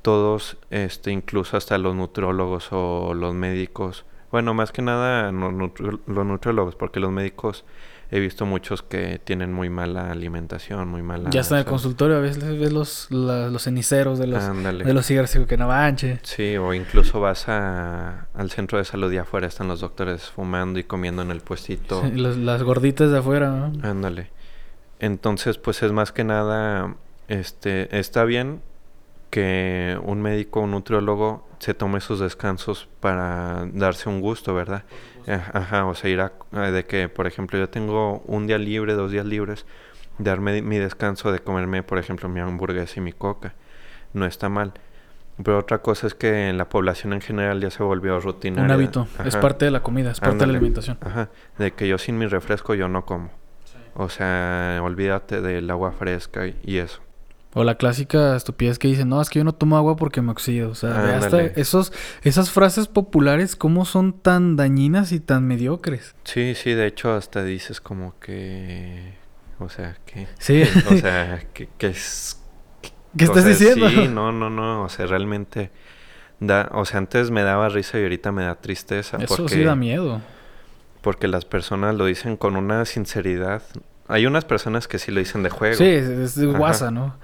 todos, 0.03 0.57
este, 0.69 1.11
incluso 1.11 1.57
hasta 1.57 1.79
los 1.79 1.95
nutrólogos 1.95 2.67
o 2.71 3.15
los 3.15 3.33
médicos, 3.33 4.05
bueno, 4.33 4.55
más 4.55 4.71
que 4.71 4.81
nada 4.81 5.31
los 5.31 6.25
nutriólogos, 6.25 6.75
porque 6.75 6.99
los 6.99 7.11
médicos 7.11 7.65
he 8.09 8.19
visto 8.19 8.47
muchos 8.47 8.81
que 8.81 9.21
tienen 9.23 9.53
muy 9.53 9.69
mala 9.69 10.09
alimentación, 10.09 10.87
muy 10.87 11.03
mala... 11.03 11.29
Ya 11.29 11.41
está 11.41 11.53
en 11.53 11.59
el 11.59 11.65
consultorio, 11.65 12.17
a 12.17 12.19
veces 12.19 12.43
ves 12.59 12.73
los, 12.73 13.11
los 13.11 13.61
ceniceros 13.61 14.17
de 14.17 14.25
los, 14.25 14.43
de 14.43 14.91
los 14.91 15.05
cigarros 15.05 15.37
que 15.47 15.55
no 15.55 15.67
manche. 15.67 16.19
Sí, 16.23 16.57
o 16.57 16.73
incluso 16.73 17.21
vas 17.21 17.47
a, 17.47 18.25
al 18.33 18.49
centro 18.49 18.79
de 18.79 18.85
salud 18.85 19.11
y 19.11 19.17
afuera 19.17 19.45
están 19.45 19.67
los 19.67 19.81
doctores 19.81 20.31
fumando 20.31 20.79
y 20.79 20.83
comiendo 20.83 21.21
en 21.21 21.29
el 21.29 21.41
puestito. 21.41 22.01
Sí, 22.01 22.11
las 22.15 22.63
gorditas 22.63 23.11
de 23.11 23.19
afuera, 23.19 23.51
¿no? 23.51 23.87
Ándale. 23.87 24.31
Entonces, 24.97 25.59
pues 25.59 25.83
es 25.83 25.91
más 25.91 26.11
que 26.11 26.23
nada, 26.23 26.95
este, 27.27 27.99
está 27.99 28.23
bien 28.23 28.63
que 29.33 29.97
un 30.03 30.21
médico, 30.21 30.59
un 30.59 30.69
nutriólogo 30.69 31.43
se 31.57 31.73
tome 31.73 32.01
sus 32.01 32.19
descansos 32.19 32.87
para 32.99 33.65
darse 33.73 34.07
un 34.07 34.21
gusto, 34.21 34.53
¿verdad? 34.53 34.83
Ajá, 35.25 35.87
o 35.87 35.95
sea, 35.95 36.11
ir 36.11 36.21
a, 36.21 36.33
de 36.69 36.85
que, 36.85 37.09
por 37.09 37.25
ejemplo, 37.25 37.57
yo 37.57 37.67
tengo 37.67 38.19
un 38.27 38.45
día 38.45 38.59
libre, 38.59 38.93
dos 38.93 39.09
días 39.09 39.25
libres, 39.25 39.65
darme 40.19 40.61
mi 40.61 40.77
descanso 40.77 41.31
de 41.31 41.39
comerme, 41.39 41.81
por 41.81 41.97
ejemplo, 41.97 42.29
mi 42.29 42.41
hamburguesa 42.41 42.99
y 42.99 43.01
mi 43.01 43.11
coca. 43.11 43.55
No 44.13 44.27
está 44.27 44.49
mal. 44.49 44.73
Pero 45.43 45.57
otra 45.57 45.79
cosa 45.79 46.05
es 46.05 46.13
que 46.13 46.49
en 46.49 46.59
la 46.59 46.69
población 46.69 47.11
en 47.13 47.21
general 47.21 47.59
ya 47.59 47.71
se 47.71 47.81
volvió 47.81 48.19
rutinaria. 48.19 48.65
Un 48.65 48.69
hábito, 48.69 49.07
es 49.25 49.35
parte 49.37 49.65
de 49.65 49.71
la 49.71 49.81
comida, 49.81 50.11
es 50.11 50.19
parte 50.19 50.37
de 50.37 50.45
la 50.45 50.51
alimentación. 50.51 50.99
Ajá, 51.01 51.31
de 51.57 51.71
que 51.71 51.87
yo 51.87 51.97
sin 51.97 52.19
mi 52.19 52.27
refresco 52.27 52.75
yo 52.75 52.87
no 52.87 53.03
como. 53.07 53.31
O 53.95 54.09
sea, 54.09 54.79
olvídate 54.83 55.41
del 55.41 55.71
agua 55.71 55.91
fresca 55.91 56.45
y 56.45 56.77
eso. 56.77 57.01
O 57.55 57.63
la 57.63 57.75
clásica 57.75 58.35
estupidez 58.35 58.79
que 58.79 58.87
dice, 58.87 59.05
no, 59.05 59.21
es 59.21 59.29
que 59.29 59.39
yo 59.39 59.45
no 59.45 59.53
tomo 59.53 59.77
agua 59.77 59.95
porque 59.95 60.21
me 60.21 60.31
oxido. 60.31 60.71
O 60.71 60.75
sea, 60.75 61.17
hasta 61.17 61.41
esos, 61.41 61.93
esas 62.23 62.49
frases 62.49 62.87
populares, 62.87 63.55
¿cómo 63.55 63.85
son 63.85 64.13
tan 64.13 64.55
dañinas 64.55 65.11
y 65.11 65.19
tan 65.19 65.47
mediocres? 65.47 66.15
Sí, 66.23 66.55
sí, 66.55 66.73
de 66.73 66.87
hecho 66.87 67.13
hasta 67.13 67.43
dices 67.43 67.79
como 67.79 68.17
que... 68.19 69.13
O 69.59 69.69
sea, 69.69 69.97
que... 70.05 70.27
Sí. 70.39 70.63
o 70.89 70.97
sea, 70.97 71.43
que, 71.53 71.69
que 71.77 71.87
es... 71.87 72.41
¿Qué 73.15 73.25
estás 73.25 73.45
diciendo? 73.45 73.87
Sí, 73.87 74.07
no, 74.07 74.31
no, 74.31 74.49
no. 74.49 74.83
O 74.83 74.89
sea, 74.89 75.05
realmente... 75.05 75.69
Da, 76.39 76.69
o 76.73 76.85
sea, 76.85 76.97
antes 76.97 77.29
me 77.29 77.43
daba 77.43 77.69
risa 77.69 77.99
y 77.99 78.03
ahorita 78.03 78.31
me 78.31 78.43
da 78.43 78.55
tristeza. 78.55 79.17
Eso 79.17 79.37
porque, 79.37 79.53
sí 79.53 79.63
da 79.63 79.75
miedo. 79.75 80.21
Porque 81.01 81.27
las 81.27 81.45
personas 81.45 81.93
lo 81.95 82.05
dicen 82.05 82.35
con 82.35 82.55
una 82.55 82.83
sinceridad. 82.85 83.61
Hay 84.07 84.25
unas 84.25 84.43
personas 84.43 84.87
que 84.87 84.97
sí 84.97 85.11
lo 85.11 85.19
dicen 85.19 85.43
de 85.43 85.51
juego. 85.51 85.75
Sí, 85.75 85.85
es 85.85 86.35
de 86.35 86.47
guasa, 86.47 86.89
¿no? 86.89 87.15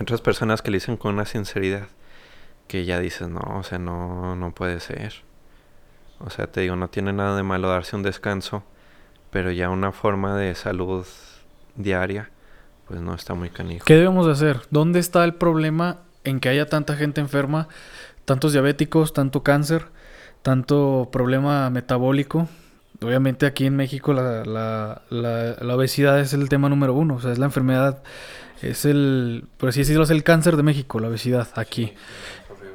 Otras 0.00 0.20
personas 0.20 0.62
que 0.62 0.70
le 0.70 0.78
dicen 0.78 0.96
con 0.96 1.14
una 1.14 1.24
sinceridad 1.24 1.86
que 2.68 2.84
ya 2.84 2.98
dices, 2.98 3.28
no, 3.28 3.40
o 3.40 3.62
sea, 3.62 3.78
no, 3.78 4.36
no 4.36 4.54
puede 4.54 4.80
ser. 4.80 5.14
O 6.18 6.30
sea, 6.30 6.46
te 6.46 6.62
digo, 6.62 6.76
no 6.76 6.88
tiene 6.88 7.12
nada 7.12 7.36
de 7.36 7.42
malo 7.42 7.68
darse 7.68 7.96
un 7.96 8.02
descanso, 8.02 8.62
pero 9.30 9.50
ya 9.50 9.70
una 9.70 9.92
forma 9.92 10.36
de 10.36 10.54
salud 10.54 11.06
diaria, 11.76 12.30
pues 12.88 13.00
no 13.00 13.14
está 13.14 13.34
muy 13.34 13.50
canijo. 13.50 13.84
¿Qué 13.84 13.94
debemos 13.94 14.26
de 14.26 14.32
hacer? 14.32 14.62
¿Dónde 14.70 15.00
está 15.00 15.24
el 15.24 15.34
problema 15.34 15.98
en 16.24 16.40
que 16.40 16.48
haya 16.48 16.66
tanta 16.66 16.96
gente 16.96 17.20
enferma, 17.20 17.68
tantos 18.24 18.52
diabéticos, 18.52 19.12
tanto 19.12 19.42
cáncer, 19.42 19.86
tanto 20.42 21.08
problema 21.12 21.68
metabólico? 21.70 22.48
Obviamente 23.02 23.44
aquí 23.44 23.66
en 23.66 23.76
México 23.76 24.12
la, 24.14 24.44
la, 24.44 25.02
la, 25.10 25.56
la 25.60 25.76
obesidad 25.76 26.20
es 26.20 26.32
el 26.32 26.48
tema 26.48 26.68
número 26.68 26.94
uno, 26.94 27.16
o 27.16 27.20
sea, 27.20 27.32
es 27.32 27.38
la 27.38 27.46
enfermedad 27.46 28.02
es 28.70 28.84
el, 28.84 29.46
por 29.56 29.68
así 29.68 29.80
decirlo, 29.80 30.04
es 30.04 30.10
el 30.10 30.22
cáncer 30.22 30.56
de 30.56 30.62
México, 30.62 31.00
la 31.00 31.08
obesidad, 31.08 31.48
aquí. 31.56 31.92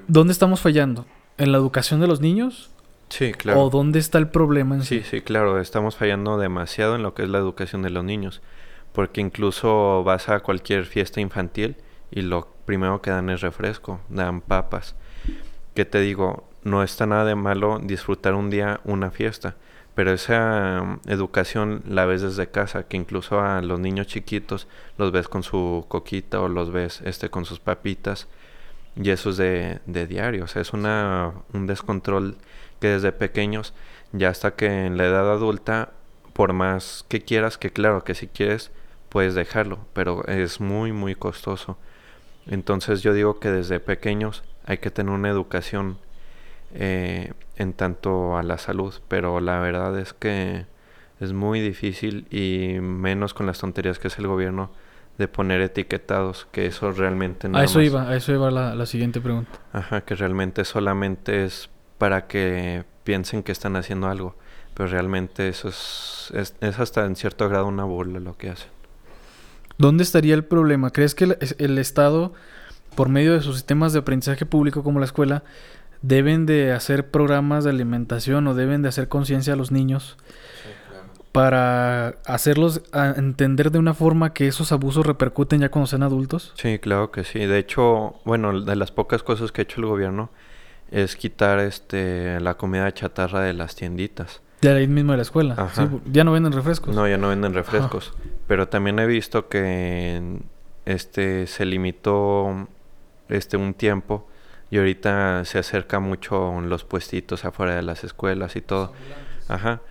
¿Dónde 0.08 0.34
estamos 0.34 0.62
fallando? 0.62 1.06
¿En 1.38 1.52
la 1.52 1.58
educación 1.58 2.00
de 2.00 2.08
los 2.08 2.22
niños? 2.22 2.70
Sí, 3.10 3.32
claro. 3.32 3.62
¿O 3.62 3.70
dónde 3.70 4.00
está 4.00 4.18
el 4.18 4.28
problema 4.28 4.76
en 4.76 4.84
sí? 4.84 5.00
Sí, 5.00 5.06
sí, 5.10 5.22
claro. 5.22 5.60
Estamos 5.60 5.96
fallando 5.96 6.38
demasiado 6.38 6.96
en 6.96 7.04
lo 7.04 7.14
que 7.14 7.24
es 7.24 7.30
la 7.30 7.38
educación 7.38 7.82
de 7.82 7.90
los 7.90 8.04
niños. 8.04 8.42
Porque 8.94 9.22
incluso 9.22 10.04
vas 10.04 10.30
a 10.30 10.40
cualquier 10.40 10.86
fiesta 10.86 11.22
infantil 11.22 11.78
y 12.12 12.22
lo 12.22 12.48
primero 12.66 13.02
que 13.02 13.12
dan 13.12 13.30
es 13.30 13.42
refresco, 13.42 14.00
dan 14.10 14.42
papas. 14.42 14.96
¿Qué 15.76 15.86
te 15.86 16.00
digo? 16.00 16.50
No 16.64 16.84
está 16.84 17.06
nada 17.06 17.26
de 17.26 17.36
malo 17.36 17.80
disfrutar 17.82 18.34
un 18.34 18.50
día 18.50 18.80
una 18.84 19.12
fiesta, 19.12 19.56
pero 20.00 20.14
esa 20.14 20.82
mm, 20.82 21.10
educación 21.10 21.84
la 21.86 22.06
ves 22.06 22.22
desde 22.22 22.47
casa, 22.47 22.84
que 22.84 22.95
incluso 22.95 23.41
a 23.41 23.62
los 23.62 23.82
niños 23.82 24.08
chiquitos 24.08 24.66
los 24.97 25.12
ves 25.12 25.28
con 25.28 25.43
su 25.43 25.84
coquita 25.89 26.39
o 26.39 26.47
los 26.47 26.72
ves 26.72 27.02
este 27.04 27.30
con 27.30 27.43
sus 27.43 27.60
papitas 27.60 28.30
y 28.95 29.10
eso 29.10 29.32
es 29.32 29.36
de, 29.36 29.82
de 29.88 30.08
diario, 30.08 30.45
o 30.45 30.47
sea, 30.47 30.62
es 30.62 30.72
una, 30.72 31.34
un 31.52 31.68
descontrol 31.68 32.38
que 32.80 32.88
desde 32.88 33.12
pequeños, 33.12 33.74
ya 34.14 34.30
hasta 34.30 34.56
que 34.56 34.86
en 34.86 34.95
la 34.95 35.04
edad 35.04 35.30
adulta, 35.30 35.91
por 36.32 36.54
más 36.54 37.04
que 37.10 37.20
quieras, 37.20 37.58
que 37.58 37.72
claro 37.72 38.06
que 38.06 38.16
si 38.16 38.28
quieres, 38.28 38.72
puedes 39.10 39.36
dejarlo, 39.36 39.80
pero 39.91 40.26
es 40.28 40.62
muy, 40.62 40.93
muy 40.93 41.14
costoso. 41.14 41.78
Entonces 42.47 43.02
yo 43.02 43.14
digo 43.14 43.41
que 43.41 43.52
desde 43.52 43.82
pequeños 43.82 44.43
hay 44.66 44.78
que 44.78 44.91
tener 44.91 45.12
una 45.14 45.28
educación 45.28 45.97
eh, 46.74 47.34
en 47.55 47.74
tanto 47.74 48.38
a 48.38 48.43
la 48.43 48.57
salud, 48.57 48.93
pero 49.07 49.39
la 49.39 49.59
verdad 49.59 49.97
es 49.99 50.13
que 50.13 50.65
es 51.20 51.34
muy 51.34 51.59
difícil 51.59 52.28
y 52.32 52.80
menos 52.80 53.34
con 53.34 53.45
las 53.45 53.59
tonterías 53.59 53.99
que 53.99 54.07
es 54.07 54.17
el 54.20 54.28
gobierno 54.28 54.72
de 55.17 55.28
poner 55.28 55.59
etiquetados, 55.61 56.47
que 56.51 56.65
eso 56.65 56.93
realmente 56.93 57.49
no... 57.49 57.57
A 57.57 57.65
eso 57.65 57.82
iba, 57.82 58.09
a 58.09 58.15
eso 58.15 58.32
iba 58.32 58.49
la, 58.51 58.74
la 58.74 58.86
siguiente 58.86 59.20
pregunta. 59.20 59.51
Ajá, 59.74 60.01
que 60.01 60.15
realmente 60.15 60.63
solamente 60.63 61.43
es 61.43 61.70
para 61.97 62.28
que 62.28 62.86
piensen 63.03 63.43
que 63.43 63.51
están 63.51 63.76
haciendo 63.76 64.07
algo, 64.07 64.36
pero 64.74 64.88
realmente 64.88 65.49
eso 65.49 65.67
es, 65.67 66.32
es, 66.34 66.55
es 66.61 66.80
hasta 66.80 67.05
en 67.05 67.17
cierto 67.17 67.49
grado 67.49 67.67
una 67.67 67.84
burla 67.84 68.22
lo 68.22 68.38
que 68.38 68.49
hacen. 68.49 68.70
¿Dónde 69.78 70.03
estaría 70.03 70.36
el 70.36 70.45
problema? 70.45 70.91
¿Crees 70.91 71.15
que 71.15 71.26
el, 71.26 71.38
el, 71.57 71.78
Estado, 71.78 72.34
por 72.95 73.09
medio 73.09 73.34
de 73.34 73.41
sus 73.41 73.55
sistemas 73.55 73.91
de 73.91 73.99
aprendizaje 73.99 74.45
público 74.45 74.84
como 74.84 74.99
la 74.99 75.05
escuela, 75.05 75.43
deben 76.02 76.45
de 76.45 76.72
hacer 76.72 77.10
programas 77.10 77.64
de 77.64 77.72
alimentación 77.72 78.47
o 78.47 78.54
deben 78.54 78.82
de 78.82 78.89
hacer 78.89 79.08
conciencia 79.08 79.54
a 79.54 79.56
los 79.56 79.72
niños 79.72 80.18
para 81.32 82.16
hacerlos 82.26 82.82
entender 82.93 83.72
de 83.72 83.80
una 83.80 83.93
forma 83.93 84.34
que 84.34 84.47
esos 84.47 84.72
abusos 84.72 85.06
repercuten 85.06 85.62
ya 85.62 85.70
cuando 85.70 85.88
sean 85.88 86.04
adultos? 86.04 86.54
Sí, 86.56 86.80
claro 86.80 87.12
que 87.12 87.24
sí. 87.24 87.39
De 87.39 87.60
hecho, 87.60 88.16
bueno, 88.26 88.62
de 88.62 88.76
las 88.76 88.91
pocas 88.91 89.24
cosas 89.24 89.52
que 89.52 89.62
ha 89.62 89.64
hecho 89.64 89.80
el 89.80 89.88
gobierno 89.88 90.32
es 90.89 91.16
quitar 91.16 91.60
este 91.60 92.39
la 92.39 92.56
comida 92.56 92.91
chatarra 92.93 93.41
de 93.41 93.54
las 93.54 93.76
tienditas. 93.76 94.41
De 94.62 94.72
ahí 94.72 94.88
mismo 94.88 95.12
de 95.12 95.18
la 95.18 95.22
escuela. 95.24 95.70
ya 96.12 96.24
no 96.24 96.32
venden 96.32 96.52
refrescos. 96.52 96.95
No, 96.95 97.08
ya 97.08 97.18
no 97.18 97.30
venden 97.30 97.54
refrescos. 97.54 98.14
Pero 98.47 98.68
también 98.68 99.00
he 99.00 99.06
visto 99.06 99.47
que 99.47 100.39
este 100.86 101.47
se 101.47 101.66
limitó 101.66 102.68
este 103.30 103.56
un 103.56 103.74
tiempo 103.74 104.28
y 104.72 104.78
ahorita 104.78 105.45
se 105.45 105.59
acerca 105.59 105.99
mucho 105.99 106.61
los 106.61 106.84
puestitos 106.84 107.45
afuera 107.45 107.76
de 107.76 107.82
las 107.82 108.03
escuelas 108.03 108.55
y 108.55 108.61
todo. 108.61 108.93
Ajá. 109.47 109.82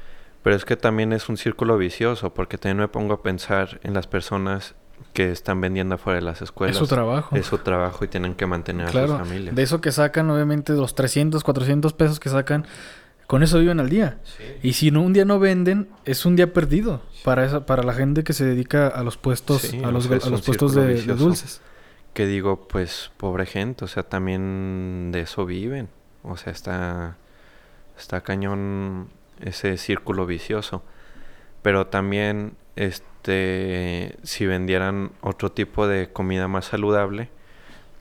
Pero 0.42 0.56
es 0.56 0.64
que 0.64 0.76
también 0.76 1.12
es 1.12 1.28
un 1.28 1.36
círculo 1.36 1.76
vicioso, 1.78 2.32
porque 2.32 2.58
también 2.58 2.78
me 2.78 2.88
pongo 2.88 3.14
a 3.14 3.22
pensar 3.22 3.80
en 3.82 3.94
las 3.94 4.06
personas 4.06 4.74
que 5.12 5.30
están 5.30 5.60
vendiendo 5.60 5.96
afuera 5.96 6.20
de 6.20 6.24
las 6.24 6.42
escuelas. 6.42 6.76
Es 6.76 6.78
su 6.78 6.86
trabajo. 6.86 7.36
Es 7.36 7.46
su 7.46 7.58
trabajo 7.58 8.04
y 8.04 8.08
tienen 8.08 8.34
que 8.34 8.46
mantener 8.46 8.86
a 8.86 8.92
su 8.92 9.16
familia. 9.16 9.52
De 9.52 9.62
eso 9.62 9.80
que 9.80 9.92
sacan, 9.92 10.30
obviamente, 10.30 10.72
los 10.72 10.94
300, 10.94 11.42
400 11.42 11.92
pesos 11.92 12.20
que 12.20 12.28
sacan, 12.28 12.66
con 13.26 13.42
eso 13.42 13.58
viven 13.58 13.80
al 13.80 13.90
día. 13.90 14.20
Y 14.62 14.74
si 14.74 14.90
no, 14.90 15.02
un 15.02 15.12
día 15.12 15.24
no 15.24 15.38
venden, 15.38 15.88
es 16.04 16.24
un 16.24 16.36
día 16.36 16.52
perdido 16.52 17.02
para 17.24 17.44
esa, 17.44 17.66
para 17.66 17.82
la 17.82 17.92
gente 17.92 18.24
que 18.24 18.32
se 18.32 18.44
dedica 18.44 18.88
a 18.88 19.02
los 19.02 19.16
puestos, 19.16 19.74
a 19.84 19.90
los, 19.90 20.10
a 20.10 20.30
los 20.30 20.42
puestos 20.42 20.74
de, 20.74 21.02
de, 21.02 21.14
dulces. 21.14 21.60
Que 22.14 22.26
digo, 22.26 22.66
pues, 22.68 23.12
pobre 23.16 23.46
gente, 23.46 23.84
o 23.84 23.88
sea, 23.88 24.02
también 24.02 25.10
de 25.12 25.20
eso 25.20 25.46
viven. 25.46 25.88
O 26.22 26.36
sea, 26.36 26.52
está, 26.52 27.16
está 27.96 28.22
cañón 28.22 29.08
ese 29.40 29.76
círculo 29.76 30.26
vicioso. 30.26 30.82
Pero 31.62 31.86
también, 31.86 32.56
este, 32.76 34.16
si 34.22 34.46
vendieran 34.46 35.12
otro 35.20 35.52
tipo 35.52 35.86
de 35.86 36.12
comida 36.12 36.48
más 36.48 36.66
saludable, 36.66 37.30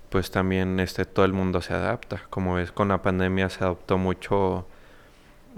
pues 0.09 0.31
también 0.31 0.79
este, 0.79 1.05
todo 1.05 1.25
el 1.25 1.33
mundo 1.33 1.61
se 1.61 1.73
adapta. 1.73 2.23
Como 2.29 2.55
ves, 2.55 2.71
con 2.71 2.87
la 2.89 3.01
pandemia 3.01 3.49
se 3.49 3.63
adoptó 3.63 3.97
mucho 3.97 4.67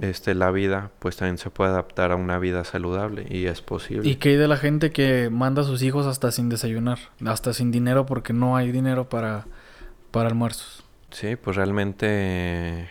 este, 0.01 0.35
la 0.35 0.51
vida, 0.51 0.91
pues 0.99 1.17
también 1.17 1.37
se 1.37 1.49
puede 1.49 1.71
adaptar 1.71 2.11
a 2.11 2.15
una 2.15 2.39
vida 2.39 2.63
saludable 2.63 3.25
y 3.29 3.45
es 3.45 3.61
posible. 3.61 4.09
¿Y 4.09 4.15
qué 4.15 4.29
hay 4.29 4.35
de 4.35 4.47
la 4.47 4.57
gente 4.57 4.91
que 4.91 5.29
manda 5.29 5.61
a 5.61 5.65
sus 5.65 5.81
hijos 5.81 6.05
hasta 6.05 6.31
sin 6.31 6.49
desayunar, 6.49 6.99
hasta 7.25 7.53
sin 7.53 7.71
dinero 7.71 8.05
porque 8.05 8.33
no 8.33 8.55
hay 8.55 8.71
dinero 8.71 9.09
para, 9.09 9.45
para 10.11 10.29
almuerzos? 10.29 10.83
Sí, 11.11 11.35
pues 11.35 11.57
realmente 11.57 12.89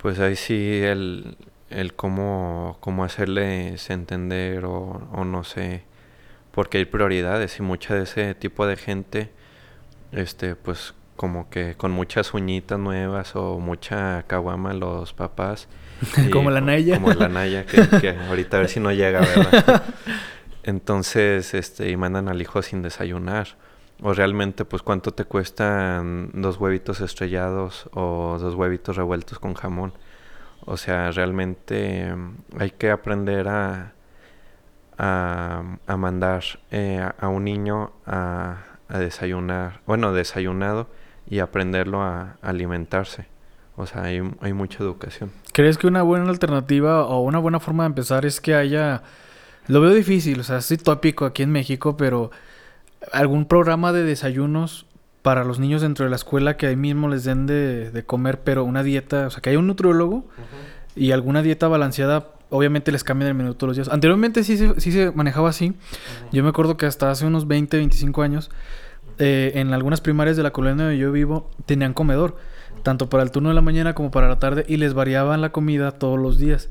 pues 0.00 0.18
ahí 0.18 0.36
sí 0.36 0.80
el, 0.82 1.36
el 1.68 1.94
cómo, 1.94 2.78
cómo 2.80 3.04
hacerles 3.04 3.90
entender 3.90 4.64
o, 4.64 5.08
o, 5.12 5.24
no 5.24 5.44
sé, 5.44 5.82
porque 6.52 6.78
hay 6.78 6.86
prioridades 6.86 7.58
y 7.58 7.62
mucha 7.62 7.94
de 7.94 8.04
ese 8.04 8.34
tipo 8.34 8.66
de 8.66 8.76
gente, 8.76 9.30
este, 10.12 10.56
pues 10.56 10.94
como 11.20 11.50
que 11.50 11.74
con 11.76 11.90
muchas 11.90 12.32
uñitas 12.32 12.78
nuevas 12.78 13.36
o 13.36 13.58
mucha 13.58 14.22
caguama 14.26 14.72
los 14.72 15.12
papás. 15.12 15.68
como 16.32 16.50
la 16.50 16.62
Naya. 16.62 16.94
Como 16.94 17.12
la 17.12 17.28
Naya, 17.28 17.66
que, 17.66 17.86
que 18.00 18.08
ahorita 18.28 18.56
a 18.56 18.60
ver 18.60 18.70
si 18.70 18.80
no 18.80 18.90
llega, 18.90 19.20
¿verdad? 19.20 19.82
Entonces, 20.62 21.52
este, 21.52 21.90
y 21.90 21.96
mandan 21.98 22.30
al 22.30 22.40
hijo 22.40 22.62
sin 22.62 22.80
desayunar. 22.80 23.48
O 24.00 24.14
realmente, 24.14 24.64
pues, 24.64 24.82
¿cuánto 24.82 25.12
te 25.12 25.26
cuestan 25.26 26.30
dos 26.32 26.56
huevitos 26.56 27.02
estrellados 27.02 27.90
o 27.92 28.38
dos 28.40 28.54
huevitos 28.54 28.96
revueltos 28.96 29.38
con 29.38 29.52
jamón? 29.52 29.92
O 30.64 30.78
sea, 30.78 31.10
realmente 31.10 32.14
mm, 32.14 32.36
hay 32.58 32.70
que 32.70 32.90
aprender 32.90 33.46
a, 33.46 33.92
a, 34.96 35.64
a 35.86 35.96
mandar 35.98 36.44
eh, 36.70 37.06
a, 37.18 37.28
un 37.28 37.44
niño 37.44 37.92
a, 38.06 38.56
a, 38.88 38.98
desayunar, 38.98 39.82
bueno, 39.84 40.14
desayunado 40.14 40.88
y 41.30 41.38
aprenderlo 41.38 42.02
a, 42.02 42.36
alimentarse. 42.42 43.26
O 43.76 43.86
sea, 43.86 44.02
hay, 44.02 44.20
hay 44.40 44.52
mucha 44.52 44.82
educación. 44.82 45.30
¿Crees 45.52 45.78
que 45.78 45.86
una 45.86 46.02
buena 46.02 46.28
alternativa 46.28 47.06
o 47.06 47.20
una 47.20 47.38
buena 47.38 47.60
forma 47.60 47.84
de 47.84 47.88
empezar 47.88 48.26
es 48.26 48.40
que 48.40 48.54
haya... 48.54 49.02
Lo 49.68 49.80
veo 49.80 49.94
difícil, 49.94 50.40
o 50.40 50.42
sea, 50.42 50.58
es 50.58 50.82
tópico 50.82 51.24
aquí 51.24 51.42
en 51.42 51.52
México, 51.52 51.96
pero 51.96 52.30
algún 53.12 53.46
programa 53.46 53.92
de 53.92 54.02
desayunos 54.02 54.86
para 55.22 55.44
los 55.44 55.58
niños 55.58 55.82
dentro 55.82 56.04
de 56.04 56.10
la 56.10 56.16
escuela 56.16 56.56
que 56.56 56.66
ahí 56.66 56.76
mismo 56.76 57.08
les 57.08 57.24
den 57.24 57.46
de, 57.46 57.90
de 57.90 58.04
comer, 58.04 58.40
pero 58.40 58.64
una 58.64 58.82
dieta, 58.82 59.26
o 59.26 59.30
sea, 59.30 59.40
que 59.40 59.50
haya 59.50 59.58
un 59.58 59.66
nutriólogo 59.66 60.24
y 60.96 61.12
alguna 61.12 61.42
dieta 61.42 61.68
balanceada, 61.68 62.28
obviamente 62.48 62.90
les 62.92 63.04
cambian 63.04 63.28
el 63.28 63.34
menú 63.34 63.54
todos 63.54 63.68
los 63.68 63.76
días. 63.76 63.88
Anteriormente 63.88 64.44
sí, 64.44 64.56
sí, 64.56 64.92
se 64.92 65.10
manejaba 65.12 65.50
así. 65.50 65.74
Yo 66.32 66.42
me 66.42 66.48
acuerdo 66.48 66.76
que 66.76 66.86
hasta 66.86 67.10
hace 67.10 67.26
unos 67.26 67.46
20, 67.46 67.76
25 67.76 68.22
años, 68.22 68.50
eh, 69.20 69.52
en 69.54 69.72
algunas 69.72 70.00
primarias 70.00 70.36
de 70.36 70.42
la 70.42 70.50
colonia 70.50 70.84
donde 70.84 70.98
yo 70.98 71.12
vivo, 71.12 71.50
tenían 71.66 71.92
comedor, 71.92 72.36
tanto 72.82 73.08
para 73.08 73.22
el 73.22 73.30
turno 73.30 73.50
de 73.50 73.54
la 73.54 73.60
mañana 73.60 73.94
como 73.94 74.10
para 74.10 74.28
la 74.28 74.38
tarde, 74.38 74.64
y 74.66 74.78
les 74.78 74.94
variaban 74.94 75.40
la 75.40 75.52
comida 75.52 75.92
todos 75.92 76.18
los 76.18 76.38
días. 76.38 76.70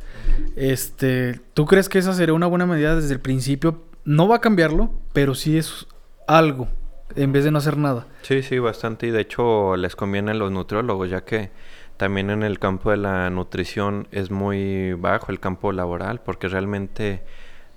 Este, 0.56 1.40
¿Tú 1.54 1.66
crees 1.66 1.88
que 1.88 2.00
esa 2.00 2.14
sería 2.14 2.34
una 2.34 2.48
buena 2.48 2.66
medida 2.66 2.96
desde 2.96 3.14
el 3.14 3.20
principio? 3.22 3.84
No 4.04 4.28
va 4.28 4.38
a 4.38 4.42
cambiarlo, 4.42 4.92
pero 5.14 5.36
sí 5.36 5.58
es 5.58 5.88
algo 6.28 6.68
en 7.16 7.32
vez 7.32 7.44
de 7.44 7.52
no 7.52 7.60
hacer 7.60 7.78
nada. 7.78 8.08
Sí, 8.24 8.44
sí, 8.44 8.60
bastante. 8.60 9.08
Y 9.08 9.12
de 9.12 9.22
hecho 9.22 9.76
les 9.78 9.96
conviene 9.96 10.32
a 10.32 10.34
los 10.34 10.52
nutriólogos, 10.52 11.10
ya 11.10 11.22
que 11.22 11.52
también 11.98 12.30
en 12.30 12.44
el 12.44 12.60
campo 12.60 12.92
de 12.92 12.98
la 12.98 13.30
nutrición 13.30 14.08
es 14.12 14.32
muy 14.32 14.94
bajo 14.94 15.32
el 15.32 15.40
campo 15.40 15.72
laboral, 15.72 16.22
porque 16.22 16.48
realmente 16.48 17.24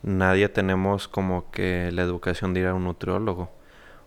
nadie 0.02 0.48
tenemos 0.48 1.08
como 1.08 1.50
que 1.50 1.90
la 1.92 2.02
educación 2.02 2.54
de 2.54 2.60
ir 2.60 2.66
a 2.66 2.74
un 2.74 2.84
nutriólogo. 2.84 3.50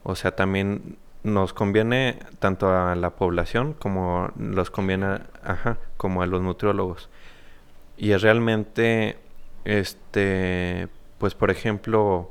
O 0.08 0.16
sea, 0.16 0.36
también 0.36 0.98
nos 1.24 1.54
conviene 1.54 2.20
tanto 2.38 2.70
a 2.70 2.94
la 2.94 3.10
población 3.10 3.74
como 3.74 4.32
los 4.38 4.70
conviene, 4.70 5.18
ajá, 5.44 5.80
como 5.98 6.22
a 6.22 6.28
los 6.28 6.44
nutriólogos. 6.44 7.10
Y 7.98 8.12
es 8.12 8.22
realmente, 8.22 9.18
este, 9.66 10.90
pues 11.18 11.34
por 11.34 11.50
ejemplo, 11.50 12.30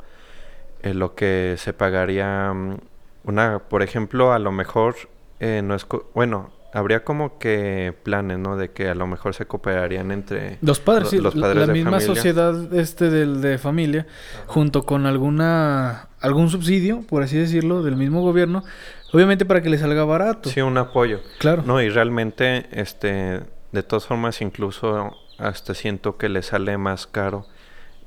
eh, 0.83 0.95
lo 0.95 1.17
que 1.17 1.57
se 1.59 1.73
pagaría 1.73 2.53
mm, 2.55 2.79
una, 3.25 3.59
por 3.59 3.83
ejemplo, 3.83 4.33
a 4.33 4.39
lo 4.39 4.53
mejor 4.53 4.95
eh, 5.41 5.61
no 5.65 5.75
es, 5.75 5.85
bueno, 6.15 6.53
habría 6.75 7.05
como 7.05 7.39
que 7.39 7.95
planes, 8.03 8.39
¿no? 8.39 8.57
De 8.57 8.73
que 8.73 8.89
a 8.89 8.95
lo 8.95 9.07
mejor 9.07 9.33
se 9.33 9.47
cooperarían 9.47 10.11
entre 10.11 10.59
los 10.61 10.81
padres, 10.81 11.09
sí, 11.09 11.19
los 11.19 11.35
padres 11.35 11.69
la, 11.69 11.73
misma 11.73 12.01
sociedad 12.01 12.75
este 12.75 13.11
del 13.11 13.41
de 13.41 13.59
familia, 13.59 14.07
junto 14.47 14.83
con 14.83 15.07
alguna 15.07 16.09
algún 16.21 16.51
subsidio, 16.51 17.03
por 17.03 17.23
así 17.23 17.39
decirlo, 17.39 17.85
del 17.85 17.95
mismo 17.95 18.23
gobierno, 18.23 18.65
obviamente 19.13 19.45
para 19.45 19.63
que 19.63 19.71
le 19.71 19.79
salga 19.79 20.05
barato. 20.05 20.51
Sí, 20.51 20.61
un 20.61 20.77
apoyo. 20.77 21.21
Claro. 21.39 21.63
No, 21.65 21.81
y 21.81 21.89
realmente, 21.89 22.67
este, 22.73 23.41
de 23.71 23.83
todas 23.85 24.07
formas, 24.07 24.41
incluso 24.41 25.17
hasta 25.39 25.75
siento 25.75 26.17
que 26.17 26.29
le 26.29 26.43
sale 26.43 26.77
más 26.77 27.07
caro 27.07 27.47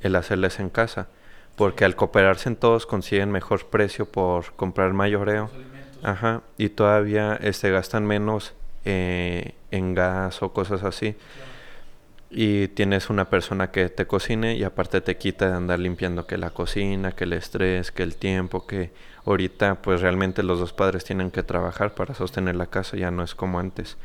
el 0.01 0.15
hacerles 0.15 0.59
en 0.59 0.69
casa 0.69 1.07
porque 1.57 1.85
al 1.85 1.95
cooperarse 1.95 2.49
en 2.49 2.55
todos 2.55 2.85
consiguen 2.85 3.31
mejor 3.31 3.65
precio 3.65 4.05
por 4.05 4.53
comprar 4.53 4.93
mayoreo. 4.93 5.49
Ajá, 6.03 6.41
y 6.57 6.69
todavía 6.69 7.37
este, 7.41 7.71
gastan 7.71 8.05
menos 8.05 8.53
eh, 8.85 9.53
en 9.71 9.93
gas 9.93 10.41
o 10.41 10.53
cosas 10.53 10.83
así. 10.83 11.15
y 12.29 12.67
tienes 12.69 13.09
una 13.09 13.29
persona 13.29 13.71
que 13.71 13.87
te 13.89 14.05
cocine 14.05 14.55
y 14.55 14.63
aparte 14.63 14.99
te 15.01 15.17
quita 15.17 15.47
de 15.47 15.55
andar 15.55 15.79
limpiando 15.79 16.27
que 16.27 16.37
la 16.37 16.49
cocina, 16.49 17.13
que 17.13 17.23
el 17.23 17.33
estrés, 17.33 17.91
que 17.91 18.03
el 18.03 18.17
tiempo, 18.17 18.67
que 18.67 18.91
ahorita 19.25 19.75
pues 19.81 20.01
realmente 20.01 20.43
los 20.43 20.59
dos 20.59 20.73
padres 20.73 21.05
tienen 21.05 21.31
que 21.31 21.43
trabajar 21.43 21.95
para 21.95 22.15
sostener 22.15 22.55
la 22.55 22.67
casa, 22.67 22.97
ya 22.97 23.11
no 23.11 23.23
es 23.23 23.33
como 23.33 23.59
antes. 23.59 23.97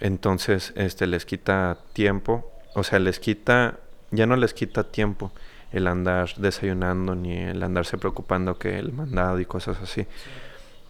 Entonces, 0.00 0.72
este 0.76 1.06
les 1.06 1.26
quita 1.26 1.78
tiempo, 1.92 2.50
o 2.74 2.82
sea, 2.84 2.98
les 2.98 3.20
quita 3.20 3.78
ya 4.12 4.26
no 4.26 4.36
les 4.36 4.54
quita 4.54 4.84
tiempo 4.84 5.32
el 5.72 5.86
andar 5.86 6.34
desayunando 6.36 7.14
ni 7.14 7.36
el 7.36 7.62
andarse 7.62 7.98
preocupando 7.98 8.58
que 8.58 8.78
el 8.78 8.92
mandado 8.92 9.40
y 9.40 9.46
cosas 9.46 9.78
así. 9.82 10.06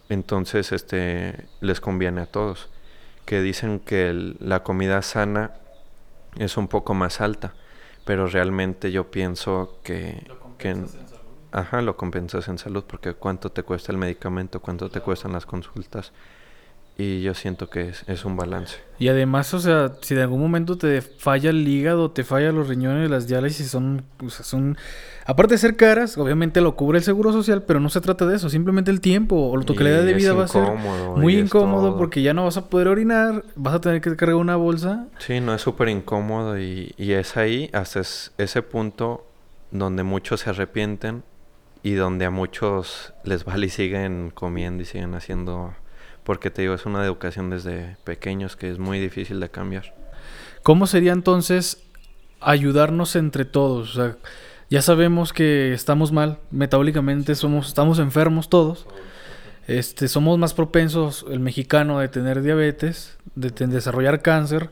Entonces, 0.09 0.71
este 0.71 1.45
les 1.61 1.79
conviene 1.79 2.21
a 2.21 2.25
todos 2.25 2.69
que 3.25 3.41
dicen 3.41 3.79
que 3.79 4.35
la 4.39 4.63
comida 4.63 5.01
sana 5.01 5.51
es 6.37 6.57
un 6.57 6.67
poco 6.67 6.93
más 6.93 7.21
alta, 7.21 7.53
pero 8.05 8.27
realmente 8.27 8.91
yo 8.91 9.11
pienso 9.11 9.79
que... 9.83 10.23
Lo 10.27 10.57
que 10.57 10.69
en, 10.69 10.87
salud. 10.87 11.07
Ajá, 11.51 11.81
lo 11.81 11.95
compensas 11.95 12.47
en 12.47 12.57
salud, 12.57 12.83
porque 12.85 13.13
cuánto 13.13 13.51
te 13.51 13.63
cuesta 13.63 13.91
el 13.91 13.97
medicamento, 13.97 14.59
cuánto 14.59 14.89
te 14.89 15.01
cuestan 15.01 15.33
las 15.33 15.45
consultas. 15.45 16.11
Y 16.97 17.21
yo 17.21 17.33
siento 17.33 17.69
que 17.69 17.89
es, 17.89 18.03
es, 18.07 18.25
un 18.25 18.35
balance. 18.35 18.77
Y 18.99 19.07
además, 19.07 19.53
o 19.53 19.59
sea, 19.59 19.93
si 20.01 20.13
de 20.13 20.21
algún 20.23 20.41
momento 20.41 20.77
te 20.77 21.01
falla 21.01 21.49
el 21.49 21.67
hígado, 21.67 22.11
te 22.11 22.23
falla 22.23 22.51
los 22.51 22.67
riñones, 22.67 23.09
las 23.09 23.27
diálisis 23.27 23.67
son, 23.67 24.03
o 24.23 24.29
sea, 24.29 24.45
son, 24.45 24.77
aparte 25.25 25.55
de 25.55 25.57
ser 25.57 25.75
caras, 25.75 26.17
obviamente 26.17 26.61
lo 26.61 26.75
cubre 26.75 26.97
el 26.97 27.03
seguro 27.03 27.31
social, 27.31 27.63
pero 27.63 27.79
no 27.79 27.89
se 27.89 28.01
trata 28.01 28.25
de 28.25 28.35
eso, 28.35 28.49
simplemente 28.49 28.91
el 28.91 29.01
tiempo 29.01 29.51
o 29.51 29.59
tu 29.61 29.75
calidad 29.75 30.03
de 30.03 30.13
vida 30.13 30.33
va 30.33 30.45
a 30.45 30.47
ser 30.47 30.63
muy 31.15 31.37
incómodo 31.37 31.97
porque 31.97 32.21
ya 32.21 32.33
no 32.33 32.45
vas 32.45 32.57
a 32.57 32.69
poder 32.69 32.87
orinar, 32.87 33.43
vas 33.55 33.75
a 33.75 33.81
tener 33.81 34.01
que 34.01 34.15
cargar 34.15 34.35
una 34.35 34.55
bolsa. 34.55 35.07
Sí, 35.19 35.39
no, 35.39 35.53
es 35.53 35.61
súper 35.61 35.89
incómodo 35.89 36.59
y, 36.59 36.93
y 36.97 37.13
es 37.13 37.37
ahí, 37.37 37.69
hasta 37.73 38.01
ese 38.01 38.61
punto 38.61 39.25
donde 39.71 40.03
muchos 40.03 40.41
se 40.41 40.49
arrepienten 40.49 41.23
y 41.81 41.93
donde 41.93 42.25
a 42.25 42.29
muchos 42.29 43.13
les 43.23 43.43
vale 43.45 43.65
y 43.65 43.69
siguen 43.69 44.31
comiendo 44.33 44.83
y 44.83 44.85
siguen 44.85 45.15
haciendo 45.15 45.73
porque 46.23 46.49
te 46.49 46.61
digo, 46.61 46.73
es 46.73 46.85
una 46.85 47.03
educación 47.03 47.49
desde 47.49 47.97
pequeños 48.03 48.55
que 48.55 48.71
es 48.71 48.79
muy 48.79 48.99
difícil 48.99 49.39
de 49.39 49.49
cambiar. 49.49 49.93
¿Cómo 50.63 50.87
sería 50.87 51.11
entonces 51.11 51.83
ayudarnos 52.39 53.15
entre 53.15 53.45
todos? 53.45 53.97
O 53.97 54.01
sea, 54.01 54.17
ya 54.73 54.81
sabemos 54.81 55.33
que 55.33 55.71
estamos 55.71 56.11
mal, 56.11 56.39
metabólicamente 56.49 57.35
somos, 57.35 57.67
estamos 57.67 57.99
enfermos 57.99 58.49
todos. 58.49 58.87
Este, 59.67 60.07
somos 60.07 60.39
más 60.39 60.55
propensos, 60.55 61.27
el 61.29 61.39
mexicano, 61.39 61.99
de 61.99 62.07
tener 62.07 62.41
diabetes, 62.41 63.19
de, 63.35 63.51
desarrollar 63.67 64.23
cáncer. 64.23 64.71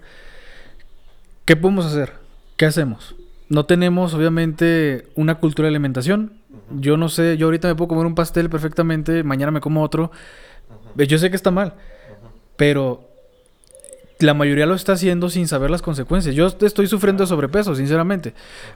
¿Qué 1.46 1.56
podemos 1.56 1.86
hacer? 1.86 2.14
¿Qué 2.58 2.66
hacemos? 2.66 3.16
No 3.48 3.68
tenemos, 3.68 4.16
obviamente, 4.16 5.08
una 5.14 5.36
cultura 5.36 5.68
de 5.68 5.76
alimentación. 5.76 6.34
Yo 6.72 6.98
no 6.98 7.08
sé, 7.08 7.38
yo 7.38 7.46
ahorita 7.46 7.68
me 7.68 7.76
puedo 7.76 7.90
comer 7.90 8.08
un 8.08 8.16
pastel 8.16 8.50
perfectamente, 8.50 9.22
mañana 9.22 9.52
me 9.52 9.62
como 9.62 9.84
otro 9.84 10.12
yo 10.96 11.18
sé 11.18 11.30
que 11.30 11.36
está 11.36 11.52
mal, 11.52 11.76
pero 12.56 13.11
la 14.22 14.34
mayoría 14.34 14.66
lo 14.66 14.76
está 14.76 14.94
haciendo 14.94 15.30
sin 15.30 15.48
saber 15.48 15.70
las 15.70 15.82
consecuencias. 15.82 16.36
Yo 16.36 16.48
estoy 16.48 16.88
sufriendo 16.88 17.24
de 17.24 17.28
sobrepeso, 17.28 17.76
sinceramente. 17.76 18.34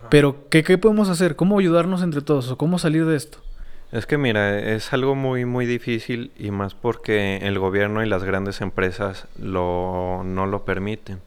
Pero, 0.10 0.48
¿qué, 0.50 0.64
¿qué, 0.64 0.78
podemos 0.78 1.10
hacer? 1.10 1.36
¿Cómo 1.36 1.60
ayudarnos 1.60 2.02
entre 2.02 2.22
todos? 2.22 2.52
¿O 2.52 2.58
cómo 2.58 2.80
salir 2.80 3.06
de 3.06 3.16
esto? 3.16 3.40
Es 3.92 4.06
que 4.06 4.18
mira, 4.18 4.60
es 4.60 4.92
algo 4.94 5.16
muy, 5.16 5.46
muy 5.46 5.66
difícil 5.66 6.32
y 6.38 6.52
más 6.52 6.74
porque 6.74 7.38
el 7.38 7.60
gobierno 7.60 8.04
y 8.04 8.10
las 8.10 8.24
grandes 8.24 8.62
empresas 8.62 9.28
lo, 9.40 10.24
no 10.26 10.48
lo 10.48 10.66
permiten. 10.66 11.22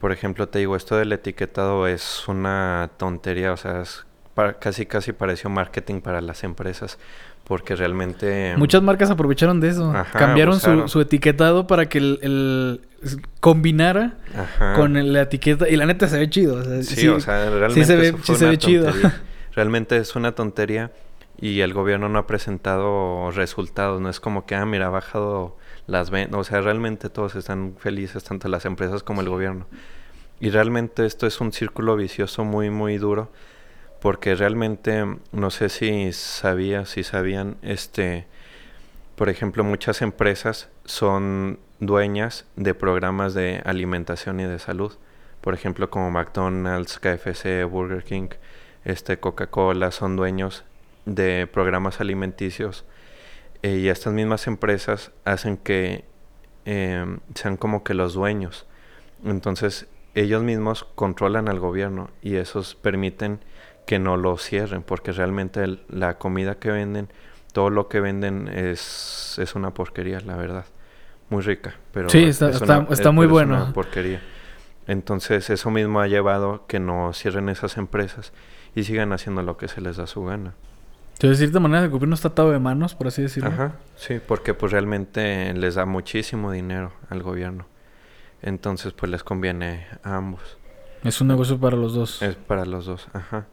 Por 0.00 0.10
ejemplo, 0.12 0.48
te 0.48 0.58
digo, 0.58 0.76
esto 0.76 0.96
del 0.96 1.12
etiquetado 1.12 1.86
es 1.86 2.26
una 2.26 2.90
tontería, 2.96 3.52
o 3.52 3.56
sea, 3.56 3.82
es 3.82 4.04
casi, 4.58 4.86
casi 4.86 5.12
pareció 5.12 5.50
marketing 5.50 6.00
para 6.00 6.20
las 6.20 6.44
empresas 6.44 6.98
porque 7.44 7.76
realmente... 7.76 8.54
Muchas 8.56 8.82
marcas 8.82 9.10
aprovecharon 9.10 9.60
de 9.60 9.68
eso. 9.68 9.92
Cambiaron 10.12 10.88
su, 10.88 11.00
etiquetado 11.00 11.66
para 11.66 11.88
que 11.88 11.98
el, 11.98 12.80
combinara 13.40 14.14
con 14.74 15.12
la 15.12 15.22
etiqueta. 15.22 15.68
Y 15.68 15.76
la 15.76 15.86
neta 15.86 16.08
se 16.08 16.18
ve 16.18 16.28
chido. 16.30 16.82
sí, 16.82 17.06
o 17.08 17.20
sea, 17.20 17.50
realmente 17.50 17.84
se 17.84 17.96
ve, 17.96 18.14
se 18.22 18.46
ve 18.46 18.58
chido. 18.58 18.90
realmente 19.54 19.96
es 19.98 20.16
una 20.16 20.32
tontería 20.32 20.90
y 21.38 21.60
el 21.60 21.74
gobierno 21.74 22.08
no 22.08 22.18
ha 22.18 22.26
presentado 22.26 23.30
resultados. 23.30 24.00
No 24.00 24.08
es 24.08 24.20
como 24.20 24.46
que, 24.46 24.54
ah, 24.54 24.64
mira, 24.64 24.86
ha 24.86 24.90
bajado 24.90 25.58
las 25.86 26.10
ventas. 26.10 26.40
O 26.40 26.44
sea, 26.44 26.62
realmente 26.62 27.10
todos 27.10 27.34
están 27.34 27.74
felices, 27.78 28.24
tanto 28.24 28.48
las 28.48 28.64
empresas 28.64 29.02
como 29.02 29.20
el 29.20 29.28
gobierno. 29.28 29.66
Y 30.40 30.48
realmente 30.48 31.04
esto 31.04 31.26
es 31.26 31.40
un 31.40 31.52
círculo 31.52 31.94
vicioso 31.96 32.44
muy, 32.44 32.70
muy 32.70 32.96
duro 32.96 33.30
porque 34.04 34.34
realmente 34.34 35.02
no 35.32 35.50
sé 35.50 35.70
si 35.70 36.12
sabía, 36.12 36.84
si 36.84 37.02
sabían, 37.04 37.56
este, 37.62 38.26
por 39.16 39.30
ejemplo, 39.30 39.64
muchas 39.64 40.02
empresas 40.02 40.68
son 40.84 41.58
dueñas 41.80 42.44
de 42.54 42.74
programas 42.74 43.32
de 43.32 43.62
alimentación 43.64 44.40
y 44.40 44.44
de 44.44 44.58
salud, 44.58 44.92
por 45.40 45.54
ejemplo, 45.54 45.88
como 45.88 46.10
McDonald's, 46.10 46.98
KFC, 46.98 47.64
Burger 47.64 48.04
King, 48.04 48.28
este, 48.84 49.18
Coca-Cola, 49.18 49.90
son 49.90 50.16
dueños 50.16 50.64
de 51.06 51.46
programas 51.46 51.98
alimenticios 51.98 52.84
eh, 53.62 53.78
y 53.78 53.88
estas 53.88 54.12
mismas 54.12 54.46
empresas 54.46 55.12
hacen 55.24 55.56
que 55.56 56.04
em, 56.66 57.20
sean 57.34 57.56
como 57.56 57.84
que 57.84 57.94
los 57.94 58.12
dueños. 58.12 58.66
Entonces 59.24 59.86
ellos 60.14 60.42
mismos 60.42 60.84
controlan 60.94 61.48
al 61.48 61.58
gobierno 61.58 62.10
y 62.20 62.36
esos 62.36 62.74
permiten 62.74 63.40
que 63.86 63.98
no 63.98 64.16
lo 64.16 64.36
cierren, 64.38 64.82
porque 64.82 65.12
realmente 65.12 65.78
la 65.88 66.18
comida 66.18 66.56
que 66.56 66.70
venden, 66.70 67.08
todo 67.52 67.70
lo 67.70 67.88
que 67.88 68.00
venden 68.00 68.48
es, 68.48 69.38
es 69.38 69.54
una 69.54 69.72
porquería, 69.72 70.20
la 70.20 70.36
verdad. 70.36 70.64
Muy 71.30 71.42
rica, 71.42 71.74
pero 71.92 72.10
sí, 72.10 72.24
está, 72.24 72.50
está, 72.50 73.10
muy 73.10 73.26
bueno. 73.26 73.56
una 73.56 73.72
porquería. 73.72 74.20
Entonces 74.86 75.48
eso 75.48 75.70
mismo 75.70 76.00
ha 76.00 76.06
llevado 76.06 76.66
que 76.66 76.78
no 76.78 77.12
cierren 77.14 77.48
esas 77.48 77.78
empresas 77.78 78.32
y 78.74 78.84
sigan 78.84 79.12
haciendo 79.12 79.42
lo 79.42 79.56
que 79.56 79.68
se 79.68 79.80
les 79.80 79.96
da 79.96 80.06
su 80.06 80.24
gana. 80.24 80.54
Entonces, 81.14 81.38
de 81.38 81.46
cierta 81.46 81.60
manera, 81.60 81.84
el 81.84 81.90
gobierno 81.90 82.14
está 82.14 82.28
atado 82.28 82.50
de 82.50 82.58
manos, 82.58 82.94
por 82.94 83.06
así 83.06 83.22
decirlo. 83.22 83.48
Ajá, 83.48 83.76
sí, 83.96 84.20
porque 84.26 84.52
pues 84.52 84.72
realmente 84.72 85.54
les 85.54 85.76
da 85.76 85.86
muchísimo 85.86 86.50
dinero 86.50 86.92
al 87.08 87.22
gobierno. 87.22 87.66
Entonces, 88.42 88.92
pues 88.92 89.10
les 89.10 89.22
conviene 89.22 89.86
a 90.02 90.16
ambos. 90.16 90.58
Es 91.04 91.20
un 91.20 91.28
negocio 91.28 91.58
para 91.58 91.76
los 91.76 91.94
dos. 91.94 92.20
Es 92.20 92.34
para 92.34 92.64
los 92.64 92.86
dos, 92.86 93.08
ajá. 93.12 93.46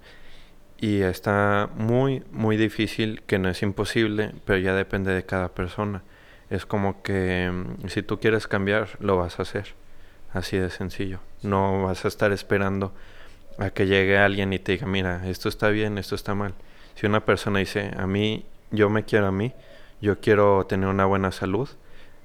Y 0.82 1.04
está 1.04 1.70
muy, 1.76 2.24
muy 2.32 2.58
difícil, 2.58 3.22
que 3.28 3.38
no 3.38 3.50
es 3.50 3.62
imposible, 3.62 4.34
pero 4.46 4.58
ya 4.58 4.74
depende 4.74 5.14
de 5.14 5.24
cada 5.24 5.50
persona. 5.50 6.02
Es 6.50 6.66
como 6.66 7.04
que 7.04 7.52
mm, 7.52 7.88
si 7.88 8.02
tú 8.02 8.20
quieres 8.20 8.48
cambiar, 8.48 8.90
lo 9.00 9.16
vas 9.16 9.38
a 9.38 9.44
hacer. 9.44 9.76
Así 10.34 10.58
de 10.58 10.72
sencillo. 10.72 11.20
No 11.44 11.84
vas 11.84 12.04
a 12.04 12.08
estar 12.08 12.32
esperando 12.32 12.94
a 13.60 13.70
que 13.70 13.86
llegue 13.86 14.18
alguien 14.18 14.54
y 14.54 14.60
te 14.60 14.72
diga, 14.72 14.88
mira, 14.88 15.30
esto 15.30 15.50
está 15.50 15.70
bien, 15.70 16.00
esto 16.00 16.16
está 16.16 16.34
mal. 16.34 16.56
Si 16.96 17.06
una 17.06 17.26
persona 17.26 17.60
dice, 17.60 17.92
a 17.96 18.08
mí, 18.08 18.46
yo 18.72 18.90
me 18.90 19.04
quiero 19.06 19.28
a 19.28 19.32
mí, 19.32 19.54
yo 20.02 20.20
quiero 20.20 20.66
tener 20.66 20.90
una 20.90 21.06
buena 21.06 21.32
salud, 21.32 21.70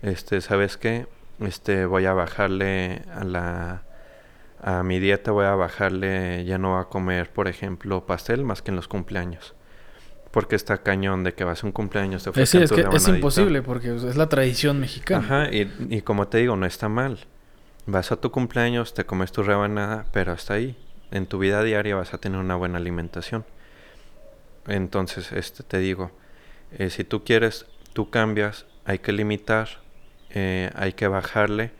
este, 0.00 0.40
¿sabes 0.40 0.78
qué? 0.78 1.07
Este, 1.40 1.84
voy 1.84 2.07
a 2.07 2.14
bajarle 2.14 3.02
a 3.14 3.24
la 3.24 3.82
a 4.67 4.83
mi 4.83 4.99
dieta 4.99 5.31
voy 5.31 5.47
a 5.47 5.55
bajarle, 5.55 6.45
ya 6.45 6.59
no 6.59 6.73
va 6.73 6.81
a 6.81 6.85
comer, 6.89 7.31
por 7.33 7.47
ejemplo, 7.47 8.05
pastel 8.05 8.43
más 8.43 8.62
que 8.62 8.73
en 8.73 8.77
los 8.77 8.89
cumpleaños. 8.89 9.55
Porque 10.33 10.57
está 10.57 10.79
cañón 10.79 11.23
de 11.23 11.35
que 11.35 11.45
vas 11.45 11.62
a 11.62 11.67
un 11.67 11.73
cumpleaños 11.73 12.25
te 12.25 12.43
es, 12.43 12.53
es 12.53 12.73
que 12.73 12.85
es 12.93 13.07
imposible 13.07 13.62
porque 13.62 13.95
es 13.95 14.17
la 14.17 14.29
tradición 14.29 14.81
mexicana. 14.81 15.25
Ajá, 15.25 15.55
y, 15.55 15.73
y 15.89 16.03
como 16.03 16.27
te 16.27 16.39
digo, 16.39 16.57
no 16.57 16.67
está 16.67 16.89
mal. 16.89 17.21
Vas 17.87 18.11
a 18.11 18.17
tu 18.17 18.33
cumpleaños, 18.33 18.93
te 18.93 19.07
comes 19.07 19.31
tu 19.31 19.45
rebanada, 19.45 20.07
pero 20.12 20.33
hasta 20.33 20.55
ahí. 20.55 20.77
En 21.12 21.27
tu 21.27 21.39
vida 21.39 21.62
diaria 21.62 21.95
vas 21.95 22.12
a 22.12 22.19
tener 22.19 22.41
una 22.41 22.57
buena 22.57 22.79
alimentación. 22.79 23.45
Entonces, 24.67 25.31
este 25.31 25.62
te 25.62 25.79
digo, 25.79 26.11
eh, 26.73 26.91
si 26.91 27.05
tú 27.05 27.23
quieres, 27.23 27.67
tú 27.93 28.11
cambias, 28.11 28.67
hay 28.85 28.99
que 28.99 29.12
limitar, 29.12 29.69
eh, 30.31 30.73
hay 30.75 30.95
que 30.95 31.07
bajarle 31.07 31.71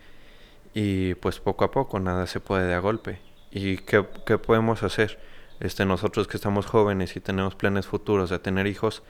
y 0.78 1.14
pues 1.14 1.40
poco 1.40 1.64
a 1.64 1.70
poco 1.70 2.00
nada 2.00 2.26
se 2.26 2.38
puede 2.38 2.66
de 2.66 2.74
a 2.74 2.80
golpe. 2.80 3.18
¿Y 3.50 3.78
qué, 3.78 4.02
podemos 4.02 4.82
hacer? 4.82 5.18
Este, 5.58 5.86
nosotros 5.86 6.28
que 6.28 6.36
estamos 6.36 6.66
jóvenes 6.66 7.16
y 7.16 7.20
tenemos 7.20 7.54
planes 7.54 7.86
futuros 7.86 8.28
de 8.28 8.38
tener 8.38 8.66
hijos, 8.66 9.02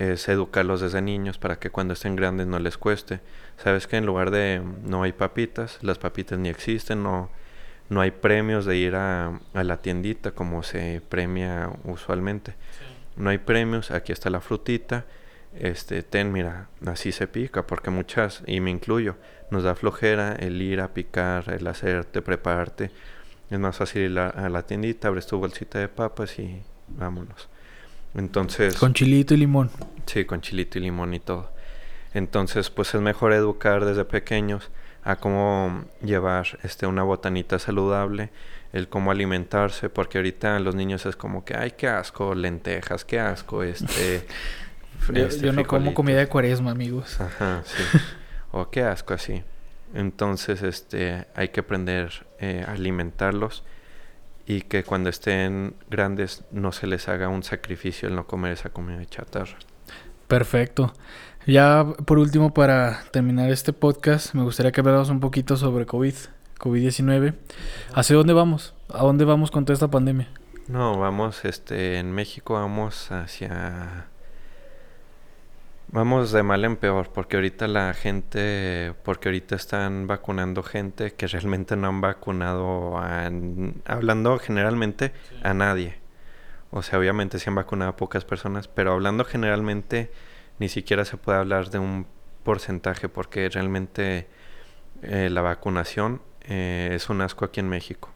es 0.00 0.28
educarlos 0.28 0.80
desde 0.80 1.00
niños 1.00 1.38
para 1.38 1.60
que 1.60 1.70
cuando 1.70 1.94
estén 1.94 2.16
grandes 2.16 2.48
no 2.48 2.58
les 2.58 2.78
cueste. 2.78 3.20
Sabes 3.58 3.86
que 3.86 3.96
en 3.96 4.06
lugar 4.06 4.32
de 4.32 4.60
no 4.82 5.04
hay 5.04 5.12
papitas, 5.12 5.78
las 5.82 5.98
papitas 5.98 6.36
ni 6.36 6.48
existen, 6.48 7.04
no, 7.04 7.30
no 7.90 8.00
hay 8.00 8.10
premios 8.10 8.64
de 8.64 8.76
ir 8.76 8.96
a, 8.96 9.38
a 9.54 9.62
la 9.62 9.76
tiendita 9.76 10.32
como 10.32 10.64
se 10.64 11.00
premia 11.08 11.70
usualmente. 11.84 12.56
No 13.14 13.30
hay 13.30 13.38
premios, 13.38 13.92
aquí 13.92 14.10
está 14.10 14.30
la 14.30 14.40
frutita, 14.40 15.06
este, 15.54 16.02
ten, 16.02 16.32
mira, 16.32 16.68
así 16.86 17.12
se 17.12 17.26
pica, 17.26 17.66
porque 17.66 17.90
muchas, 17.90 18.42
y 18.46 18.60
me 18.60 18.70
incluyo, 18.70 19.16
nos 19.50 19.64
da 19.64 19.74
flojera 19.74 20.34
el 20.34 20.60
ir 20.60 20.80
a 20.80 20.92
picar, 20.94 21.52
el 21.52 21.66
hacerte, 21.66 22.22
prepararte. 22.22 22.90
Es 23.50 23.58
más 23.58 23.76
fácil 23.76 24.02
ir 24.02 24.18
a, 24.18 24.48
la 24.48 24.62
tiendita, 24.62 25.08
abres 25.08 25.26
tu 25.26 25.38
bolsita 25.38 25.78
de 25.78 25.88
papas 25.88 26.38
y 26.38 26.62
vámonos. 26.88 27.48
Entonces... 28.14 28.76
Con 28.76 28.92
chilito 28.92 29.34
y 29.34 29.38
limón. 29.38 29.70
Sí, 30.06 30.24
con 30.24 30.40
chilito 30.40 30.78
y 30.78 30.82
limón 30.82 31.14
y 31.14 31.20
todo. 31.20 31.50
Entonces, 32.12 32.70
pues 32.70 32.94
es 32.94 33.00
mejor 33.00 33.32
educar 33.32 33.84
desde 33.84 34.04
pequeños 34.04 34.70
a 35.02 35.16
cómo 35.16 35.84
llevar 36.02 36.58
este, 36.62 36.86
una 36.86 37.02
botanita 37.02 37.58
saludable, 37.58 38.30
el 38.72 38.88
cómo 38.88 39.10
alimentarse, 39.10 39.88
porque 39.88 40.18
ahorita 40.18 40.58
los 40.60 40.74
niños 40.74 41.06
es 41.06 41.16
como 41.16 41.44
que, 41.44 41.56
ay, 41.56 41.72
qué 41.76 41.88
asco, 41.88 42.34
lentejas, 42.34 43.04
qué 43.04 43.18
asco, 43.18 43.62
este... 43.62 44.26
yo, 45.12 45.26
este, 45.26 45.52
no 45.52 45.64
como 45.66 45.94
comida 45.94 46.18
de 46.18 46.26
cuaresma, 46.26 46.70
amigos. 46.70 47.20
Ajá, 47.20 47.62
sí. 47.64 47.98
o 48.50 48.70
qué 48.70 48.82
asco 48.82 49.14
así. 49.14 49.42
Entonces, 49.94 50.62
este, 50.62 51.26
hay 51.34 51.48
que 51.48 51.60
aprender 51.60 52.26
eh, 52.38 52.64
a 52.66 52.72
alimentarlos 52.72 53.64
y 54.46 54.62
que 54.62 54.82
cuando 54.84 55.10
estén 55.10 55.74
grandes 55.90 56.44
no 56.50 56.72
se 56.72 56.86
les 56.86 57.08
haga 57.08 57.28
un 57.28 57.42
sacrificio 57.42 58.08
el 58.08 58.16
no 58.16 58.26
comer 58.26 58.52
esa 58.52 58.70
comida 58.70 58.98
de 58.98 59.06
chatarra. 59.06 59.56
Perfecto. 60.26 60.92
Ya 61.46 61.86
por 62.04 62.18
último, 62.18 62.52
para 62.52 63.02
terminar 63.10 63.50
este 63.50 63.72
podcast, 63.72 64.34
me 64.34 64.42
gustaría 64.42 64.72
que 64.72 64.80
habláramos 64.80 65.08
un 65.08 65.20
poquito 65.20 65.56
sobre 65.56 65.86
COVID, 65.86 66.14
COVID-19. 66.58 67.34
¿Hacia 67.94 68.16
dónde 68.16 68.34
vamos? 68.34 68.74
¿A 68.92 69.02
dónde 69.02 69.24
vamos 69.24 69.50
con 69.50 69.64
toda 69.64 69.74
esta 69.74 69.88
pandemia? 69.88 70.28
No, 70.66 70.98
vamos, 70.98 71.44
este, 71.46 71.98
en 71.98 72.12
México 72.12 72.54
vamos 72.54 73.10
hacia... 73.10 74.08
Vamos 75.90 76.32
de 76.32 76.42
mal 76.42 76.66
en 76.66 76.76
peor, 76.76 77.10
porque 77.14 77.36
ahorita 77.36 77.66
la 77.66 77.94
gente, 77.94 78.92
porque 79.04 79.30
ahorita 79.30 79.56
están 79.56 80.06
vacunando 80.06 80.62
gente 80.62 81.14
que 81.14 81.26
realmente 81.26 81.76
no 81.76 81.88
han 81.88 82.02
vacunado, 82.02 82.98
a, 82.98 83.30
hablando 83.86 84.38
generalmente 84.38 85.12
a 85.42 85.54
nadie. 85.54 85.96
O 86.70 86.82
sea, 86.82 86.98
obviamente 86.98 87.38
se 87.38 87.48
han 87.48 87.56
vacunado 87.56 87.92
a 87.92 87.96
pocas 87.96 88.26
personas, 88.26 88.68
pero 88.68 88.92
hablando 88.92 89.24
generalmente 89.24 90.12
ni 90.58 90.68
siquiera 90.68 91.06
se 91.06 91.16
puede 91.16 91.38
hablar 91.38 91.70
de 91.70 91.78
un 91.78 92.06
porcentaje 92.42 93.08
porque 93.08 93.48
realmente 93.48 94.28
eh, 95.02 95.30
la 95.30 95.40
vacunación 95.40 96.20
eh, 96.42 96.90
es 96.92 97.08
un 97.08 97.22
asco 97.22 97.46
aquí 97.46 97.60
en 97.60 97.68
México. 97.70 98.10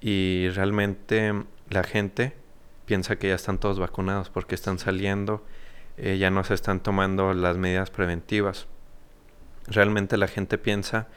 Y 0.00 0.48
realmente 0.50 1.34
la 1.68 1.82
gente 1.82 2.34
piensa 2.86 3.16
que 3.16 3.28
ya 3.28 3.34
están 3.34 3.58
todos 3.58 3.80
vacunados 3.80 4.30
porque 4.30 4.54
están 4.54 4.78
saliendo, 4.78 5.44
eh, 6.00 6.18
ya 6.18 6.30
no 6.30 6.44
se 6.44 6.54
están 6.54 6.80
tomando 6.80 7.34
las 7.34 7.56
medidas 7.56 7.90
preventivas. 7.90 8.66
Realmente 9.66 10.16
la 10.16 10.28
gente 10.28 10.58
piensa 10.58 11.08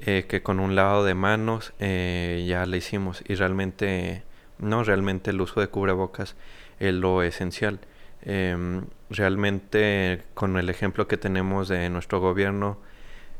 que 0.00 0.42
con 0.42 0.58
un 0.58 0.74
lado 0.74 1.04
de 1.04 1.14
manos 1.14 1.72
ya 1.78 2.66
le 2.66 2.76
hicimos 2.76 3.22
y 3.28 3.36
realmente 3.36 4.24
no, 4.58 4.84
realmente 4.84 5.30
el 5.30 5.40
uso 5.40 5.60
de 5.60 5.68
cubrebocas 5.68 6.36
es 6.78 6.94
lo 6.94 7.22
esencial. 7.22 7.80
Em, 8.22 8.84
realmente 9.10 10.22
con 10.34 10.56
el 10.56 10.70
ejemplo 10.70 11.08
que 11.08 11.16
tenemos 11.16 11.68
de 11.68 11.90
nuestro 11.90 12.20
gobierno, 12.20 12.78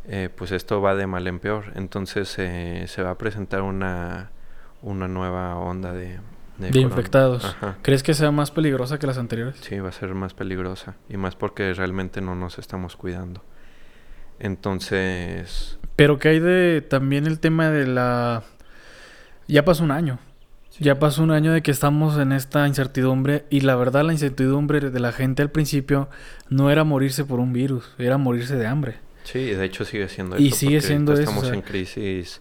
eh, 0.08 0.28
pues 0.34 0.50
esto 0.50 0.80
va 0.82 0.96
de 0.96 1.06
mal 1.06 1.26
en 1.28 1.38
peor. 1.38 1.72
Entonces 1.76 2.34
eh, 2.38 2.86
se 2.88 3.02
va 3.02 3.10
a 3.10 3.18
presentar 3.18 3.62
una, 3.62 4.30
una 4.82 5.08
nueva 5.08 5.56
onda 5.56 5.92
de... 5.92 6.18
De, 6.70 6.80
infectados. 6.80 7.56
¿Crees 7.82 8.02
que 8.02 8.14
sea 8.14 8.30
más 8.30 8.50
peligrosa 8.50 8.98
que 8.98 9.06
las 9.06 9.18
anteriores? 9.18 9.56
Sí, 9.60 9.78
va 9.78 9.88
a 9.88 9.92
ser 9.92 10.14
más 10.14 10.34
peligrosa. 10.34 10.96
Y 11.08 11.16
más 11.16 11.36
porque 11.36 11.74
realmente 11.74 12.20
no 12.20 12.34
nos 12.34 12.58
estamos 12.58 12.96
cuidando. 12.96 13.42
Entonces... 14.38 15.78
Pero 15.96 16.18
que 16.18 16.28
hay 16.28 16.40
de 16.40 16.80
también 16.82 17.26
el 17.26 17.38
tema 17.38 17.70
de 17.70 17.86
la... 17.86 18.42
Ya 19.46 19.64
pasó 19.64 19.84
un 19.84 19.90
año. 19.90 20.18
Ya 20.78 20.98
pasó 20.98 21.22
un 21.22 21.30
año 21.30 21.52
de 21.52 21.62
que 21.62 21.70
estamos 21.70 22.18
en 22.18 22.32
esta 22.32 22.66
incertidumbre 22.66 23.44
y 23.50 23.60
la 23.60 23.76
verdad 23.76 24.04
la 24.04 24.12
incertidumbre 24.12 24.80
de 24.80 25.00
la 25.00 25.12
gente 25.12 25.42
al 25.42 25.50
principio 25.50 26.08
no 26.48 26.70
era 26.70 26.82
morirse 26.82 27.24
por 27.24 27.40
un 27.40 27.52
virus, 27.52 27.94
era 27.98 28.16
morirse 28.16 28.56
de 28.56 28.66
hambre. 28.66 28.96
Sí, 29.24 29.50
de 29.50 29.64
hecho 29.64 29.84
sigue 29.84 30.08
siendo 30.08 30.38
y 30.38 30.50
sigue 30.50 30.80
siendo 30.80 31.12
eso. 31.12 31.22
Estamos 31.22 31.50
en 31.50 31.60
crisis 31.60 32.40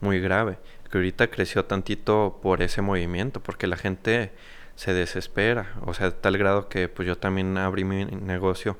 muy 0.00 0.20
grave, 0.20 0.58
que 0.92 0.98
ahorita 0.98 1.30
creció 1.30 1.64
tantito 1.64 2.38
por 2.42 2.60
ese 2.60 2.82
movimiento, 2.82 3.42
porque 3.42 3.66
la 3.66 3.78
gente 3.78 4.30
se 4.76 4.92
desespera, 4.92 5.72
o 5.86 5.94
sea, 5.94 6.10
tal 6.10 6.36
grado 6.36 6.68
que 6.68 6.86
pues 6.88 7.08
yo 7.08 7.16
también 7.16 7.56
abrí 7.56 7.84
mi 7.84 8.04
negocio 8.04 8.76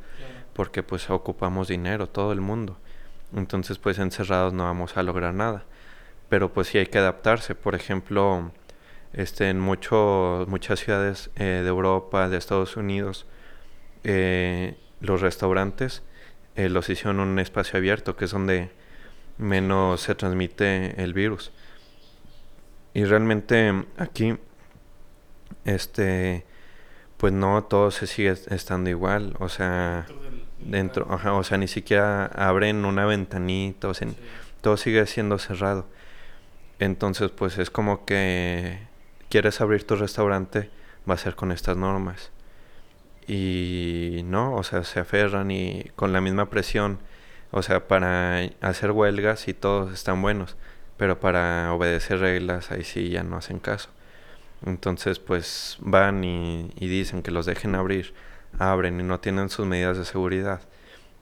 porque 0.53 0.83
pues 0.83 1.09
ocupamos 1.09 1.69
dinero 1.69 2.09
todo 2.09 2.33
el 2.33 2.43
mundo. 2.43 2.77
Entonces 3.35 3.79
pues 3.79 3.99
encerrados 3.99 4.53
no 4.53 4.65
vamos 4.65 4.99
a 4.99 5.03
lograr 5.03 5.33
nada. 5.33 5.65
Pero 6.29 6.53
pues 6.53 6.69
sí 6.69 6.77
hay 6.77 6.87
que 6.87 6.99
adaptarse, 6.99 7.55
por 7.55 7.75
ejemplo, 7.75 8.53
este, 9.15 9.49
en 9.49 9.59
mucho, 9.59 10.45
muchas 10.49 10.81
ciudades 10.81 11.31
eh, 11.37 11.61
de 11.63 11.69
Europa, 11.69 12.29
de 12.29 12.37
Estados 12.37 12.77
Unidos, 12.77 13.25
eh, 14.05 14.77
los 15.01 15.23
restaurantes 15.23 16.03
eh, 16.57 16.69
los 16.69 16.91
hicieron 16.91 17.21
en 17.21 17.29
un 17.29 17.39
espacio 17.39 17.79
abierto, 17.79 18.17
que 18.17 18.27
es 18.27 18.33
donde 18.33 18.71
menos 19.39 20.03
se 20.03 20.15
transmite 20.15 21.03
el 21.03 21.15
virus. 21.15 21.53
Y 22.95 23.05
realmente 23.05 23.85
aquí, 23.97 24.37
este, 25.65 26.45
pues 27.17 27.33
no 27.33 27.65
todo 27.65 27.91
se 27.91 28.07
sigue 28.07 28.31
estando 28.31 28.91
igual, 28.91 29.35
o 29.39 29.49
sea, 29.49 30.07
dentro, 30.59 31.07
o 31.09 31.45
sea, 31.45 31.57
ni 31.59 31.69
siquiera 31.69 32.27
abren 32.27 32.85
una 32.85 33.07
ventanita, 33.07 33.89
o 33.89 33.95
sea, 33.95 34.09
todo 34.61 34.77
sigue 34.77 35.07
siendo 35.07 35.39
cerrado. 35.39 35.87
Entonces, 36.79 37.31
pues 37.31 37.59
es 37.59 37.71
como 37.71 38.05
que 38.05 38.79
quieres 39.29 39.61
abrir 39.61 39.87
tu 39.87 39.97
restaurante, 39.97 40.71
va 41.09 41.15
a 41.15 41.19
ser 41.19 41.37
con 41.37 41.53
estas 41.53 41.77
normas. 41.77 42.33
Y 43.27 44.23
no, 44.25 44.55
o 44.57 44.63
sea, 44.65 44.85
se 44.85 45.01
aferran 45.01 45.51
y 45.51 45.85
con 45.97 46.13
la 46.13 46.21
misma 46.21 46.51
presión, 46.51 46.99
o 47.53 47.63
sea, 47.63 47.87
para 47.87 48.41
hacer 48.61 48.91
huelgas 48.91 49.47
y 49.49 49.55
todos 49.55 49.93
están 49.93 50.23
buenos, 50.23 50.57
pero 51.03 51.19
para 51.19 51.73
obedecer 51.73 52.21
reglas 52.21 52.71
ahí 52.71 52.85
sí 52.85 53.09
ya 53.09 53.25
no 53.25 53.37
hacen 53.37 53.59
caso. 53.59 53.91
Entonces, 54.65 55.19
pues 55.19 55.77
van 55.81 56.23
y, 56.23 56.71
y 56.77 56.87
dicen 56.87 57.25
que 57.25 57.33
los 57.33 57.45
dejen 57.45 57.75
abrir, 57.75 58.15
abren 58.57 59.01
y 59.01 59.03
no 59.03 59.19
tienen 59.19 59.49
sus 59.49 59.67
medidas 59.67 59.99
de 59.99 60.05
seguridad. 60.05 60.61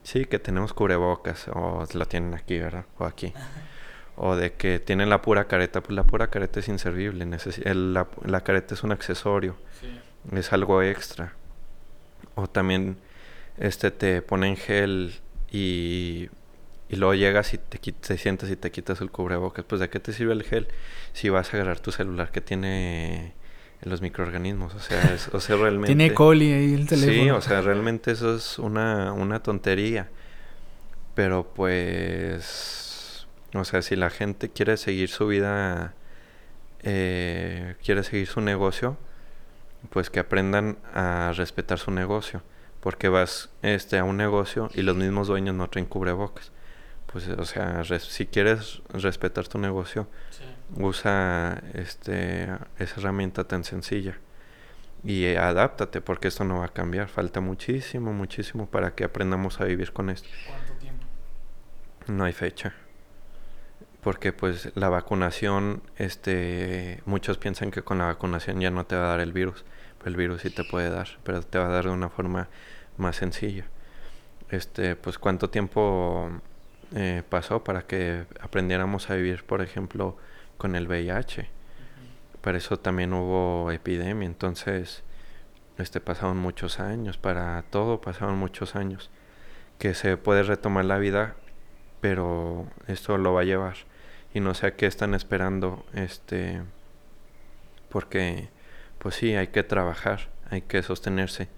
Sí, 0.02 0.26
que 0.26 0.38
tenemos 0.38 0.74
cubrebocas, 0.74 1.48
o 1.48 1.86
lo 1.94 2.04
tienen 2.04 2.34
aquí, 2.34 2.58
¿verdad? 2.58 2.84
O 2.98 3.06
aquí. 3.06 3.32
o 4.16 4.36
de 4.36 4.52
que 4.52 4.80
tienen 4.80 5.08
la 5.08 5.22
pura 5.22 5.46
careta, 5.46 5.80
pues 5.82 5.96
la 5.96 6.04
pura 6.04 6.26
careta 6.28 6.60
es 6.60 6.68
inservible, 6.68 7.24
la, 7.64 8.06
la, 8.26 8.40
careta 8.42 8.74
es 8.74 8.82
un 8.82 8.92
accesorio, 8.92 9.56
es 10.30 10.52
algo 10.52 10.82
extra. 10.82 11.32
O 12.34 12.48
también 12.48 12.98
este 13.56 13.90
te 13.90 14.20
ponen 14.20 14.58
gel 14.58 15.20
y, 15.50 16.28
y 16.90 16.96
luego 16.96 17.14
llegas 17.14 17.54
y 17.54 17.58
te, 17.58 17.78
te 17.78 18.18
sientas 18.18 18.50
y 18.50 18.56
te 18.56 18.70
quitas 18.70 19.00
el 19.00 19.10
cubrebocas, 19.10 19.64
pues 19.64 19.80
de 19.80 19.88
qué 19.88 20.00
te 20.00 20.12
sirve 20.12 20.32
el 20.32 20.42
gel 20.42 20.68
si 21.12 21.28
vas 21.28 21.52
a 21.52 21.56
agarrar 21.56 21.80
tu 21.80 21.92
celular 21.92 22.30
que 22.30 22.40
tiene 22.40 23.34
los 23.82 24.02
microorganismos, 24.02 24.74
o 24.74 24.80
sea, 24.80 25.14
es, 25.14 25.28
o 25.28 25.40
sea 25.40 25.56
realmente... 25.60 25.86
tiene 25.86 26.12
coli 26.12 26.52
ahí 26.52 26.74
el 26.74 26.86
teléfono. 26.86 27.22
Sí, 27.22 27.30
o 27.30 27.40
sea, 27.40 27.62
realmente 27.62 28.10
eso 28.10 28.34
es 28.34 28.58
una, 28.58 29.12
una 29.12 29.42
tontería. 29.42 30.10
Pero 31.14 31.52
pues 31.54 32.80
o 33.54 33.64
sea, 33.64 33.82
si 33.82 33.96
la 33.96 34.10
gente 34.10 34.50
quiere 34.50 34.76
seguir 34.76 35.08
su 35.08 35.26
vida, 35.26 35.94
eh, 36.82 37.74
quiere 37.84 38.04
seguir 38.04 38.26
su 38.28 38.40
negocio, 38.40 38.96
pues 39.90 40.08
que 40.10 40.20
aprendan 40.20 40.78
a 40.94 41.32
respetar 41.36 41.78
su 41.78 41.90
negocio. 41.90 42.42
Porque 42.80 43.08
vas 43.08 43.50
este, 43.62 43.98
a 43.98 44.04
un 44.04 44.16
negocio 44.16 44.70
y 44.72 44.82
los 44.82 44.96
mismos 44.96 45.28
dueños 45.28 45.54
no 45.54 45.68
traen 45.68 45.86
cubrebocas. 45.86 46.52
Pues, 47.12 47.28
o 47.28 47.44
sea, 47.44 47.82
si 47.84 48.26
quieres 48.26 48.82
respetar 48.90 49.48
tu 49.48 49.58
negocio, 49.58 50.08
usa 50.76 51.62
este, 51.74 52.44
esa 52.78 53.00
herramienta 53.00 53.44
tan 53.44 53.64
sencilla. 53.64 54.18
Y 55.02 55.24
eh, 55.24 55.38
adáptate, 55.38 56.00
porque 56.00 56.28
esto 56.28 56.44
no 56.44 56.58
va 56.58 56.66
a 56.66 56.72
cambiar. 56.72 57.08
Falta 57.08 57.40
muchísimo, 57.40 58.12
muchísimo 58.12 58.66
para 58.68 58.94
que 58.94 59.04
aprendamos 59.04 59.60
a 59.60 59.64
vivir 59.64 59.92
con 59.92 60.10
esto. 60.10 60.28
¿Cuánto 60.46 60.72
tiempo? 60.74 61.04
No 62.06 62.24
hay 62.24 62.32
fecha 62.32 62.74
porque 64.02 64.32
pues 64.32 64.72
la 64.74 64.88
vacunación, 64.88 65.82
este, 65.96 67.02
muchos 67.04 67.38
piensan 67.38 67.70
que 67.70 67.82
con 67.82 67.98
la 67.98 68.06
vacunación 68.06 68.60
ya 68.60 68.70
no 68.70 68.86
te 68.86 68.96
va 68.96 69.04
a 69.04 69.08
dar 69.08 69.20
el 69.20 69.32
virus, 69.32 69.64
pero 69.98 70.10
el 70.10 70.16
virus 70.16 70.42
sí 70.42 70.50
te 70.50 70.64
puede 70.64 70.90
dar, 70.90 71.08
pero 71.22 71.42
te 71.42 71.58
va 71.58 71.66
a 71.66 71.70
dar 71.70 71.84
de 71.84 71.90
una 71.90 72.08
forma 72.08 72.48
más 72.96 73.16
sencilla. 73.16 73.66
Este, 74.48 74.96
pues 74.96 75.18
cuánto 75.18 75.50
tiempo 75.50 76.30
eh, 76.94 77.22
pasó 77.28 77.62
para 77.62 77.82
que 77.82 78.26
aprendiéramos 78.40 79.10
a 79.10 79.14
vivir, 79.14 79.44
por 79.44 79.62
ejemplo, 79.62 80.16
con 80.58 80.74
el 80.74 80.88
VIH. 80.88 81.48
Para 82.40 82.58
eso 82.58 82.78
también 82.78 83.12
hubo 83.12 83.70
epidemia, 83.70 84.26
entonces, 84.26 85.02
este, 85.78 86.00
pasaron 86.00 86.38
muchos 86.38 86.80
años, 86.80 87.18
para 87.18 87.62
todo 87.70 88.00
pasaron 88.00 88.38
muchos 88.38 88.76
años, 88.76 89.10
que 89.78 89.94
se 89.94 90.16
puede 90.16 90.42
retomar 90.42 90.84
la 90.84 90.98
vida, 90.98 91.36
pero 92.00 92.66
esto 92.86 93.18
lo 93.18 93.34
va 93.34 93.42
a 93.42 93.44
llevar 93.44 93.76
y 94.32 94.40
no 94.40 94.54
sé 94.54 94.68
a 94.68 94.76
qué 94.76 94.86
están 94.86 95.14
esperando, 95.14 95.84
este, 95.92 96.62
porque 97.88 98.48
pues 98.98 99.14
sí, 99.14 99.34
hay 99.34 99.48
que 99.48 99.62
trabajar, 99.62 100.28
hay 100.50 100.62
que 100.62 100.82
sostenerse 100.82 101.48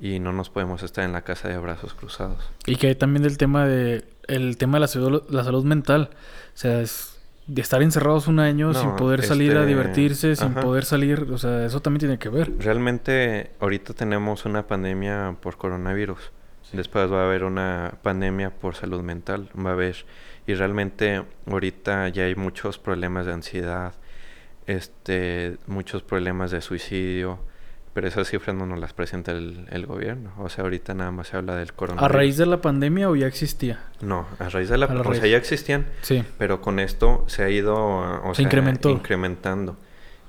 y 0.00 0.20
no 0.20 0.32
nos 0.32 0.50
podemos 0.50 0.82
estar 0.82 1.04
en 1.04 1.12
la 1.12 1.22
casa 1.22 1.48
de 1.48 1.58
brazos 1.58 1.94
cruzados. 1.94 2.50
Y 2.66 2.76
que 2.76 2.88
hay 2.88 2.94
también 2.94 3.22
del 3.22 3.38
tema 3.38 3.66
de 3.66 4.04
el 4.28 4.56
tema 4.56 4.76
de 4.76 4.80
la 4.80 4.88
salud, 4.88 5.22
la 5.28 5.42
salud 5.42 5.64
mental, 5.64 6.10
o 6.12 6.56
sea, 6.56 6.80
es 6.80 7.18
de 7.46 7.62
estar 7.62 7.82
encerrados 7.82 8.28
un 8.28 8.40
año 8.40 8.74
sin 8.74 8.94
poder 8.96 9.22
salir 9.24 9.56
a 9.56 9.60
este, 9.60 9.68
divertirse, 9.68 10.36
sin 10.36 10.52
poder 10.52 10.84
salir, 10.84 11.26
o 11.32 11.38
sea, 11.38 11.64
eso 11.64 11.80
también 11.80 12.00
tiene 12.00 12.18
que 12.18 12.28
ver. 12.28 12.52
Realmente 12.58 13.50
ahorita 13.58 13.94
tenemos 13.94 14.44
una 14.44 14.66
pandemia 14.66 15.34
por 15.40 15.56
coronavirus. 15.56 16.30
Después 16.72 17.10
va 17.10 17.22
a 17.22 17.24
haber 17.24 17.44
una 17.44 17.94
pandemia 18.02 18.50
por 18.50 18.74
salud 18.74 19.00
mental, 19.00 19.48
va 19.56 19.70
a 19.70 19.72
haber 19.72 20.04
y 20.46 20.54
realmente 20.54 21.22
ahorita 21.46 22.08
ya 22.08 22.24
hay 22.24 22.34
muchos 22.34 22.78
problemas 22.78 23.24
de 23.24 23.32
ansiedad, 23.32 23.94
este, 24.66 25.56
muchos 25.66 26.02
problemas 26.02 26.50
de 26.50 26.60
suicidio, 26.60 27.38
pero 27.98 28.06
esas 28.06 28.28
cifras 28.28 28.54
no 28.54 28.64
nos 28.64 28.78
las 28.78 28.92
presenta 28.92 29.32
el, 29.32 29.86
gobierno. 29.86 30.30
O 30.38 30.48
sea, 30.48 30.62
ahorita 30.62 30.94
nada 30.94 31.10
más 31.10 31.26
se 31.26 31.36
habla 31.36 31.56
del 31.56 31.72
coronavirus. 31.72 32.08
¿A 32.08 32.16
raíz 32.16 32.36
de 32.36 32.46
la 32.46 32.60
pandemia 32.60 33.10
o 33.10 33.16
ya 33.16 33.26
existía? 33.26 33.86
No, 34.00 34.24
a 34.38 34.48
raíz 34.48 34.68
de 34.68 34.78
la 34.78 34.86
pandemia. 34.86 35.10
O 35.10 35.14
sea, 35.16 35.26
ya 35.26 35.36
existían. 35.36 35.84
Sí. 36.02 36.22
Pero 36.38 36.60
con 36.60 36.78
esto 36.78 37.24
se 37.26 37.42
ha 37.42 37.50
ido 37.50 37.74
o 37.76 38.32
se 38.36 38.42
incrementó. 38.42 38.90
incrementando. 38.90 39.76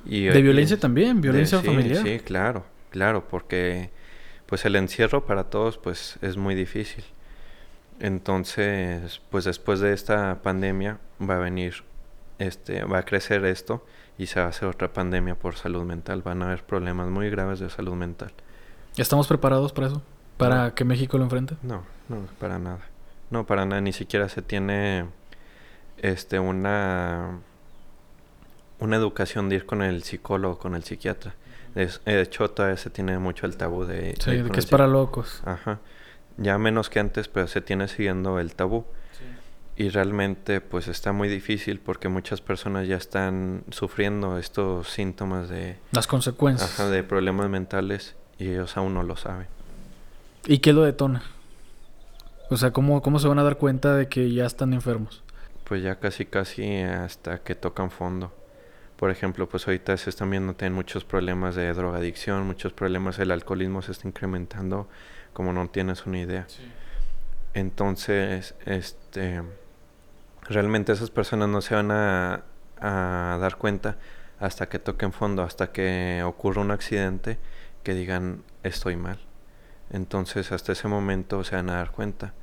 Y, 0.04 0.24
¿De 0.24 0.42
violencia 0.42 0.80
también? 0.80 1.22
¿Violencia 1.22 1.62
familiar? 1.62 2.04
Sí, 2.04 2.18
claro, 2.26 2.66
claro, 2.90 3.28
porque 3.30 3.92
pues 4.48 4.66
el 4.66 4.76
encierro 4.76 5.28
para 5.28 5.44
todos 5.44 5.78
pues 5.78 6.18
es 6.24 6.38
muy 6.38 6.56
difícil. 6.56 7.04
Entonces, 8.00 9.22
pues 9.30 9.46
después 9.46 9.80
de 9.80 9.94
esta 9.94 10.42
pandemia 10.42 10.98
va 11.22 11.36
a 11.36 11.40
venir, 11.40 11.84
este, 12.40 12.84
va 12.86 13.00
a 13.00 13.06
crecer 13.06 13.46
esto 13.46 13.86
y 14.18 14.26
se 14.26 14.40
va 14.40 14.48
a 14.48 14.50
hacer 14.50 14.68
otra 14.68 14.92
pandemia 14.92 15.36
por 15.36 15.56
salud 15.56 15.84
mental. 15.84 16.22
Van 16.22 16.42
a 16.42 16.48
haber 16.48 16.64
problemas 16.64 17.10
muy 17.10 17.30
graves 17.30 17.60
de 17.60 17.70
salud 17.70 17.94
mental. 17.94 18.32
¿Estamos 18.98 19.28
preparados 19.28 19.72
para 19.72 19.88
eso? 19.88 20.02
¿Para 20.38 20.74
que 20.74 20.86
México 20.86 21.18
lo 21.18 21.26
enfrente? 21.26 21.56
No, 21.62 21.84
no, 22.08 22.18
para 22.40 22.58
nada. 22.58 22.80
No, 23.30 23.46
para 23.46 23.66
nada. 23.66 23.82
Ni 23.82 23.94
siquiera 23.94 24.30
se 24.30 24.42
tiene 24.42 25.06
este 25.98 26.40
una 26.40 27.40
una 28.80 28.96
educación 28.96 29.50
de 29.50 29.58
ir 29.58 29.66
con 29.66 29.82
el 29.82 30.04
psicólogo, 30.04 30.58
con 30.58 30.74
el 30.74 30.84
psiquiatra. 30.84 31.36
de 31.76 32.22
hecho, 32.22 32.50
todavía 32.50 32.78
se 32.78 32.90
tiene 32.90 33.20
mucho 33.20 33.46
el 33.46 33.58
tabú 33.58 33.84
de... 33.84 34.16
Sí, 34.20 34.38
de, 34.38 34.50
que 34.50 34.60
es 34.60 34.66
para 34.66 34.88
locos. 34.88 35.42
Ajá. 35.46 35.80
Ya 36.38 36.58
menos 36.58 36.90
que 36.90 37.00
antes, 37.00 37.28
pero 37.28 37.48
se 37.48 37.60
tiene 37.60 37.90
siguiendo 37.90 38.40
el 38.40 38.56
tabú 38.56 38.86
y 39.80 39.88
realmente 39.88 40.60
pues 40.60 40.90
está 40.90 41.14
muy 41.14 41.30
difícil 41.30 41.80
porque 41.80 42.10
muchas 42.10 42.42
personas 42.42 42.86
ya 42.86 42.98
están 42.98 43.64
sufriendo 43.70 44.38
estos 44.38 44.90
síntomas 44.90 45.48
de 45.48 45.78
las 45.94 46.06
consecuencias 46.06 46.92
de 46.92 47.02
problemas 47.02 47.50
mentales 47.50 48.18
y 48.38 48.50
ellos 48.50 48.76
aún 48.76 48.94
no 48.94 49.04
lo 49.04 49.16
saben. 49.16 49.48
¿Y 50.46 50.58
qué 50.58 50.74
lo 50.74 50.84
detona? 50.84 51.24
O 52.50 52.58
sea, 52.58 52.72
¿cómo, 52.72 53.02
¿cómo 53.02 53.20
se 53.20 53.30
van 53.30 53.40
a 53.40 53.44
dar 53.44 53.56
cuenta 53.56 53.96
de 53.96 54.10
que 54.10 54.30
ya 54.34 54.46
están 54.46 54.74
enfermos? 54.74 55.24
Pues 55.64 55.82
ya 55.82 55.96
casi 55.98 56.26
casi 56.26 56.82
hasta 56.82 57.38
que 57.38 57.56
tocan 57.56 57.90
fondo. 57.90 58.34
Por 58.98 59.12
ejemplo, 59.12 59.48
pues 59.48 59.66
ahorita 59.66 59.96
se 59.96 60.10
están 60.10 60.30
viendo 60.30 60.56
tienen 60.56 60.74
muchos 60.74 61.06
problemas 61.06 61.56
de 61.56 61.74
drogadicción, 61.74 62.46
muchos 62.46 62.74
problemas, 62.74 63.18
el 63.20 63.32
alcoholismo 63.32 63.82
se 63.82 63.94
está 63.94 64.10
incrementando 64.10 64.90
como 65.32 65.54
no 65.54 65.70
tienes 65.70 66.06
una 66.06 66.20
idea. 66.20 66.48
Entonces, 67.54 68.56
este 68.66 69.42
realmente 70.50 70.92
esas 70.92 71.12
personas 71.12 71.48
no 71.48 71.62
se 71.62 71.76
van 71.76 71.92
a, 71.92 72.44
dar 72.82 73.58
cuenta 73.58 73.98
hasta 74.40 74.70
que 74.70 74.80
toquen 74.80 75.12
fondo, 75.12 75.44
hasta 75.44 75.72
que 75.72 76.24
ocurra 76.24 76.62
un 76.62 76.72
accidente 76.72 77.38
que 77.84 77.94
digan 77.94 78.44
estoy 78.64 78.96
mal. 78.96 79.20
Entonces 79.92 80.52
hasta 80.52 80.72
ese 80.72 80.88
momento 80.88 81.44
se 81.44 81.56
van 81.56 81.70
a 81.70 81.76
dar 81.76 81.92
cuenta. 81.92 82.34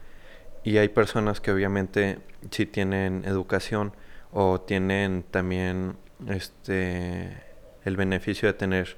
Y 0.63 0.79
hay 0.79 0.89
personas 0.89 1.41
que 1.41 1.53
obviamente 1.53 2.19
sí 2.51 2.67
tienen 2.67 3.25
educación 3.25 3.93
o 4.33 4.61
tienen 4.61 5.23
también 5.23 5.97
este 6.29 7.43
el 7.85 7.97
beneficio 7.97 8.49
de 8.49 8.53
tener 8.53 8.97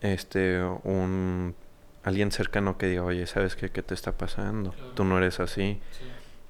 este 0.00 0.62
un 0.62 1.54
alguien 2.02 2.32
cercano 2.32 2.76
que 2.78 2.86
diga, 2.86 3.04
"Oye, 3.04 3.26
¿sabes 3.26 3.54
qué, 3.56 3.70
qué 3.70 3.82
te 3.82 3.94
está 3.94 4.12
pasando? 4.12 4.74
Tú 4.94 5.04
no 5.04 5.18
eres 5.18 5.38
así." 5.38 5.80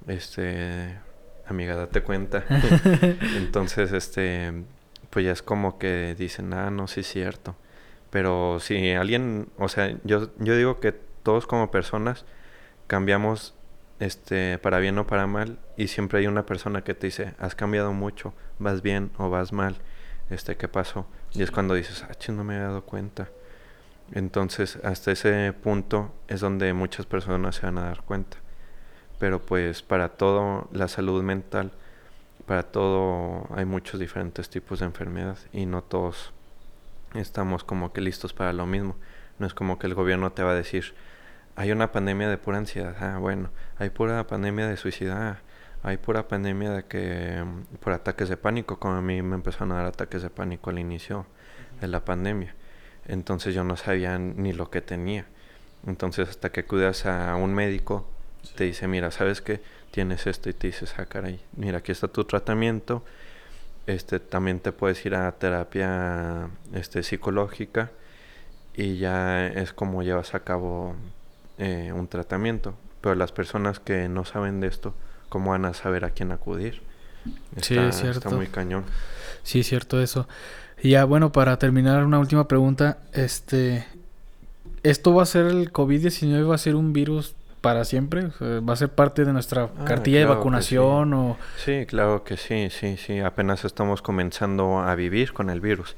Este 0.07 0.97
amiga, 1.51 1.77
date 1.77 2.03
cuenta. 2.03 2.45
Entonces, 3.37 3.93
este, 3.93 4.65
pues 5.11 5.25
ya 5.25 5.33
es 5.33 5.43
como 5.43 5.79
que 5.79 6.15
dicen, 6.19 6.53
ah, 6.55 6.71
no, 6.71 6.89
sí 6.89 7.01
es 7.01 7.09
cierto. 7.09 7.57
Pero 8.11 8.59
si 8.61 8.93
alguien, 8.93 9.49
o 9.59 9.69
sea, 9.69 9.97
yo, 10.05 10.31
yo 10.39 10.57
digo 10.57 10.81
que 10.81 10.93
todos 10.93 11.47
como 11.47 11.71
personas 11.71 12.25
cambiamos 12.87 13.55
este, 14.01 14.59
para 14.59 14.79
bien 14.79 14.99
o 14.99 15.07
para 15.07 15.27
mal, 15.27 15.59
y 15.77 15.89
siempre 15.89 16.21
hay 16.21 16.27
una 16.27 16.47
persona 16.47 16.83
que 16.83 16.95
te 16.95 17.07
dice, 17.07 17.35
has 17.39 17.55
cambiado 17.55 17.93
mucho, 17.93 18.35
vas 18.59 18.83
bien 18.83 19.11
o 19.19 19.31
vas 19.31 19.53
mal, 19.53 19.77
este, 20.31 20.57
¿qué 20.57 20.69
pasó? 20.69 21.07
Y 21.33 21.43
es 21.43 21.51
cuando 21.51 21.75
dices, 21.75 22.05
ah, 22.09 22.33
no 22.33 22.45
me 22.45 22.57
he 22.57 22.61
dado 22.61 22.83
cuenta. 22.83 23.29
Entonces, 24.13 24.79
hasta 24.83 25.13
ese 25.13 25.53
punto 25.53 26.13
es 26.27 26.41
donde 26.41 26.73
muchas 26.73 27.07
personas 27.07 27.57
se 27.57 27.67
van 27.67 27.79
a 27.79 27.83
dar 27.83 28.03
cuenta 28.03 28.39
pero 29.21 29.39
pues 29.39 29.83
para 29.83 30.09
todo 30.09 30.67
la 30.73 30.89
salud 30.89 31.23
mental, 31.23 31.73
para 32.47 32.65
todo 32.65 33.47
hay 33.55 33.67
muchos 33.67 34.01
diferentes 34.01 34.49
tipos 34.49 34.81
de 34.81 34.87
enfermedad 34.87 35.37
y 35.53 35.67
no 35.67 35.83
todos 35.83 36.33
estamos 37.15 37.63
como 37.63 37.93
que 37.93 38.01
listos 38.01 38.33
para 38.33 38.55
lo 38.55 38.67
mismo. 38.67 38.97
No 39.39 39.47
es 39.47 39.53
como 39.53 39.79
que 39.79 39.87
el 39.87 39.95
gobierno 39.95 40.33
te 40.33 40.43
va 40.43 40.53
a 40.53 40.55
decir, 40.55 40.95
hay 41.55 41.71
una 41.71 41.93
pandemia 41.93 42.31
de 42.31 42.39
pura 42.39 42.57
ansiedad, 42.57 42.97
ah, 42.99 43.19
bueno, 43.19 43.51
hay 43.79 43.91
pura 43.91 44.27
pandemia 44.27 44.67
de 44.67 44.79
suicidio, 44.79 45.37
hay 45.83 45.99
pura 45.99 46.27
pandemia 46.27 46.71
de 46.73 46.85
que 46.87 47.45
por 47.81 47.93
ataques 47.93 48.31
de 48.31 48.39
pánico, 48.39 48.79
como 48.79 48.95
a 48.95 49.03
mí 49.03 49.21
me 49.21 49.35
empezaron 49.35 49.73
a 49.73 49.77
dar 49.77 49.87
ataques 49.87 50.23
de 50.23 50.31
pánico 50.31 50.71
al 50.71 50.79
inicio 50.79 51.27
de 51.79 51.89
la 51.89 52.07
pandemia. 52.07 52.55
Entonces 53.07 53.55
yo 53.55 53.65
no 53.65 53.77
sabía 53.77 54.19
ni 54.19 54.55
lo 54.55 54.71
que 54.71 54.81
tenía. 54.81 55.27
Entonces 55.87 56.31
hasta 56.31 56.53
que 56.53 56.61
acudas 56.61 57.05
a 57.05 57.37
un 57.37 57.53
médico 57.55 58.07
te 58.57 58.65
dice, 58.65 58.89
mira, 58.89 59.11
¿sabes 59.11 59.41
qué? 59.41 59.61
Tienes 59.91 60.27
esto 60.27 60.49
y 60.49 60.53
te 60.53 60.69
dice, 60.69 60.87
ah, 60.97 61.07
caray, 61.07 61.41
mira, 61.57 61.79
aquí 61.79 61.93
está 61.93 62.09
tu 62.09 62.25
tratamiento. 62.25 63.05
Este, 63.87 64.21
también 64.21 64.61
te 64.61 64.73
puedes 64.73 65.05
ir 65.05 65.15
a 65.15 65.33
terapia 65.33 66.49
este, 66.73 67.03
psicológica 67.03 67.91
y 68.75 68.99
ya 68.99 69.47
es 69.47 69.73
como 69.73 70.03
llevas 70.03 70.35
a 70.35 70.41
cabo 70.41 70.95
eh, 71.59 71.93
un 71.95 72.07
tratamiento. 72.09 72.75
Pero 73.01 73.15
las 73.15 73.33
personas 73.33 73.81
que 73.81 74.09
no 74.09 74.25
saben 74.25 74.61
de 74.61 74.69
esto, 74.69 74.95
¿cómo 75.29 75.51
van 75.51 75.65
a 75.65 75.75
saber 75.75 76.05
a 76.05 76.11
quién 76.11 76.33
acudir? 76.33 76.83
sí, 77.61 77.77
es 77.77 77.97
cierto. 77.97 78.21
Está 78.21 78.31
muy 78.31 78.47
cañón. 78.47 78.85
Sí, 79.43 79.61
es 79.61 79.69
cierto 79.69 80.01
eso. 80.01 80.29
Y 80.83 80.91
ya, 80.91 81.05
bueno, 81.05 81.33
para 81.33 81.59
terminar, 81.59 82.05
una 82.05 82.19
última 82.19 82.47
pregunta. 82.47 82.99
Este, 83.13 83.87
¿Esto 84.83 85.15
va 85.15 85.25
a 85.25 85.27
ser 85.27 85.47
el 85.47 85.73
COVID-19? 85.73 86.49
¿Va 86.49 86.55
a 86.55 86.59
ser 86.59 86.75
un 86.75 86.93
virus 86.93 87.35
para 87.61 87.85
siempre? 87.85 88.29
¿Va 88.41 88.73
a 88.73 88.77
ser 88.77 88.91
parte 88.91 89.25
de 89.25 89.33
nuestra 89.33 89.65
ah, 89.65 89.85
cartilla 89.85 90.21
de 90.21 90.25
vacunación 90.25 91.11
sí. 91.11 91.15
o...? 91.15 91.37
Sí, 91.57 91.87
claro 91.87 92.25
que 92.25 92.37
sí, 92.37 92.69
sí, 92.71 92.97
sí. 92.97 93.21
Apenas 93.21 93.65
estamos 93.65 94.03
comenzando 94.03 94.81
a 94.81 94.95
vivir 94.95 95.33
con 95.33 95.51
el 95.51 95.61
virus. 95.61 95.97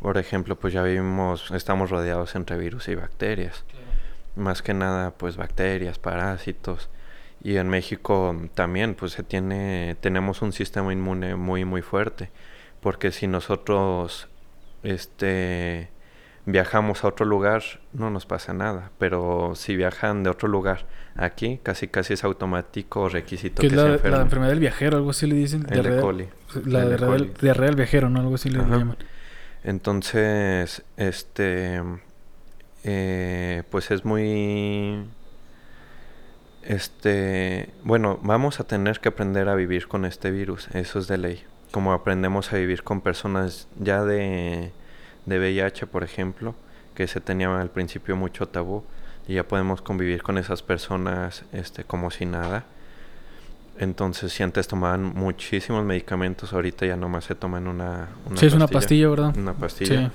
Por 0.00 0.18
ejemplo, 0.18 0.56
pues 0.56 0.72
ya 0.72 0.82
vivimos, 0.82 1.50
estamos 1.50 1.90
rodeados 1.90 2.34
entre 2.34 2.56
virus 2.56 2.88
y 2.88 2.94
bacterias. 2.94 3.64
Más 4.36 4.62
que 4.62 4.74
nada, 4.74 5.12
pues 5.12 5.36
bacterias, 5.36 5.98
parásitos. 5.98 6.88
Y 7.42 7.56
en 7.56 7.68
México 7.68 8.36
también, 8.54 8.94
pues 8.94 9.12
se 9.12 9.22
tiene, 9.22 9.96
tenemos 10.00 10.42
un 10.42 10.52
sistema 10.52 10.92
inmune 10.92 11.36
muy, 11.36 11.64
muy 11.64 11.82
fuerte. 11.82 12.30
Porque 12.80 13.10
si 13.10 13.26
nosotros, 13.26 14.28
este 14.82 15.90
viajamos 16.50 17.04
a 17.04 17.08
otro 17.08 17.26
lugar, 17.26 17.62
no 17.92 18.10
nos 18.10 18.24
pasa 18.24 18.54
nada. 18.54 18.90
Pero 18.98 19.52
si 19.54 19.76
viajan 19.76 20.22
de 20.22 20.30
otro 20.30 20.48
lugar 20.48 20.86
aquí, 21.14 21.60
casi 21.62 21.88
casi 21.88 22.14
es 22.14 22.24
automático 22.24 23.08
requisito 23.08 23.60
que, 23.60 23.66
es 23.68 23.72
la, 23.72 23.84
la, 23.84 24.22
enfermedad 24.22 24.50
del 24.50 24.60
viajero, 24.60 24.96
algo 24.96 25.10
así 25.10 25.26
le 25.26 25.34
dicen. 25.36 25.66
El 25.68 25.82
de 25.82 26.00
coli. 26.00 26.28
La 26.64 26.86
diarrea 26.86 27.66
del 27.66 27.76
viajero, 27.76 28.08
¿no? 28.08 28.20
Algo 28.20 28.36
así 28.36 28.48
le 28.50 28.58
llaman. 28.58 28.96
Entonces, 29.62 30.82
este... 30.96 31.82
Eh, 32.84 33.64
pues 33.70 33.90
es 33.90 34.04
muy... 34.04 35.04
Este... 36.62 37.70
Bueno, 37.84 38.18
vamos 38.22 38.60
a 38.60 38.64
tener 38.64 39.00
que 39.00 39.10
aprender 39.10 39.48
a 39.48 39.54
vivir 39.54 39.88
con 39.88 40.06
este 40.06 40.30
virus. 40.30 40.68
Eso 40.72 40.98
es 40.98 41.08
de 41.08 41.18
ley. 41.18 41.44
Como 41.72 41.92
aprendemos 41.92 42.52
a 42.52 42.56
vivir 42.56 42.82
con 42.82 43.02
personas 43.02 43.68
ya 43.78 44.04
de 44.04 44.72
de 45.28 45.38
VIH, 45.38 45.86
por 45.86 46.04
ejemplo, 46.04 46.54
que 46.94 47.06
se 47.06 47.20
tenía 47.20 47.60
al 47.60 47.70
principio 47.70 48.16
mucho 48.16 48.48
tabú 48.48 48.84
y 49.26 49.34
ya 49.34 49.44
podemos 49.46 49.82
convivir 49.82 50.22
con 50.22 50.38
esas 50.38 50.62
personas 50.62 51.44
este, 51.52 51.84
como 51.84 52.10
si 52.10 52.26
nada. 52.26 52.64
Entonces, 53.78 54.32
si 54.32 54.42
antes 54.42 54.66
tomaban 54.66 55.04
muchísimos 55.04 55.84
medicamentos, 55.84 56.52
ahorita 56.52 56.86
ya 56.86 56.96
nomás 56.96 57.26
se 57.26 57.34
toman 57.34 57.68
una, 57.68 58.08
una 58.26 58.36
sí, 58.36 58.46
es 58.46 58.54
una 58.54 58.66
pastilla, 58.66 59.08
¿verdad? 59.08 59.36
Una 59.36 59.54
pastilla. 59.54 60.10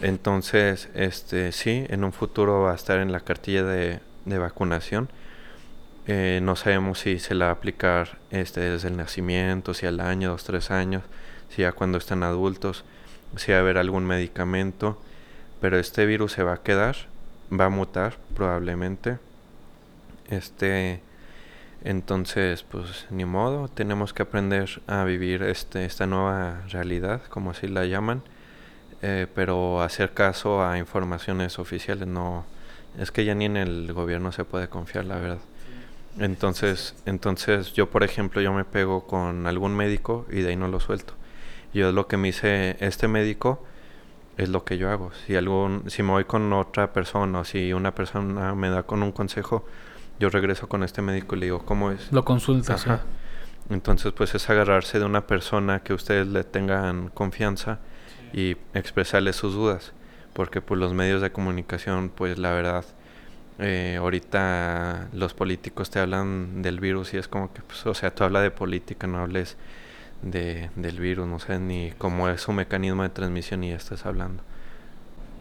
Entonces, 0.00 0.88
este, 0.94 1.52
sí, 1.52 1.84
en 1.88 2.04
un 2.04 2.12
futuro 2.12 2.62
va 2.62 2.72
a 2.72 2.74
estar 2.74 3.00
en 3.00 3.12
la 3.12 3.20
cartilla 3.20 3.64
de, 3.64 4.00
de 4.24 4.38
vacunación. 4.38 5.10
Eh, 6.06 6.40
no 6.42 6.56
sabemos 6.56 7.00
si 7.00 7.18
se 7.18 7.34
la 7.34 7.46
va 7.46 7.50
a 7.50 7.54
aplicar 7.54 8.18
este, 8.30 8.60
desde 8.60 8.88
el 8.88 8.96
nacimiento, 8.96 9.74
si 9.74 9.84
al 9.84 10.00
año, 10.00 10.30
dos, 10.30 10.44
tres 10.44 10.70
años, 10.70 11.02
si 11.50 11.62
ya 11.62 11.72
cuando 11.72 11.98
están 11.98 12.22
adultos, 12.22 12.84
si 13.36 13.52
va 13.52 13.58
a 13.58 13.60
haber 13.60 13.78
algún 13.78 14.04
medicamento. 14.04 15.00
Pero 15.60 15.78
este 15.78 16.06
virus 16.06 16.32
se 16.32 16.42
va 16.42 16.54
a 16.54 16.62
quedar, 16.62 16.96
va 17.52 17.66
a 17.66 17.70
mutar 17.70 18.16
probablemente. 18.34 19.18
Este, 20.30 21.00
entonces, 21.84 22.64
pues 22.64 23.06
ni 23.10 23.24
modo, 23.24 23.68
tenemos 23.68 24.12
que 24.12 24.22
aprender 24.22 24.82
a 24.86 25.04
vivir 25.04 25.42
este, 25.42 25.84
esta 25.84 26.06
nueva 26.06 26.62
realidad, 26.68 27.22
como 27.28 27.50
así 27.50 27.68
la 27.68 27.84
llaman, 27.86 28.22
eh, 29.02 29.26
pero 29.34 29.80
hacer 29.82 30.12
caso 30.12 30.64
a 30.64 30.78
informaciones 30.78 31.58
oficiales, 31.58 32.08
no, 32.08 32.44
es 32.98 33.12
que 33.12 33.24
ya 33.24 33.34
ni 33.34 33.44
en 33.44 33.56
el 33.56 33.92
gobierno 33.92 34.32
se 34.32 34.44
puede 34.44 34.68
confiar, 34.68 35.04
la 35.04 35.18
verdad. 35.18 35.38
Entonces, 36.18 36.96
entonces 37.06 37.72
yo, 37.74 37.90
por 37.90 38.02
ejemplo, 38.02 38.40
yo 38.40 38.52
me 38.52 38.64
pego 38.64 39.06
con 39.06 39.46
algún 39.46 39.76
médico 39.76 40.26
y 40.30 40.40
de 40.40 40.50
ahí 40.50 40.56
no 40.56 40.66
lo 40.66 40.80
suelto. 40.80 41.14
Yo 41.74 41.92
lo 41.92 42.06
que 42.06 42.16
me 42.16 42.28
dice 42.28 42.76
este 42.80 43.08
médico 43.08 43.64
es 44.36 44.48
lo 44.48 44.64
que 44.64 44.78
yo 44.78 44.90
hago. 44.90 45.10
Si 45.26 45.36
algún, 45.36 45.84
si 45.88 46.02
me 46.02 46.12
voy 46.12 46.24
con 46.24 46.52
otra 46.52 46.92
persona 46.92 47.40
o 47.40 47.44
si 47.44 47.72
una 47.72 47.94
persona 47.94 48.54
me 48.54 48.70
da 48.70 48.84
con 48.84 49.02
un 49.02 49.12
consejo, 49.12 49.66
yo 50.18 50.30
regreso 50.30 50.68
con 50.68 50.82
este 50.82 51.02
médico 51.02 51.36
y 51.36 51.40
le 51.40 51.46
digo, 51.46 51.64
¿cómo 51.64 51.90
es? 51.90 52.10
Lo 52.12 52.24
consultas. 52.24 52.86
Entonces, 53.70 54.12
pues 54.12 54.34
es 54.34 54.48
agarrarse 54.48 54.98
de 54.98 55.04
una 55.04 55.26
persona 55.26 55.80
que 55.80 55.92
ustedes 55.92 56.26
le 56.26 56.42
tengan 56.44 57.10
confianza 57.10 57.80
y 58.32 58.56
expresarle 58.74 59.32
sus 59.32 59.54
dudas. 59.54 59.92
Porque 60.32 60.62
pues 60.62 60.78
los 60.78 60.94
medios 60.94 61.20
de 61.20 61.32
comunicación, 61.32 62.08
pues 62.08 62.38
la 62.38 62.52
verdad, 62.52 62.84
eh, 63.58 63.96
ahorita 63.98 65.08
los 65.12 65.34
políticos 65.34 65.90
te 65.90 65.98
hablan 65.98 66.62
del 66.62 66.80
virus 66.80 67.12
y 67.12 67.18
es 67.18 67.28
como 67.28 67.52
que, 67.52 67.60
pues, 67.62 67.84
o 67.86 67.94
sea, 67.94 68.14
tú 68.14 68.24
hablas 68.24 68.44
de 68.44 68.50
política, 68.50 69.06
no 69.06 69.18
hables 69.18 69.56
de, 70.22 70.70
del 70.76 70.98
virus, 70.98 71.26
no 71.26 71.38
sé 71.38 71.58
ni 71.58 71.92
cómo 71.98 72.28
es 72.28 72.40
su 72.40 72.52
mecanismo 72.52 73.02
de 73.02 73.08
transmisión 73.10 73.64
y 73.64 73.70
ya 73.70 73.76
estás 73.76 74.06
hablando. 74.06 74.42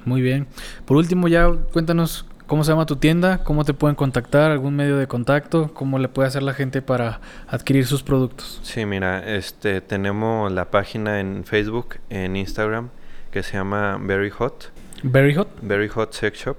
Muy 0.05 0.21
bien. 0.21 0.47
Por 0.85 0.97
último, 0.97 1.27
ya 1.27 1.51
cuéntanos 1.73 2.25
cómo 2.47 2.63
se 2.63 2.71
llama 2.71 2.85
tu 2.85 2.95
tienda, 2.95 3.43
cómo 3.43 3.65
te 3.65 3.73
pueden 3.73 3.95
contactar, 3.95 4.51
algún 4.51 4.75
medio 4.75 4.97
de 4.97 5.07
contacto, 5.07 5.73
cómo 5.73 5.99
le 5.99 6.07
puede 6.07 6.29
hacer 6.29 6.43
la 6.43 6.53
gente 6.53 6.81
para 6.81 7.19
adquirir 7.47 7.85
sus 7.85 8.03
productos. 8.03 8.59
Sí, 8.63 8.85
mira, 8.85 9.35
este 9.35 9.81
tenemos 9.81 10.51
la 10.51 10.71
página 10.71 11.19
en 11.19 11.43
Facebook, 11.43 11.97
en 12.09 12.35
Instagram, 12.35 12.89
que 13.31 13.43
se 13.43 13.57
llama 13.57 13.99
Very 14.01 14.29
Hot. 14.29 14.71
Very 15.03 15.35
Hot. 15.35 15.49
Very 15.61 15.89
Hot 15.89 16.13
Sex 16.13 16.39
Shop. 16.39 16.57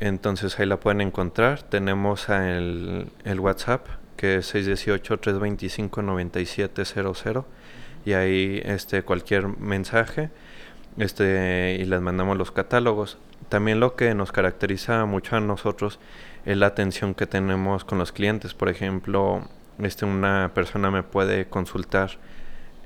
Entonces 0.00 0.58
ahí 0.58 0.66
la 0.66 0.78
pueden 0.78 1.02
encontrar. 1.02 1.62
Tenemos 1.62 2.28
el, 2.30 3.08
el 3.24 3.40
WhatsApp, 3.40 3.86
que 4.20 4.36
es 4.36 4.54
618-325-9700. 4.54 7.44
Y 8.04 8.12
ahí 8.12 8.60
este, 8.66 9.02
cualquier 9.02 9.48
mensaje 9.48 10.28
este, 10.98 11.78
y 11.80 11.86
les 11.86 12.02
mandamos 12.02 12.36
los 12.36 12.52
catálogos. 12.52 13.16
También 13.48 13.80
lo 13.80 13.96
que 13.96 14.14
nos 14.14 14.30
caracteriza 14.30 15.06
mucho 15.06 15.36
a 15.36 15.40
nosotros 15.40 15.98
es 16.44 16.58
la 16.58 16.66
atención 16.66 17.14
que 17.14 17.26
tenemos 17.26 17.86
con 17.86 17.98
los 17.98 18.12
clientes. 18.12 18.52
Por 18.52 18.68
ejemplo, 18.68 19.48
este, 19.78 20.04
una 20.04 20.50
persona 20.52 20.90
me 20.90 21.02
puede 21.02 21.46
consultar 21.46 22.18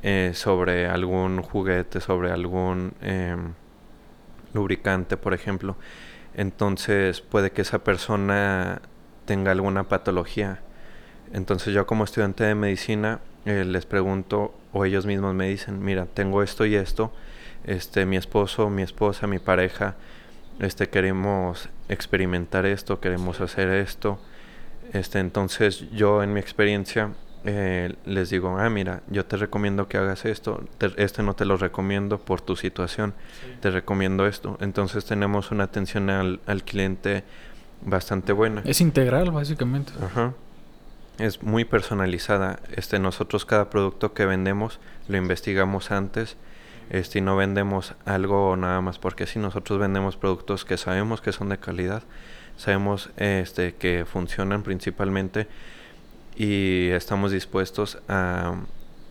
eh, 0.05 0.31
sobre 0.35 0.87
algún 0.87 1.43
juguete, 1.43 2.01
sobre 2.01 2.31
algún 2.31 2.93
em, 3.03 3.55
lubricante, 4.53 5.17
por 5.17 5.35
ejemplo. 5.35 5.75
Entonces 6.35 7.23
puede 7.23 7.51
que 7.51 7.63
esa 7.63 7.83
persona 7.83 8.83
tenga 9.25 9.51
alguna 9.51 9.89
patología. 9.89 10.61
Entonces 11.35 11.75
yo 11.75 11.85
como 11.87 12.05
estudiante 12.05 12.45
de 12.45 12.55
medicina 12.55 13.19
eh, 13.45 13.65
les 13.67 13.87
pregunto 13.87 14.55
o 14.73 14.85
ellos 14.85 15.05
mismos 15.05 15.35
me 15.35 15.49
dicen, 15.49 15.85
mira, 15.85 16.07
tengo 16.07 16.43
esto 16.43 16.65
y 16.65 16.77
esto, 16.77 17.13
este, 17.65 18.07
mi 18.07 18.17
esposo, 18.17 18.71
mi 18.71 18.83
esposa, 18.83 19.27
mi 19.27 19.41
pareja, 19.41 19.97
este, 20.61 20.89
queremos 20.89 21.69
experimentar 21.89 22.67
esto, 22.67 23.01
queremos 23.01 23.41
hacer 23.41 23.69
esto. 23.69 24.19
Este, 24.93 25.19
entonces 25.19 25.91
yo 25.91 26.23
en 26.23 26.33
mi 26.33 26.39
experiencia 26.39 27.11
eh, 27.45 27.95
les 28.07 28.31
digo, 28.31 28.57
ah, 28.57 28.71
mira, 28.71 29.03
yo 29.09 29.25
te 29.27 29.37
recomiendo 29.37 29.89
que 29.89 29.99
hagas 29.99 30.25
esto, 30.25 30.63
este 30.97 31.25
no 31.25 31.35
te 31.35 31.45
lo 31.45 31.57
recomiendo 31.57 32.19
por 32.19 32.43
tu 32.43 32.55
situación, 32.55 33.13
te 33.61 33.71
recomiendo 33.73 34.27
esto. 34.29 34.57
Entonces 34.61 35.05
tenemos 35.05 35.51
una 35.51 35.65
atención 35.65 36.11
al, 36.11 36.41
al 36.47 36.63
cliente 36.63 37.25
bastante 37.83 38.33
buena. 38.33 38.63
Es 38.65 38.81
integral, 38.81 39.33
básicamente. 39.33 39.93
Ajá. 40.01 40.33
Es 41.19 41.43
muy 41.43 41.65
personalizada. 41.65 42.59
Este, 42.75 42.99
nosotros 42.99 43.45
cada 43.45 43.71
producto 43.71 44.15
que 44.15 44.27
vendemos 44.27 44.81
lo 45.07 45.17
investigamos 45.17 45.93
antes 45.93 46.37
este, 46.91 47.21
y 47.21 47.23
no 47.23 47.37
vendemos 47.37 47.95
algo 48.05 48.57
nada 48.57 48.81
más 48.81 48.99
porque 48.99 49.27
si 49.27 49.39
nosotros 49.39 49.79
vendemos 49.79 50.17
productos 50.17 50.65
que 50.65 50.77
sabemos 50.77 51.21
que 51.21 51.33
son 51.33 51.51
de 51.51 51.59
calidad, 51.59 52.03
sabemos 52.57 53.11
este, 53.17 53.75
que 53.75 54.05
funcionan 54.05 54.63
principalmente 54.63 55.47
y 56.37 56.89
estamos 56.89 57.31
dispuestos 57.31 57.99
a 58.09 58.57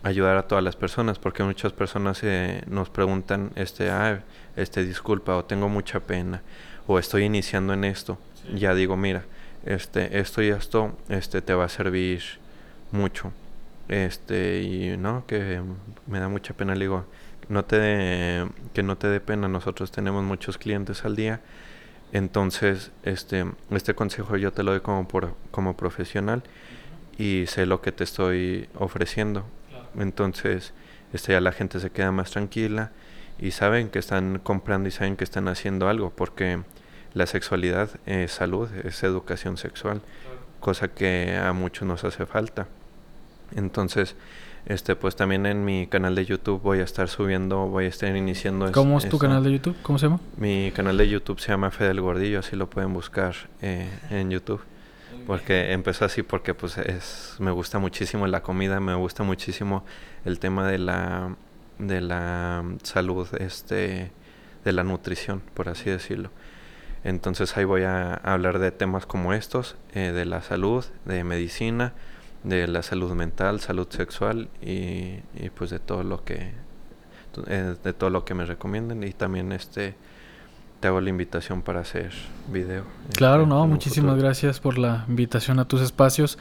ayudar 0.02 0.36
a 0.36 0.46
todas 0.46 0.62
las 0.62 0.76
personas 0.76 1.18
porque 1.18 1.42
muchas 1.42 1.72
personas 1.72 2.20
eh, 2.22 2.62
nos 2.66 2.90
preguntan 2.90 3.50
este 3.56 3.90
ah, 3.90 4.22
este 4.56 4.84
disculpa 4.84 5.34
o 5.34 5.46
tengo 5.46 5.70
mucha 5.70 6.00
pena 6.00 6.42
o 6.86 6.98
estoy 6.98 7.24
iniciando 7.24 7.72
en 7.72 7.84
esto 7.84 8.18
ya 8.54 8.74
digo 8.74 8.98
mira 8.98 9.24
este 9.64 10.18
esto 10.18 10.42
y 10.42 10.48
esto 10.48 10.96
este 11.08 11.42
te 11.42 11.54
va 11.54 11.64
a 11.64 11.68
servir 11.68 12.22
mucho. 12.92 13.32
Este 13.88 14.62
y 14.62 14.96
no 14.96 15.26
que 15.26 15.60
me 16.06 16.20
da 16.20 16.28
mucha 16.28 16.54
pena 16.54 16.74
le 16.74 16.86
digo 16.86 17.04
no 17.48 17.64
te 17.64 18.46
que 18.72 18.82
no 18.82 18.96
te 18.96 19.08
dé 19.08 19.20
pena. 19.20 19.48
Nosotros 19.48 19.90
tenemos 19.90 20.24
muchos 20.24 20.58
clientes 20.58 21.04
al 21.04 21.16
día. 21.16 21.40
Entonces 22.12 22.92
este 23.02 23.44
este 23.70 23.94
consejo 23.94 24.36
yo 24.36 24.52
te 24.52 24.62
lo 24.62 24.72
doy 24.72 24.80
como 24.80 25.08
por, 25.08 25.34
como 25.50 25.76
profesional 25.76 26.42
y 27.18 27.44
sé 27.46 27.66
lo 27.66 27.80
que 27.80 27.92
te 27.92 28.04
estoy 28.04 28.68
ofreciendo. 28.74 29.44
Entonces 29.98 30.72
este 31.12 31.32
ya 31.32 31.40
la 31.40 31.52
gente 31.52 31.80
se 31.80 31.90
queda 31.90 32.12
más 32.12 32.30
tranquila 32.30 32.92
y 33.38 33.50
saben 33.50 33.88
que 33.88 33.98
están 33.98 34.38
comprando 34.38 34.88
y 34.88 34.92
saben 34.92 35.16
que 35.16 35.24
están 35.24 35.48
haciendo 35.48 35.88
algo 35.88 36.10
porque 36.10 36.60
la 37.14 37.26
sexualidad 37.26 37.90
es 38.06 38.32
salud 38.32 38.68
es 38.84 39.02
educación 39.02 39.56
sexual 39.56 40.02
cosa 40.60 40.88
que 40.88 41.36
a 41.36 41.52
muchos 41.52 41.86
nos 41.88 42.04
hace 42.04 42.26
falta 42.26 42.66
entonces 43.54 44.16
este, 44.66 44.96
pues 44.96 45.14
también 45.14 45.44
en 45.44 45.64
mi 45.64 45.86
canal 45.86 46.14
de 46.14 46.24
YouTube 46.24 46.62
voy 46.62 46.80
a 46.80 46.84
estar 46.84 47.08
subiendo, 47.08 47.66
voy 47.66 47.84
a 47.84 47.88
estar 47.88 48.14
iniciando. 48.16 48.72
¿Cómo 48.72 48.96
es 48.96 49.08
tu 49.08 49.18
canal 49.18 49.44
de 49.44 49.52
YouTube? 49.52 49.76
¿Cómo 49.82 49.98
se 49.98 50.06
llama? 50.06 50.20
Mi 50.38 50.72
canal 50.74 50.96
de 50.96 51.06
YouTube 51.06 51.38
se 51.38 51.48
llama 51.48 51.70
Fedel 51.70 52.00
Gordillo, 52.00 52.38
así 52.38 52.56
lo 52.56 52.70
pueden 52.70 52.94
buscar 52.94 53.34
eh, 53.60 53.90
en 54.10 54.30
YouTube. 54.30 54.62
Porque 55.26 55.72
empezó 55.72 56.04
así 56.04 56.22
porque 56.22 56.54
pues 56.54 56.76
es, 56.76 57.36
me 57.38 57.50
gusta 57.50 57.78
muchísimo 57.78 58.26
la 58.26 58.42
comida, 58.42 58.80
me 58.80 58.94
gusta 58.94 59.22
muchísimo 59.22 59.84
el 60.24 60.38
tema 60.38 60.66
de 60.66 60.78
la, 60.78 61.36
de 61.78 62.00
la 62.00 62.64
salud, 62.82 63.26
este, 63.38 64.12
de 64.64 64.72
la 64.72 64.82
nutrición, 64.82 65.40
por 65.54 65.68
así 65.68 65.88
decirlo. 65.88 66.30
Entonces 67.04 67.56
ahí 67.56 67.64
voy 67.64 67.82
a 67.82 68.14
hablar 68.14 68.58
de 68.58 68.72
temas 68.72 69.06
como 69.06 69.32
estos, 69.32 69.76
eh, 69.94 70.12
de 70.12 70.24
la 70.24 70.42
salud, 70.42 70.84
de 71.04 71.22
medicina, 71.22 71.92
de 72.42 72.66
la 72.66 72.82
salud 72.82 73.12
mental, 73.12 73.60
salud 73.60 73.86
sexual 73.90 74.48
y, 74.62 75.20
y 75.34 75.50
pues 75.54 75.70
de 75.70 75.78
todo 75.78 76.02
lo 76.02 76.24
que 76.24 76.52
eh, 77.46 77.74
de 77.82 77.92
todo 77.92 78.10
lo 78.10 78.24
que 78.24 78.34
me 78.34 78.44
recomienden 78.44 79.02
y 79.02 79.12
también 79.12 79.52
este 79.52 79.94
te 80.84 80.88
hago 80.88 81.00
la 81.00 81.08
invitación 81.08 81.62
para 81.62 81.80
hacer 81.80 82.12
video. 82.52 82.84
Claro, 83.16 83.46
no, 83.46 83.66
muchísimas 83.66 84.18
gracias 84.18 84.60
por 84.60 84.76
la 84.76 85.06
invitación 85.08 85.58
a 85.58 85.64
tus 85.66 85.80
espacios. 85.80 86.36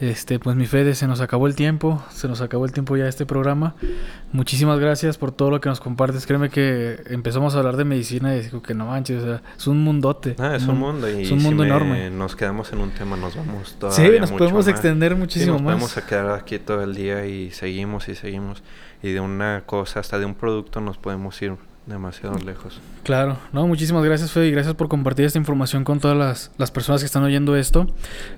Este, 0.00 0.38
pues 0.38 0.56
mi 0.56 0.64
Fede, 0.64 0.94
se 0.94 1.06
nos 1.06 1.20
acabó 1.20 1.46
el 1.46 1.54
tiempo, 1.54 2.02
se 2.10 2.26
nos 2.26 2.40
acabó 2.40 2.64
el 2.64 2.72
tiempo 2.72 2.96
ya 2.96 3.02
de 3.04 3.10
este 3.10 3.26
programa. 3.26 3.74
Muchísimas 4.32 4.78
gracias 4.78 5.18
por 5.18 5.30
todo 5.30 5.50
lo 5.50 5.60
que 5.60 5.68
nos 5.68 5.78
compartes. 5.78 6.26
Créeme 6.26 6.48
que 6.48 7.02
empezamos 7.10 7.54
a 7.54 7.58
hablar 7.58 7.76
de 7.76 7.84
medicina 7.84 8.34
y 8.34 8.40
digo 8.40 8.62
que 8.62 8.72
no 8.72 8.86
manches, 8.86 9.24
o 9.24 9.26
sea, 9.26 9.42
es 9.58 9.66
un 9.66 9.84
mundote. 9.84 10.36
Ah, 10.38 10.56
es 10.56 10.66
un, 10.66 10.78
mundo 10.78 11.10
y 11.10 11.24
es 11.24 11.30
un 11.30 11.42
mundo 11.42 11.62
enorme. 11.62 12.08
Nos 12.08 12.34
quedamos 12.34 12.72
en 12.72 12.78
un 12.78 12.92
tema, 12.92 13.18
nos 13.18 13.36
vamos 13.36 13.76
todavía 13.78 14.10
Sí, 14.10 14.20
nos 14.20 14.32
podemos 14.32 14.68
extender 14.68 15.16
muchísimo 15.16 15.58
sí, 15.58 15.64
nos 15.64 15.70
Podemos 15.70 15.94
quedar 16.08 16.30
aquí 16.30 16.58
todo 16.58 16.82
el 16.82 16.94
día 16.94 17.26
y 17.26 17.50
seguimos 17.50 18.08
y 18.08 18.14
seguimos 18.14 18.62
y 19.02 19.12
de 19.12 19.20
una 19.20 19.64
cosa 19.66 20.00
hasta 20.00 20.18
de 20.18 20.24
un 20.24 20.34
producto 20.34 20.80
nos 20.80 20.96
podemos 20.96 21.42
ir 21.42 21.56
demasiado 21.86 22.38
lejos. 22.38 22.80
Claro, 23.02 23.38
no, 23.52 23.66
muchísimas 23.66 24.04
gracias 24.04 24.30
Fede 24.30 24.48
y 24.48 24.50
gracias 24.52 24.74
por 24.74 24.88
compartir 24.88 25.24
esta 25.24 25.38
información 25.38 25.84
con 25.84 26.00
todas 26.00 26.16
las, 26.16 26.50
las, 26.58 26.70
personas 26.70 27.00
que 27.00 27.06
están 27.06 27.24
oyendo 27.24 27.56
esto. 27.56 27.86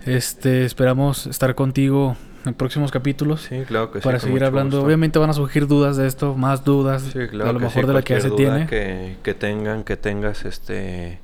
Este, 0.07 0.65
esperamos 0.65 1.27
estar 1.27 1.55
contigo 1.55 2.17
en 2.47 2.55
próximos 2.55 2.91
capítulos. 2.91 3.43
Sí, 3.43 3.63
claro 3.67 3.91
que 3.91 4.01
sí. 4.01 4.05
Para 4.05 4.19
seguir 4.19 4.45
hablando. 4.45 4.83
Obviamente 4.83 5.19
van 5.19 5.31
a 5.31 5.35
surgir 5.35 5.67
dudas 5.67 5.97
de 5.97 6.07
esto, 6.07 6.35
más 6.35 6.65
dudas. 6.65 7.03
Sí, 7.03 7.27
claro 7.29 7.51
a 7.51 7.53
lo 7.53 7.61
mejor 7.61 7.83
sí, 7.83 7.89
de 7.89 7.95
la 7.95 8.03
que 8.03 8.15
ya 8.15 8.21
se 8.21 8.31
tiene. 8.31 8.67
Que, 8.67 9.17
que 9.23 9.35
tengan, 9.35 9.85
que 9.85 9.97
tengas, 9.97 10.45
este... 10.45 11.21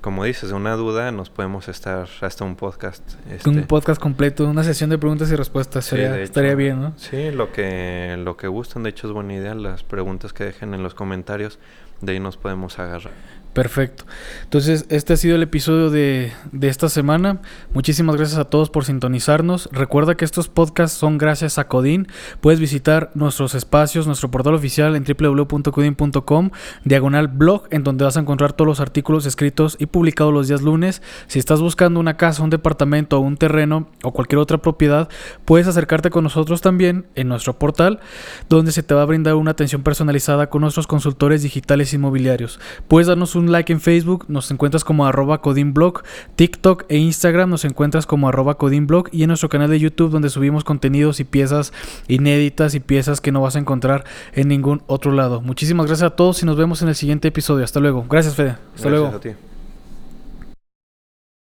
Como 0.00 0.24
dices, 0.24 0.52
una 0.52 0.74
duda, 0.76 1.10
nos 1.10 1.28
podemos 1.28 1.68
estar 1.68 2.06
hasta 2.20 2.44
un 2.44 2.54
podcast. 2.56 3.02
Este, 3.30 3.48
Un 3.50 3.62
podcast 3.64 4.00
completo, 4.00 4.48
una 4.48 4.62
sesión 4.62 4.90
de 4.90 4.98
preguntas 4.98 5.30
y 5.32 5.36
respuestas. 5.36 5.84
Sí, 5.84 5.90
Sería- 5.96 6.18
estaría 6.20 6.54
bien, 6.54 6.80
¿no? 6.80 6.92
Sí, 6.96 7.30
lo 7.32 7.52
que, 7.52 8.16
lo 8.18 8.36
que 8.36 8.46
gustan, 8.46 8.84
de 8.84 8.90
hecho 8.90 9.08
es 9.08 9.12
buena 9.12 9.34
idea. 9.34 9.54
Las 9.54 9.82
preguntas 9.82 10.32
que 10.32 10.44
dejen 10.44 10.72
en 10.74 10.82
los 10.84 10.94
comentarios, 10.94 11.58
de 12.00 12.12
ahí 12.12 12.20
nos 12.20 12.36
podemos 12.36 12.78
agarrar. 12.78 13.12
Perfecto. 13.52 14.04
Entonces, 14.44 14.86
este 14.88 15.14
ha 15.14 15.16
sido 15.16 15.34
el 15.34 15.42
episodio 15.42 15.90
de, 15.90 16.32
de 16.52 16.68
esta 16.68 16.88
semana. 16.88 17.40
Muchísimas 17.74 18.14
gracias 18.16 18.38
a 18.38 18.44
todos 18.44 18.70
por 18.70 18.84
sintonizarnos. 18.84 19.68
Recuerda 19.72 20.16
que 20.16 20.24
estos 20.24 20.48
podcasts 20.48 20.96
son 20.96 21.18
gracias 21.18 21.58
a 21.58 21.66
Codin. 21.66 22.06
Puedes 22.40 22.60
visitar 22.60 23.10
nuestros 23.14 23.54
espacios, 23.54 24.06
nuestro 24.06 24.30
portal 24.30 24.54
oficial 24.54 24.94
en 24.94 25.04
www.codin.com, 25.04 26.50
diagonal 26.84 27.28
blog, 27.28 27.64
en 27.70 27.84
donde 27.84 28.04
vas 28.04 28.16
a 28.16 28.20
encontrar 28.20 28.52
todos 28.52 28.68
los 28.68 28.80
artículos 28.80 29.26
escritos 29.26 29.76
y 29.80 29.86
publicados 29.86 30.32
los 30.32 30.48
días 30.48 30.62
lunes. 30.62 31.02
Si 31.26 31.38
estás 31.38 31.60
buscando 31.60 31.98
una 31.98 32.16
casa, 32.16 32.42
un 32.42 32.50
departamento, 32.50 33.18
un 33.18 33.36
terreno 33.36 33.88
o 34.02 34.12
cualquier 34.12 34.38
otra 34.38 34.58
propiedad, 34.58 35.08
puedes 35.44 35.66
acercarte 35.66 36.10
con 36.10 36.24
nosotros 36.24 36.60
también 36.60 37.06
en 37.14 37.28
nuestro 37.28 37.58
portal, 37.58 38.00
donde 38.48 38.72
se 38.72 38.82
te 38.82 38.94
va 38.94 39.02
a 39.02 39.06
brindar 39.06 39.34
una 39.34 39.52
atención 39.52 39.82
personalizada 39.82 40.48
con 40.48 40.62
nuestros 40.62 40.86
consultores 40.86 41.42
digitales 41.42 41.92
inmobiliarios. 41.92 42.60
Puedes 42.86 43.08
darnos 43.08 43.34
un 43.38 43.52
like 43.52 43.72
en 43.72 43.80
Facebook, 43.80 44.24
nos 44.28 44.50
encuentras 44.50 44.84
como 44.84 45.06
arroba 45.06 45.40
codinblog, 45.40 46.02
TikTok 46.36 46.84
e 46.88 46.96
Instagram 46.98 47.50
nos 47.50 47.64
encuentras 47.64 48.06
como 48.06 48.28
arroba 48.28 48.56
codinblog 48.56 49.08
y 49.12 49.22
en 49.22 49.28
nuestro 49.28 49.48
canal 49.48 49.70
de 49.70 49.78
YouTube 49.78 50.10
donde 50.10 50.30
subimos 50.30 50.64
contenidos 50.64 51.20
y 51.20 51.24
piezas 51.24 51.72
inéditas 52.08 52.74
y 52.74 52.80
piezas 52.80 53.20
que 53.20 53.32
no 53.32 53.40
vas 53.40 53.56
a 53.56 53.58
encontrar 53.58 54.04
en 54.32 54.48
ningún 54.48 54.82
otro 54.86 55.12
lado. 55.12 55.40
Muchísimas 55.40 55.86
gracias 55.86 56.06
a 56.06 56.16
todos 56.16 56.42
y 56.42 56.46
nos 56.46 56.56
vemos 56.56 56.82
en 56.82 56.88
el 56.88 56.94
siguiente 56.94 57.28
episodio. 57.28 57.64
Hasta 57.64 57.80
luego. 57.80 58.04
Gracias 58.08 58.34
Fede. 58.34 58.50
Hasta 58.50 58.88
Gracias 58.88 58.90
luego. 58.90 59.06
a 59.08 59.20
ti. 59.20 59.30